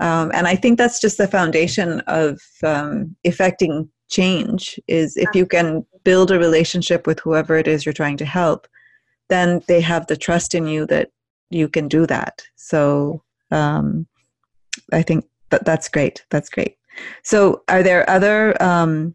Um, 0.00 0.30
and 0.34 0.46
I 0.46 0.56
think 0.56 0.76
that's 0.76 1.00
just 1.00 1.18
the 1.18 1.28
foundation 1.28 2.00
of 2.00 2.40
um, 2.62 3.16
effecting 3.24 3.88
change. 4.08 4.78
Is 4.86 5.16
if 5.16 5.28
you 5.34 5.46
can 5.46 5.86
build 6.04 6.30
a 6.30 6.38
relationship 6.38 7.06
with 7.06 7.18
whoever 7.20 7.56
it 7.56 7.66
is 7.66 7.84
you're 7.84 7.92
trying 7.92 8.16
to 8.18 8.24
help, 8.24 8.68
then 9.28 9.62
they 9.68 9.80
have 9.80 10.06
the 10.06 10.16
trust 10.16 10.54
in 10.54 10.66
you 10.66 10.86
that 10.86 11.10
you 11.50 11.68
can 11.68 11.88
do 11.88 12.06
that. 12.06 12.42
So 12.56 13.22
um, 13.50 14.06
I 14.92 15.02
think 15.02 15.24
but 15.50 15.64
that's 15.64 15.88
great. 15.88 16.24
That's 16.30 16.48
great. 16.48 16.76
So, 17.22 17.62
are 17.68 17.82
there 17.82 18.08
other 18.08 18.60
um, 18.62 19.14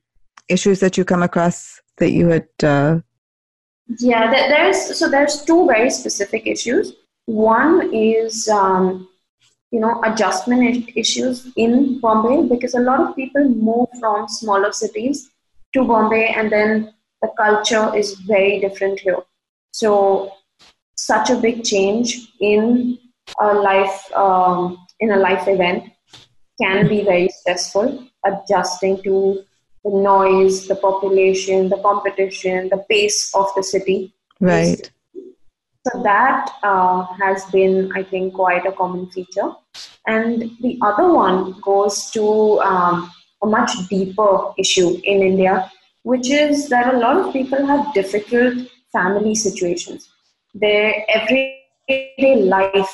issues 0.49 0.79
that 0.79 0.97
you 0.97 1.05
come 1.05 1.23
across 1.23 1.81
that 1.97 2.11
you 2.11 2.27
had? 2.27 2.47
Uh... 2.63 2.99
Yeah, 3.99 4.29
there's 4.29 4.97
so 4.97 5.09
there's 5.09 5.43
two 5.43 5.67
very 5.67 5.89
specific 5.89 6.47
issues. 6.47 6.93
One 7.25 7.93
is 7.93 8.47
um, 8.47 9.07
you 9.71 9.79
know 9.79 10.01
adjustment 10.03 10.89
issues 10.95 11.51
in 11.55 11.99
Bombay 11.99 12.47
because 12.47 12.73
a 12.75 12.79
lot 12.79 12.99
of 12.99 13.15
people 13.15 13.47
move 13.47 13.89
from 13.99 14.27
smaller 14.27 14.71
cities 14.71 15.29
to 15.73 15.83
Bombay, 15.83 16.27
and 16.27 16.51
then 16.51 16.93
the 17.21 17.29
culture 17.37 17.95
is 17.95 18.13
very 18.13 18.59
different 18.59 18.99
here. 18.99 19.17
So, 19.73 20.31
such 20.95 21.29
a 21.29 21.35
big 21.35 21.63
change 21.63 22.31
in 22.39 22.99
a 23.39 23.53
life 23.53 24.11
um, 24.13 24.77
in 24.99 25.11
a 25.11 25.17
life 25.17 25.47
event 25.47 25.90
can 26.61 26.87
be 26.87 27.03
very 27.03 27.29
stressful, 27.29 28.07
adjusting 28.25 29.01
to 29.03 29.43
the 29.83 29.89
noise, 29.89 30.67
the 30.67 30.75
population, 30.75 31.69
the 31.69 31.77
competition, 31.77 32.69
the 32.69 32.83
pace 32.89 33.33
of 33.33 33.47
the 33.55 33.63
city. 33.63 34.13
Right. 34.39 34.91
So 35.87 36.03
that 36.03 36.51
uh, 36.61 37.03
has 37.19 37.45
been, 37.45 37.91
I 37.95 38.03
think, 38.03 38.35
quite 38.35 38.65
a 38.67 38.71
common 38.71 39.09
feature. 39.09 39.51
And 40.05 40.51
the 40.61 40.77
other 40.83 41.11
one 41.11 41.59
goes 41.61 42.11
to 42.11 42.59
um, 42.61 43.11
a 43.41 43.47
much 43.47 43.71
deeper 43.89 44.53
issue 44.59 44.99
in 45.03 45.23
India, 45.23 45.71
which 46.03 46.29
is 46.29 46.69
that 46.69 46.93
a 46.93 46.97
lot 46.97 47.17
of 47.17 47.33
people 47.33 47.65
have 47.65 47.93
difficult 47.95 48.67
family 48.91 49.33
situations. 49.33 50.09
Their 50.53 51.03
everyday 51.09 52.43
life 52.43 52.93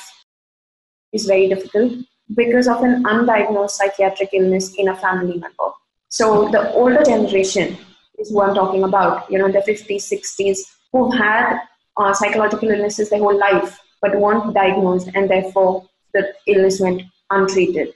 is 1.12 1.26
very 1.26 1.48
difficult 1.48 1.92
because 2.34 2.68
of 2.68 2.82
an 2.82 3.04
undiagnosed 3.04 3.70
psychiatric 3.70 4.30
illness 4.32 4.74
in 4.76 4.88
a 4.88 4.96
family 4.96 5.38
member. 5.38 5.70
So 6.08 6.48
the 6.50 6.72
older 6.72 7.02
generation 7.02 7.76
is 8.18 8.30
who 8.30 8.42
I'm 8.42 8.54
talking 8.54 8.84
about, 8.84 9.30
you 9.30 9.38
know, 9.38 9.50
the 9.50 9.60
50s, 9.60 10.12
60s, 10.12 10.58
who've 10.92 11.14
had 11.14 11.60
uh, 11.96 12.12
psychological 12.14 12.70
illnesses 12.70 13.10
their 13.10 13.18
whole 13.18 13.38
life, 13.38 13.78
but 14.00 14.18
weren't 14.18 14.54
diagnosed, 14.54 15.10
and 15.14 15.28
therefore 15.28 15.86
the 16.14 16.32
illness 16.46 16.80
went 16.80 17.02
untreated. 17.30 17.92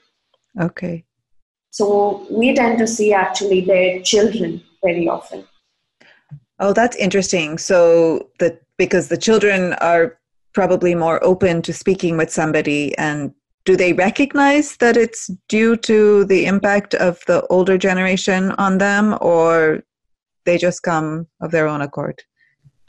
Okay. 0.61 1.05
So 1.71 2.27
we 2.31 2.55
tend 2.55 2.79
to 2.79 2.87
see 2.87 3.13
actually 3.13 3.63
their 3.63 4.03
children 4.03 4.63
very 4.85 5.09
often. 5.09 5.45
Oh, 6.59 6.73
that's 6.73 6.97
interesting. 6.97 7.59
So 7.59 8.29
the 8.39 8.59
because 8.77 9.09
the 9.09 9.17
children 9.17 9.73
are 9.75 10.19
probably 10.53 10.95
more 10.95 11.23
open 11.25 11.63
to 11.63 11.73
speaking 11.73 12.17
with 12.17 12.31
somebody 12.31 12.97
and 12.99 13.33
do 13.65 13.77
they 13.77 13.93
recognize 13.93 14.77
that 14.79 14.97
it's 14.97 15.31
due 15.49 15.77
to 15.77 16.25
the 16.25 16.47
impact 16.47 16.95
of 16.95 17.21
the 17.27 17.47
older 17.47 17.79
generation 17.79 18.53
on 18.53 18.79
them 18.79 19.17
or 19.21 19.83
they 20.45 20.59
just 20.59 20.83
come 20.83 21.27
of 21.41 21.51
their 21.51 21.69
own 21.69 21.81
accord? 21.81 22.21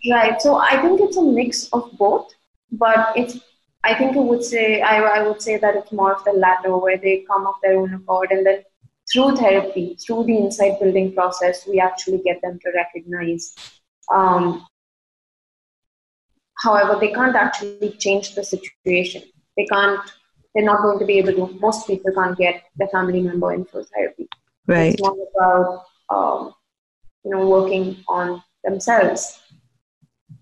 Right. 0.09 0.41
So 0.41 0.57
i 0.57 0.82
think 0.82 0.99
it's 0.99 1.17
a 1.17 1.21
mix 1.21 1.69
of 1.69 1.89
both 1.97 2.34
but 2.74 3.13
it's 3.15 3.39
i 3.84 3.93
think 3.95 4.17
i 4.17 4.19
would 4.19 4.43
say 4.43 4.82
I, 4.82 4.97
I 4.99 5.24
would 5.26 5.41
say 5.41 5.57
that 5.57 5.76
it's 5.76 5.93
more 5.93 6.13
of 6.13 6.24
the 6.26 6.34
latter 6.34 6.78
where 6.78 6.97
they 6.97 7.24
come 7.32 7.47
of 7.47 7.55
their 7.63 7.78
own 7.80 7.93
accord 7.93 8.32
and 8.32 8.45
then 8.45 8.63
through 9.11 9.38
therapy 9.38 9.97
through 10.05 10.26
the 10.26 10.36
insight 10.36 10.80
building 10.82 11.13
process 11.13 11.65
we 11.65 11.80
actually 11.80 12.21
get 12.26 12.41
them 12.41 12.59
to 12.63 12.71
recognize 12.76 13.55
um, 14.13 14.65
however 16.63 16.97
they 16.99 17.11
can't 17.11 17.36
actually 17.36 17.91
change 17.99 18.36
the 18.36 18.43
situation. 18.43 19.24
They 19.57 19.65
can't 19.65 20.01
they're 20.54 20.64
not 20.64 20.82
going 20.82 20.99
to 20.99 21.06
be 21.06 21.18
able 21.18 21.34
to, 21.34 21.60
most 21.60 21.88
people 21.88 22.12
can't 22.14 22.38
get 22.38 22.64
their 22.76 22.88
family 22.89 23.22
member 23.22 23.54
in 23.54 23.66
for 23.66 23.84
therapy. 23.84 24.28
Right. 24.68 24.93
It's 24.93 25.01
more 25.01 25.18
about, 25.36 25.84
um, 26.10 26.54
you 27.24 27.32
know, 27.32 27.47
working 27.47 27.97
on 28.08 28.43
themselves. 28.64 29.39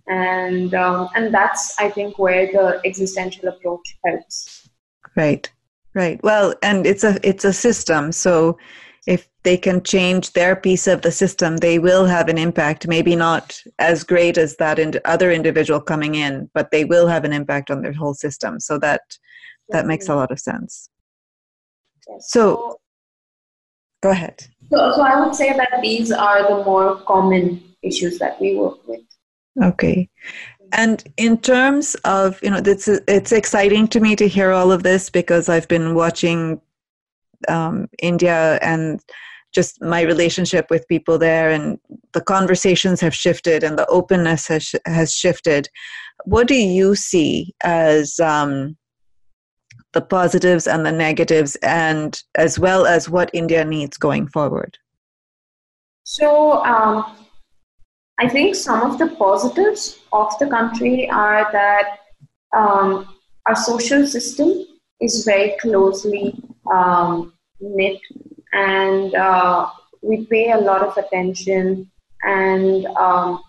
And, 0.08 0.74
um, 0.74 1.10
and 1.16 1.34
that's, 1.34 1.76
I 1.80 1.90
think, 1.90 2.20
where 2.20 2.48
the 2.48 2.82
existential 2.86 3.48
approach 3.50 3.98
helps. 4.06 4.70
Right. 5.16 5.50
Right. 5.94 6.22
Well, 6.24 6.54
and 6.62 6.86
it's 6.86 7.04
a, 7.04 7.20
it's 7.24 7.46
a 7.46 7.54
system. 7.54 8.12
So 8.12 8.58
if 9.08 9.28
they 9.44 9.58
can 9.58 9.82
change 9.84 10.34
their 10.34 10.56
piece 10.56 10.88
of 10.88 11.02
the 11.02 11.12
system, 11.12 11.58
they 11.58 11.80
will 11.80 12.06
have 12.06 12.30
an 12.30 12.38
impact. 12.38 12.88
Maybe 12.88 13.16
not 13.16 13.62
as 13.80 14.04
great 14.04 14.38
as 14.38 14.58
that 14.58 14.80
in 14.80 14.94
other 15.06 15.32
individual 15.32 15.82
coming 15.82 16.16
in, 16.16 16.50
but 16.54 16.72
they 16.72 16.86
will 16.86 17.08
have 17.08 17.26
an 17.26 17.34
impact 17.34 17.72
on 17.72 17.82
their 17.82 17.94
whole 17.94 18.14
system. 18.14 18.60
So 18.60 18.78
that 18.80 19.02
that 19.70 19.86
makes 19.86 20.10
a 20.10 20.16
lot 20.16 20.32
of 20.32 20.40
sense. 20.40 20.90
So, 22.20 22.78
go 24.02 24.10
ahead. 24.10 24.46
So, 24.70 24.94
so 24.96 25.02
I 25.02 25.24
would 25.24 25.36
say 25.36 25.54
that 25.54 25.80
these 25.82 26.12
are 26.12 26.48
the 26.48 26.64
more 26.64 26.96
common 27.02 27.64
issues 27.82 28.20
that 28.20 28.40
we 28.40 28.56
work 28.56 28.86
with. 28.88 29.02
Okay. 29.62 30.10
And 30.74 31.04
in 31.18 31.38
terms 31.38 31.96
of, 32.06 32.42
you 32.42 32.50
know, 32.50 32.62
it's, 32.64 32.88
it's 32.88 33.32
exciting 33.32 33.88
to 33.90 34.00
me 34.00 34.16
to 34.16 34.28
hear 34.28 34.52
all 34.52 34.72
of 34.72 34.84
this 34.84 35.10
because 35.10 35.50
I've 35.50 35.68
been 35.68 35.96
watching 35.96 36.62
um, 37.50 37.88
India 38.02 38.58
and 38.62 39.02
just 39.52 39.82
my 39.82 40.02
relationship 40.02 40.68
with 40.70 40.88
people 40.88 41.18
there 41.18 41.50
and 41.50 41.78
the 42.14 42.22
conversations 42.22 43.02
have 43.02 43.14
shifted 43.14 43.64
and 43.64 43.78
the 43.78 43.88
openness 43.88 44.48
has, 44.48 44.74
has 44.86 45.14
shifted. 45.14 45.68
What 46.24 46.48
do 46.48 46.56
you 46.56 46.96
see 46.96 47.54
as 47.64 48.18
um, 48.22 48.78
the 49.94 50.02
positives 50.02 50.68
and 50.68 50.86
the 50.86 50.92
negatives, 50.92 51.56
and 51.58 52.24
as 52.36 52.58
well 52.58 52.86
as 52.86 53.10
what 53.10 53.30
India 53.34 53.66
needs 53.66 53.98
going 53.98 54.28
forward? 54.28 54.78
So, 56.04 56.64
um, 56.64 57.28
I 58.20 58.30
think 58.30 58.56
some 58.56 58.84
of 58.84 58.98
the 59.00 59.08
positives 59.16 60.00
of 60.14 60.38
the 60.40 60.48
country 60.48 61.10
are 61.10 61.52
that 61.52 62.00
um, 62.56 63.16
our 63.48 63.56
social 63.56 64.06
system 64.06 64.66
is 65.00 65.26
very 65.26 65.56
closely 65.60 66.36
um, 66.72 67.34
knit 67.60 68.00
and 68.54 69.16
uh, 69.16 69.70
we 70.02 70.26
pay 70.26 70.52
a 70.52 70.58
lot 70.58 70.84
of 70.84 70.98
attention 70.98 71.90
and 72.24 72.86
um, 72.88 73.42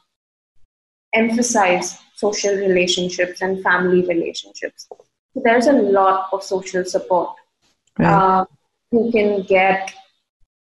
emphasize 1.14 1.99
social 2.16 2.55
relationships 2.55 3.43
and 3.43 3.62
family 3.62 4.07
relationships 4.07 4.88
there's 5.35 5.66
a 5.66 5.72
lot 5.72 6.28
of 6.33 6.43
social 6.43 6.85
support. 6.85 7.37
Right. 7.99 8.12
Uh, 8.12 8.45
you 8.91 9.11
can 9.12 9.43
get 9.43 9.93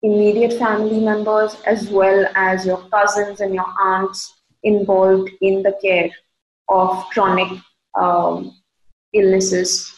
immediate 0.02 0.58
family 0.58 1.00
members 1.00 1.56
as 1.66 1.88
well 1.88 2.26
as 2.34 2.66
your 2.66 2.82
cousins 2.90 3.40
and 3.40 3.54
your 3.54 3.66
aunts 3.80 4.32
involved 4.62 5.30
in 5.40 5.62
the 5.62 5.76
care 5.82 6.10
of 6.68 7.04
chronic 7.10 7.60
um, 7.98 8.56
illnesses. 9.12 9.94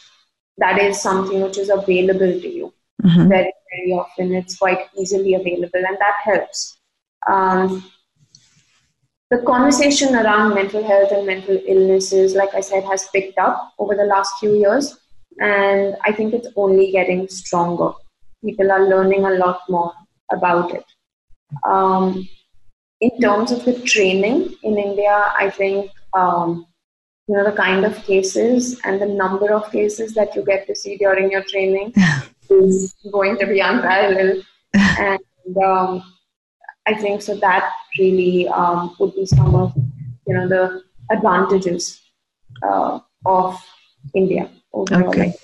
That 0.59 0.81
is 0.81 1.01
something 1.01 1.43
which 1.43 1.59
is 1.59 1.69
available 1.69 2.41
to 2.41 2.49
you 2.49 2.73
mm-hmm. 3.03 3.29
very, 3.29 3.53
very 3.71 3.93
often. 3.93 4.35
It's 4.35 4.57
quite 4.57 4.87
easily 4.99 5.35
available, 5.35 5.83
and 5.87 5.99
that 5.99 6.17
helps. 6.23 6.79
Um, 7.29 7.91
the 9.35 9.43
conversation 9.43 10.15
around 10.15 10.55
mental 10.55 10.83
health 10.85 11.11
and 11.11 11.27
mental 11.27 11.59
illnesses, 11.67 12.35
like 12.35 12.55
I 12.55 12.61
said, 12.61 12.85
has 12.85 13.09
picked 13.13 13.39
up 13.39 13.73
over 13.79 13.95
the 13.97 14.05
last 14.05 14.33
few 14.39 14.55
years. 14.55 14.97
And 15.41 15.97
I 16.05 16.13
think 16.13 16.35
it's 16.35 16.49
only 16.55 16.93
getting 16.93 17.27
stronger. 17.29 17.93
People 18.45 18.71
are 18.71 18.89
learning 18.89 19.25
a 19.25 19.33
lot 19.33 19.61
more 19.69 19.93
about 20.31 20.73
it. 20.75 20.85
Um, 21.69 22.29
in 23.01 23.21
terms 23.21 23.51
of 23.51 23.65
the 23.65 23.81
training 23.81 24.55
in 24.63 24.79
India, 24.79 25.33
I 25.37 25.51
think 25.51 25.91
um, 26.13 26.67
you 27.27 27.37
know 27.37 27.45
the 27.45 27.57
kind 27.57 27.85
of 27.85 27.97
cases 28.05 28.81
and 28.85 29.01
the 29.01 29.07
number 29.07 29.53
of 29.53 29.71
cases 29.73 30.15
that 30.15 30.37
you 30.37 30.45
get 30.45 30.67
to 30.69 30.77
see 30.77 30.97
during 30.97 31.31
your 31.31 31.43
training 31.43 31.93
is 32.51 32.95
going 33.11 33.37
to 33.39 33.47
be 33.47 33.61
unparalleled. 33.61 34.45
and 34.75 35.59
um, 35.63 36.14
I 36.87 36.95
think 36.95 37.23
so 37.23 37.35
that 37.37 37.73
really 37.99 38.49
um, 38.49 38.95
would 38.99 39.15
be 39.15 39.27
some 39.27 39.55
of 39.55 39.73
you 40.27 40.35
know 40.35 40.49
the 40.49 40.83
advantages 41.11 42.01
uh, 42.63 42.99
of 43.25 43.57
India 44.15 44.51
overall. 44.73 45.09
Okay. 45.09 45.35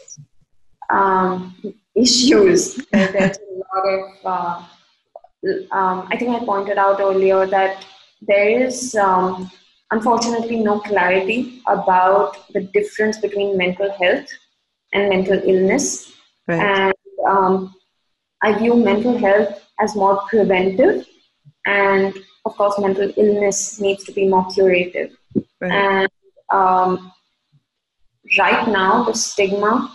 Um, 0.91 1.57
issues. 1.95 2.77
There's 2.93 3.39
a 3.39 3.61
lot 3.65 3.87
of. 3.89 4.11
Uh, 4.25 4.63
um, 5.73 6.07
I 6.11 6.19
think 6.19 6.31
I 6.31 6.45
pointed 6.45 6.77
out 6.77 7.01
earlier 7.01 7.47
that 7.47 7.87
there 8.21 8.63
is 8.63 8.95
um, 8.95 9.51
unfortunately 9.91 10.57
no 10.57 10.81
clarity 10.81 11.63
about 11.67 12.53
the 12.53 12.61
difference 12.61 13.19
between 13.19 13.57
mental 13.57 13.91
health 13.93 14.29
and 14.93 15.09
mental 15.09 15.41
illness, 15.45 16.13
right. 16.47 16.61
and 16.61 16.95
um, 17.27 17.75
I 18.43 18.59
view 18.59 18.75
mental 18.75 19.17
health 19.17 19.63
as 19.79 19.97
more 19.97 20.21
preventive 20.29 21.07
and 21.67 22.15
of 22.45 22.57
course 22.57 22.79
mental 22.79 23.13
illness 23.17 23.81
needs 23.81 24.05
to 24.05 24.13
be 24.13 24.27
more 24.27 24.47
curative 24.53 25.17
right. 25.61 25.73
and 25.73 26.09
um, 26.51 27.13
right 28.39 28.69
now 28.69 29.05
the 29.05 29.15
stigma 29.15 29.93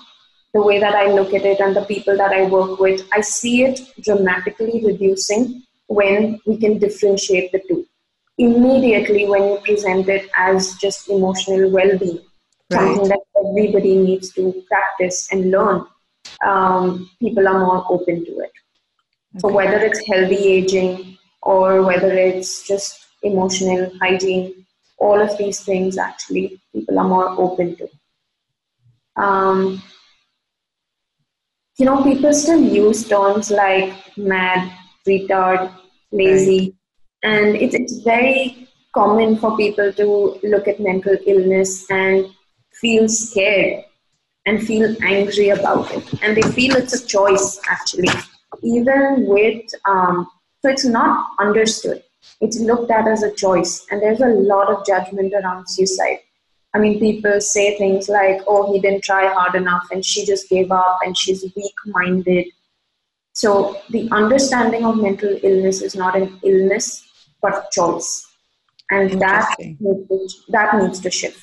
the 0.54 0.62
way 0.62 0.80
that 0.80 0.96
i 0.96 1.12
look 1.12 1.34
at 1.34 1.46
it 1.46 1.60
and 1.60 1.76
the 1.76 1.86
people 1.86 2.16
that 2.16 2.32
i 2.32 2.46
work 2.46 2.80
with 2.80 3.08
i 3.14 3.22
see 3.22 3.64
it 3.64 3.80
dramatically 4.02 4.82
reducing 4.86 5.64
when 5.88 6.40
we 6.46 6.58
can 6.58 6.78
differentiate 6.78 7.52
the 7.52 7.62
two 7.68 7.86
immediately 8.38 9.28
when 9.28 9.44
you 9.44 9.58
present 9.64 10.10
it 10.10 10.30
as 10.36 10.76
just 10.76 11.10
emotional 11.10 11.70
well-being 11.72 12.20
right. 12.72 12.80
something 12.80 13.08
that 13.08 13.20
everybody 13.46 13.96
needs 13.96 14.34
to 14.34 14.64
practice 14.68 15.32
and 15.32 15.52
learn 15.52 15.86
um, 16.46 17.10
people 17.20 17.48
are 17.48 17.60
more 17.60 17.86
open 17.90 18.26
to 18.26 18.32
it 18.40 18.52
okay. 18.52 19.40
so 19.40 19.48
whether 19.48 19.78
it's 19.78 20.06
healthy 20.08 20.36
aging 20.36 21.15
or 21.46 21.84
whether 21.84 22.12
it's 22.12 22.68
just 22.68 23.06
emotional 23.24 23.92
hygiene, 24.02 24.66
all 24.98 25.22
of 25.22 25.38
these 25.38 25.62
things 25.62 25.98
actually 25.98 26.60
people 26.74 27.00
are 27.00 27.08
more 27.08 27.30
open 27.40 27.76
to. 27.78 27.88
Um, 29.16 29.82
you 31.78 31.86
know, 31.86 32.04
people 32.04 32.34
still 32.34 32.62
use 32.62 33.08
terms 33.08 33.52
like 33.52 33.94
mad, 34.18 34.72
retard, 35.08 35.72
lazy, 36.12 36.76
and 37.24 37.56
it's, 37.56 37.76
it's 37.76 37.98
very 38.00 38.68
common 38.94 39.38
for 39.38 39.58
people 39.58 39.92
to 39.94 40.40
look 40.44 40.68
at 40.68 40.80
mental 40.80 41.18
illness 41.26 41.90
and 41.90 42.28
feel 42.74 43.08
scared 43.10 43.84
and 44.46 44.66
feel 44.66 44.96
angry 45.04 45.50
about 45.50 45.92
it. 45.92 46.24
And 46.24 46.38
they 46.38 46.50
feel 46.54 46.76
it's 46.76 46.94
a 46.94 47.06
choice, 47.06 47.60
actually. 47.70 48.10
Even 48.64 49.26
with 49.28 49.64
um, 49.86 50.28
so 50.66 50.72
it's 50.72 50.86
not 50.86 51.30
understood. 51.38 52.04
It's 52.42 52.60
looked 52.60 52.90
at 52.90 53.08
as 53.08 53.22
a 53.22 53.32
choice. 53.32 53.86
And 53.92 54.02
there's 54.02 54.20
a 54.20 54.30
lot 54.30 54.68
of 54.68 54.84
judgment 54.84 55.32
around 55.32 55.70
suicide. 55.70 56.22
I 56.74 56.80
mean, 56.80 57.00
people 57.00 57.40
say 57.40 57.78
things 57.78 58.10
like, 58.10 58.42
oh, 58.48 58.74
he 58.74 58.80
didn't 58.80 59.04
try 59.04 59.32
hard 59.32 59.54
enough 59.54 59.88
and 59.92 60.04
she 60.04 60.26
just 60.26 60.50
gave 60.50 60.72
up 60.72 60.98
and 61.06 61.16
she's 61.16 61.44
weak 61.56 61.76
minded. 61.86 62.48
So 63.34 63.80
the 63.92 64.10
understanding 64.12 64.86
of 64.86 64.98
mental 64.98 65.38
illness 65.44 65.84
is 65.84 65.96
not 65.96 66.18
an 66.18 66.40
illness, 66.44 67.08
but 67.44 67.70
choice. 67.70 68.26
And 68.90 69.22
that, 69.22 69.56
that 70.50 70.82
needs 70.82 71.00
to 71.02 71.12
shift. 71.12 71.40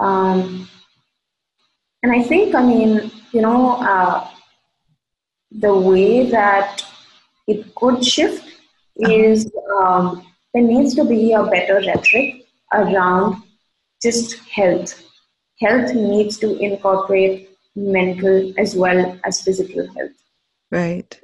Um, 0.00 0.68
and 2.02 2.10
I 2.10 2.24
think, 2.24 2.56
I 2.56 2.64
mean, 2.64 3.12
you 3.30 3.42
know, 3.42 3.76
uh, 3.76 4.28
the 5.52 5.72
way 5.72 6.28
that 6.30 6.84
it 7.46 7.74
could 7.74 8.04
shift 8.04 8.44
is 8.96 9.50
um, 9.80 10.26
there 10.52 10.62
needs 10.62 10.94
to 10.94 11.04
be 11.04 11.32
a 11.32 11.44
better 11.44 11.80
rhetoric 11.86 12.46
around 12.72 13.42
just 14.02 14.36
health. 14.48 15.02
Health 15.60 15.94
needs 15.94 16.38
to 16.38 16.58
incorporate 16.58 17.50
mental 17.74 18.52
as 18.58 18.74
well 18.74 19.18
as 19.24 19.42
physical 19.42 19.86
health. 19.94 20.12
Right. 20.70 21.20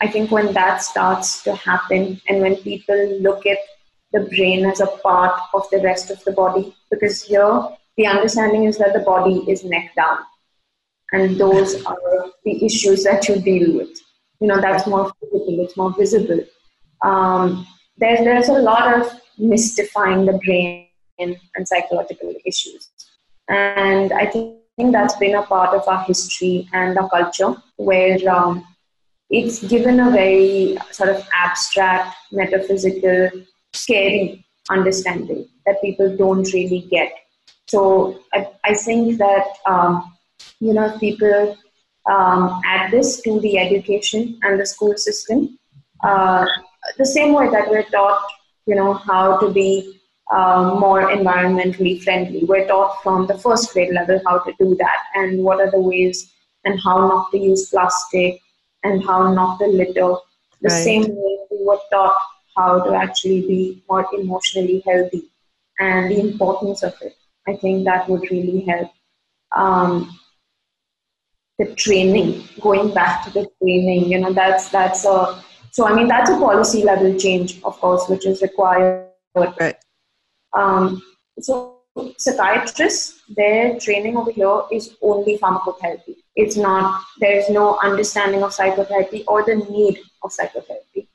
I 0.00 0.08
think 0.08 0.30
when 0.30 0.52
that 0.54 0.82
starts 0.82 1.42
to 1.44 1.54
happen 1.54 2.20
and 2.28 2.40
when 2.40 2.56
people 2.56 3.20
look 3.20 3.46
at 3.46 3.58
the 4.12 4.20
brain 4.20 4.66
as 4.66 4.80
a 4.80 4.86
part 4.86 5.40
of 5.54 5.68
the 5.70 5.80
rest 5.80 6.10
of 6.10 6.22
the 6.24 6.32
body, 6.32 6.74
because 6.90 7.22
here 7.22 7.68
the 7.96 8.06
understanding 8.06 8.64
is 8.64 8.78
that 8.78 8.92
the 8.92 9.00
body 9.00 9.44
is 9.48 9.64
neck 9.64 9.94
down. 9.94 10.18
And 11.12 11.38
those 11.38 11.84
are 11.84 12.26
the 12.44 12.64
issues 12.64 13.04
that 13.04 13.28
you 13.28 13.40
deal 13.40 13.76
with. 13.76 13.98
You 14.40 14.48
know, 14.48 14.60
that's 14.60 14.86
more 14.86 15.10
physical, 15.20 15.60
it's 15.64 15.76
more 15.76 15.92
visible. 15.96 16.40
Um, 17.02 17.66
there's, 17.96 18.20
there's 18.20 18.48
a 18.48 18.52
lot 18.52 19.00
of 19.00 19.20
mystifying 19.38 20.26
the 20.26 20.38
brain 20.44 20.88
and 21.18 21.36
psychological 21.64 22.32
issues. 22.44 22.88
And 23.48 24.12
I 24.12 24.26
think 24.26 24.92
that's 24.92 25.16
been 25.16 25.34
a 25.34 25.42
part 25.42 25.74
of 25.74 25.88
our 25.88 26.04
history 26.04 26.68
and 26.72 26.96
our 26.98 27.08
culture 27.08 27.56
where 27.76 28.18
um, 28.30 28.64
it's 29.30 29.62
given 29.64 30.00
a 30.00 30.10
very 30.10 30.78
sort 30.92 31.10
of 31.10 31.26
abstract, 31.34 32.14
metaphysical, 32.32 33.30
scary 33.72 34.44
understanding 34.70 35.48
that 35.66 35.80
people 35.82 36.16
don't 36.16 36.52
really 36.52 36.86
get. 36.90 37.12
So 37.66 38.20
I, 38.32 38.48
I 38.64 38.74
think 38.74 39.18
that, 39.18 39.46
um, 39.66 40.14
you 40.60 40.72
know, 40.72 40.96
people 40.98 41.56
um, 42.08 42.60
add 42.64 42.90
this 42.90 43.20
to 43.22 43.40
the 43.40 43.58
education 43.58 44.38
and 44.42 44.58
the 44.58 44.66
school 44.66 44.96
system, 44.96 45.58
uh, 46.02 46.46
the 46.96 47.06
same 47.06 47.34
way 47.34 47.48
that 47.50 47.68
we're 47.68 47.84
taught, 47.84 48.26
you 48.66 48.74
know, 48.74 48.94
how 48.94 49.36
to 49.38 49.50
be 49.50 50.00
uh, 50.32 50.76
more 50.78 51.10
environmentally 51.10 52.02
friendly. 52.02 52.44
We're 52.44 52.66
taught 52.66 53.02
from 53.02 53.26
the 53.26 53.38
first 53.38 53.72
grade 53.72 53.92
level 53.92 54.20
how 54.26 54.38
to 54.38 54.52
do 54.58 54.74
that 54.76 54.98
and 55.14 55.42
what 55.42 55.60
are 55.60 55.70
the 55.70 55.80
ways 55.80 56.32
and 56.64 56.80
how 56.82 57.08
not 57.08 57.30
to 57.32 57.38
use 57.38 57.70
plastic 57.70 58.40
and 58.84 59.04
how 59.04 59.32
not 59.32 59.58
to 59.60 59.66
litter. 59.66 60.14
The 60.60 60.70
right. 60.70 60.84
same 60.84 61.02
way 61.02 61.38
we 61.50 61.64
were 61.64 61.78
taught 61.90 62.16
how 62.56 62.82
to 62.82 62.94
actually 62.94 63.42
be 63.42 63.82
more 63.88 64.06
emotionally 64.12 64.82
healthy 64.86 65.30
and 65.78 66.10
the 66.10 66.20
importance 66.20 66.82
of 66.82 66.94
it. 67.00 67.16
I 67.46 67.56
think 67.56 67.84
that 67.84 68.08
would 68.08 68.30
really 68.30 68.60
help. 68.62 68.90
Um, 69.56 70.18
the 71.58 71.74
training, 71.74 72.48
going 72.60 72.94
back 72.94 73.24
to 73.24 73.30
the 73.30 73.48
training, 73.60 74.10
you 74.10 74.18
know, 74.18 74.32
that's 74.32 74.68
that's 74.68 75.04
a 75.04 75.42
so 75.70 75.86
I 75.86 75.94
mean 75.94 76.08
that's 76.08 76.30
a 76.30 76.36
policy 76.38 76.82
level 76.82 77.18
change, 77.18 77.62
of 77.62 77.78
course, 77.78 78.08
which 78.08 78.26
is 78.26 78.42
required. 78.42 79.10
Right. 79.34 79.76
Um, 80.54 81.02
so 81.40 81.78
psychiatrists, 82.16 83.22
their 83.28 83.78
training 83.78 84.16
over 84.16 84.30
here 84.30 84.62
is 84.72 84.96
only 85.02 85.38
pharmacotherapy. 85.38 86.16
It's 86.36 86.56
not, 86.56 87.02
there's 87.18 87.48
no 87.50 87.78
understanding 87.78 88.42
of 88.42 88.52
psychotherapy 88.52 89.24
or 89.26 89.44
the 89.44 89.56
need 89.56 90.00
of 90.22 90.32
psychotherapy. 90.32 91.08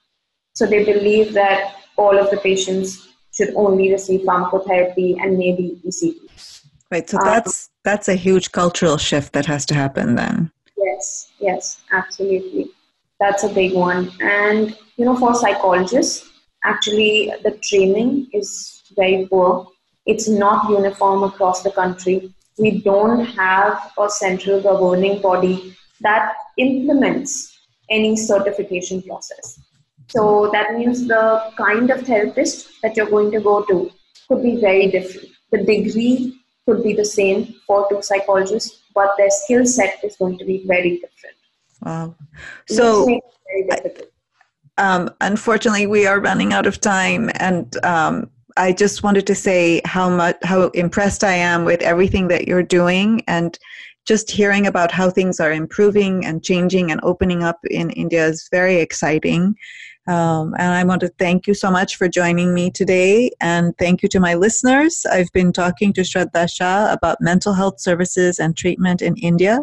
So 0.53 0.65
they 0.65 0.83
believe 0.83 1.33
that 1.33 1.75
all 1.97 2.17
of 2.17 2.29
the 2.29 2.37
patients 2.37 3.07
should 3.33 3.53
only 3.55 3.91
receive 3.91 4.21
pharmacotherapy 4.21 5.21
and 5.21 5.37
maybe 5.37 5.81
ECT. 5.85 6.61
Right. 6.91 7.09
So 7.09 7.17
that's 7.23 7.67
um, 7.67 7.72
that's 7.83 8.07
a 8.07 8.15
huge 8.15 8.51
cultural 8.51 8.97
shift 8.97 9.33
that 9.33 9.45
has 9.45 9.65
to 9.67 9.73
happen 9.73 10.15
then. 10.15 10.51
Yes. 10.77 11.31
Yes. 11.39 11.81
Absolutely. 11.91 12.69
That's 13.19 13.43
a 13.43 13.49
big 13.49 13.73
one. 13.73 14.11
And 14.19 14.77
you 14.97 15.05
know, 15.05 15.15
for 15.15 15.33
psychologists, 15.33 16.29
actually, 16.65 17.33
the 17.43 17.51
training 17.63 18.27
is 18.33 18.83
very 18.95 19.27
poor. 19.27 19.67
It's 20.05 20.27
not 20.27 20.69
uniform 20.69 21.23
across 21.23 21.63
the 21.63 21.71
country. 21.71 22.33
We 22.57 22.81
don't 22.81 23.25
have 23.25 23.91
a 23.97 24.09
central 24.09 24.61
governing 24.61 25.21
body 25.21 25.75
that 26.01 26.33
implements 26.57 27.57
any 27.89 28.15
certification 28.15 29.01
process. 29.01 29.59
So 30.09 30.49
that 30.51 30.75
means 30.75 31.07
the 31.07 31.51
kind 31.57 31.89
of 31.89 32.01
therapist 32.01 32.69
that 32.83 32.95
you're 32.95 33.09
going 33.09 33.31
to 33.31 33.39
go 33.39 33.63
to 33.65 33.89
could 34.27 34.43
be 34.43 34.59
very 34.59 34.91
different. 34.91 35.29
The 35.51 35.59
degree 35.59 36.39
could 36.65 36.83
be 36.83 36.93
the 36.93 37.05
same 37.05 37.55
for 37.67 37.87
two 37.89 38.01
psychologists, 38.01 38.83
but 38.95 39.11
their 39.17 39.29
skill 39.29 39.65
set 39.65 39.99
is 40.03 40.15
going 40.15 40.37
to 40.37 40.45
be 40.45 40.63
very 40.65 40.95
different. 40.95 41.35
Wow. 41.81 42.15
So, 42.67 43.19
um, 44.77 45.09
unfortunately, 45.21 45.87
we 45.87 46.07
are 46.07 46.19
running 46.19 46.53
out 46.53 46.65
of 46.65 46.79
time, 46.79 47.29
and 47.35 47.75
um, 47.85 48.29
I 48.55 48.71
just 48.71 49.03
wanted 49.03 49.27
to 49.27 49.35
say 49.35 49.81
how 49.85 50.09
much 50.09 50.37
how 50.43 50.69
impressed 50.69 51.23
I 51.23 51.33
am 51.33 51.65
with 51.65 51.81
everything 51.81 52.27
that 52.29 52.47
you're 52.47 52.63
doing 52.63 53.23
and 53.27 53.57
just 54.05 54.29
hearing 54.29 54.67
about 54.67 54.91
how 54.91 55.09
things 55.09 55.39
are 55.39 55.51
improving 55.51 56.25
and 56.25 56.43
changing 56.43 56.91
and 56.91 56.99
opening 57.03 57.43
up 57.43 57.59
in 57.69 57.89
India 57.91 58.25
is 58.27 58.47
very 58.51 58.77
exciting. 58.77 59.55
Um, 60.07 60.53
and 60.59 60.73
I 60.73 60.83
want 60.83 61.01
to 61.01 61.07
thank 61.17 61.47
you 61.47 61.53
so 61.53 61.71
much 61.71 61.95
for 61.95 62.09
joining 62.09 62.53
me 62.53 62.69
today. 62.69 63.31
And 63.39 63.77
thank 63.77 64.03
you 64.03 64.09
to 64.09 64.19
my 64.19 64.33
listeners. 64.33 65.05
I've 65.09 65.31
been 65.31 65.53
talking 65.53 65.93
to 65.93 66.01
Shraddha 66.01 66.53
Shah 66.53 66.91
about 66.91 67.21
mental 67.21 67.53
health 67.53 67.79
services 67.79 68.39
and 68.39 68.55
treatment 68.57 69.01
in 69.01 69.15
India 69.17 69.59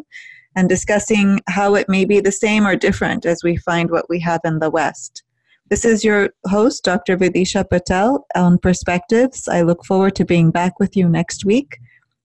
and 0.57 0.69
discussing 0.69 1.41
how 1.49 1.75
it 1.75 1.89
may 1.89 2.05
be 2.05 2.21
the 2.21 2.33
same 2.33 2.67
or 2.67 2.75
different 2.75 3.27
as 3.27 3.45
we 3.45 3.57
find 3.57 3.91
what 3.91 4.09
we 4.09 4.19
have 4.21 4.41
in 4.45 4.59
the 4.59 4.71
West. 4.71 5.23
This 5.69 5.85
is 5.85 6.03
your 6.03 6.31
host, 6.49 6.85
Dr. 6.85 7.17
Vidisha 7.17 7.69
Patel 7.69 8.27
on 8.35 8.59
Perspectives. 8.59 9.47
I 9.47 9.63
look 9.63 9.85
forward 9.85 10.17
to 10.17 10.25
being 10.25 10.51
back 10.51 10.81
with 10.81 10.97
you 10.97 11.09
next 11.09 11.45
week 11.45 11.79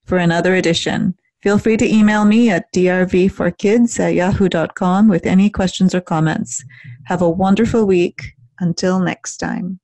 for 0.06 0.18
another 0.18 0.56
edition. 0.56 1.16
Feel 1.46 1.60
free 1.60 1.78
to 1.78 1.88
email 1.88 2.26
me 2.26 2.50
at 2.50 2.74
drvforkids 2.74 4.00
at 4.00 4.16
yahoo.com 4.16 5.08
with 5.08 5.28
any 5.28 5.48
questions 5.48 5.94
or 5.94 6.02
comments. 6.02 6.66
Have 7.04 7.22
a 7.22 7.30
wonderful 7.30 7.86
week. 7.86 8.34
Until 8.60 9.00
next 9.00 9.38
time. 9.38 9.80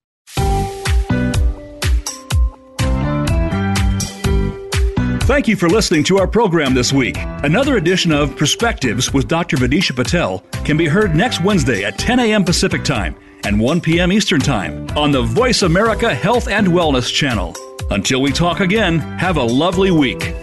Thank 5.27 5.47
you 5.47 5.55
for 5.55 5.69
listening 5.69 6.03
to 6.05 6.17
our 6.17 6.25
program 6.25 6.73
this 6.73 6.91
week. 6.91 7.17
Another 7.43 7.77
edition 7.77 8.11
of 8.11 8.35
Perspectives 8.35 9.13
with 9.13 9.27
Dr. 9.27 9.57
Vidisha 9.57 9.95
Patel 9.95 10.39
can 10.65 10.77
be 10.77 10.87
heard 10.87 11.15
next 11.15 11.43
Wednesday 11.43 11.83
at 11.83 11.99
10 11.99 12.21
a.m. 12.21 12.43
Pacific 12.43 12.83
Time 12.83 13.15
and 13.43 13.59
1 13.59 13.81
p.m. 13.81 14.11
Eastern 14.11 14.41
Time 14.41 14.87
on 14.97 15.11
the 15.11 15.21
Voice 15.21 15.61
America 15.61 16.11
Health 16.11 16.47
and 16.47 16.65
Wellness 16.69 17.13
channel. 17.13 17.55
Until 17.91 18.19
we 18.19 18.31
talk 18.31 18.61
again, 18.61 18.97
have 18.97 19.37
a 19.37 19.43
lovely 19.43 19.91
week. 19.91 20.33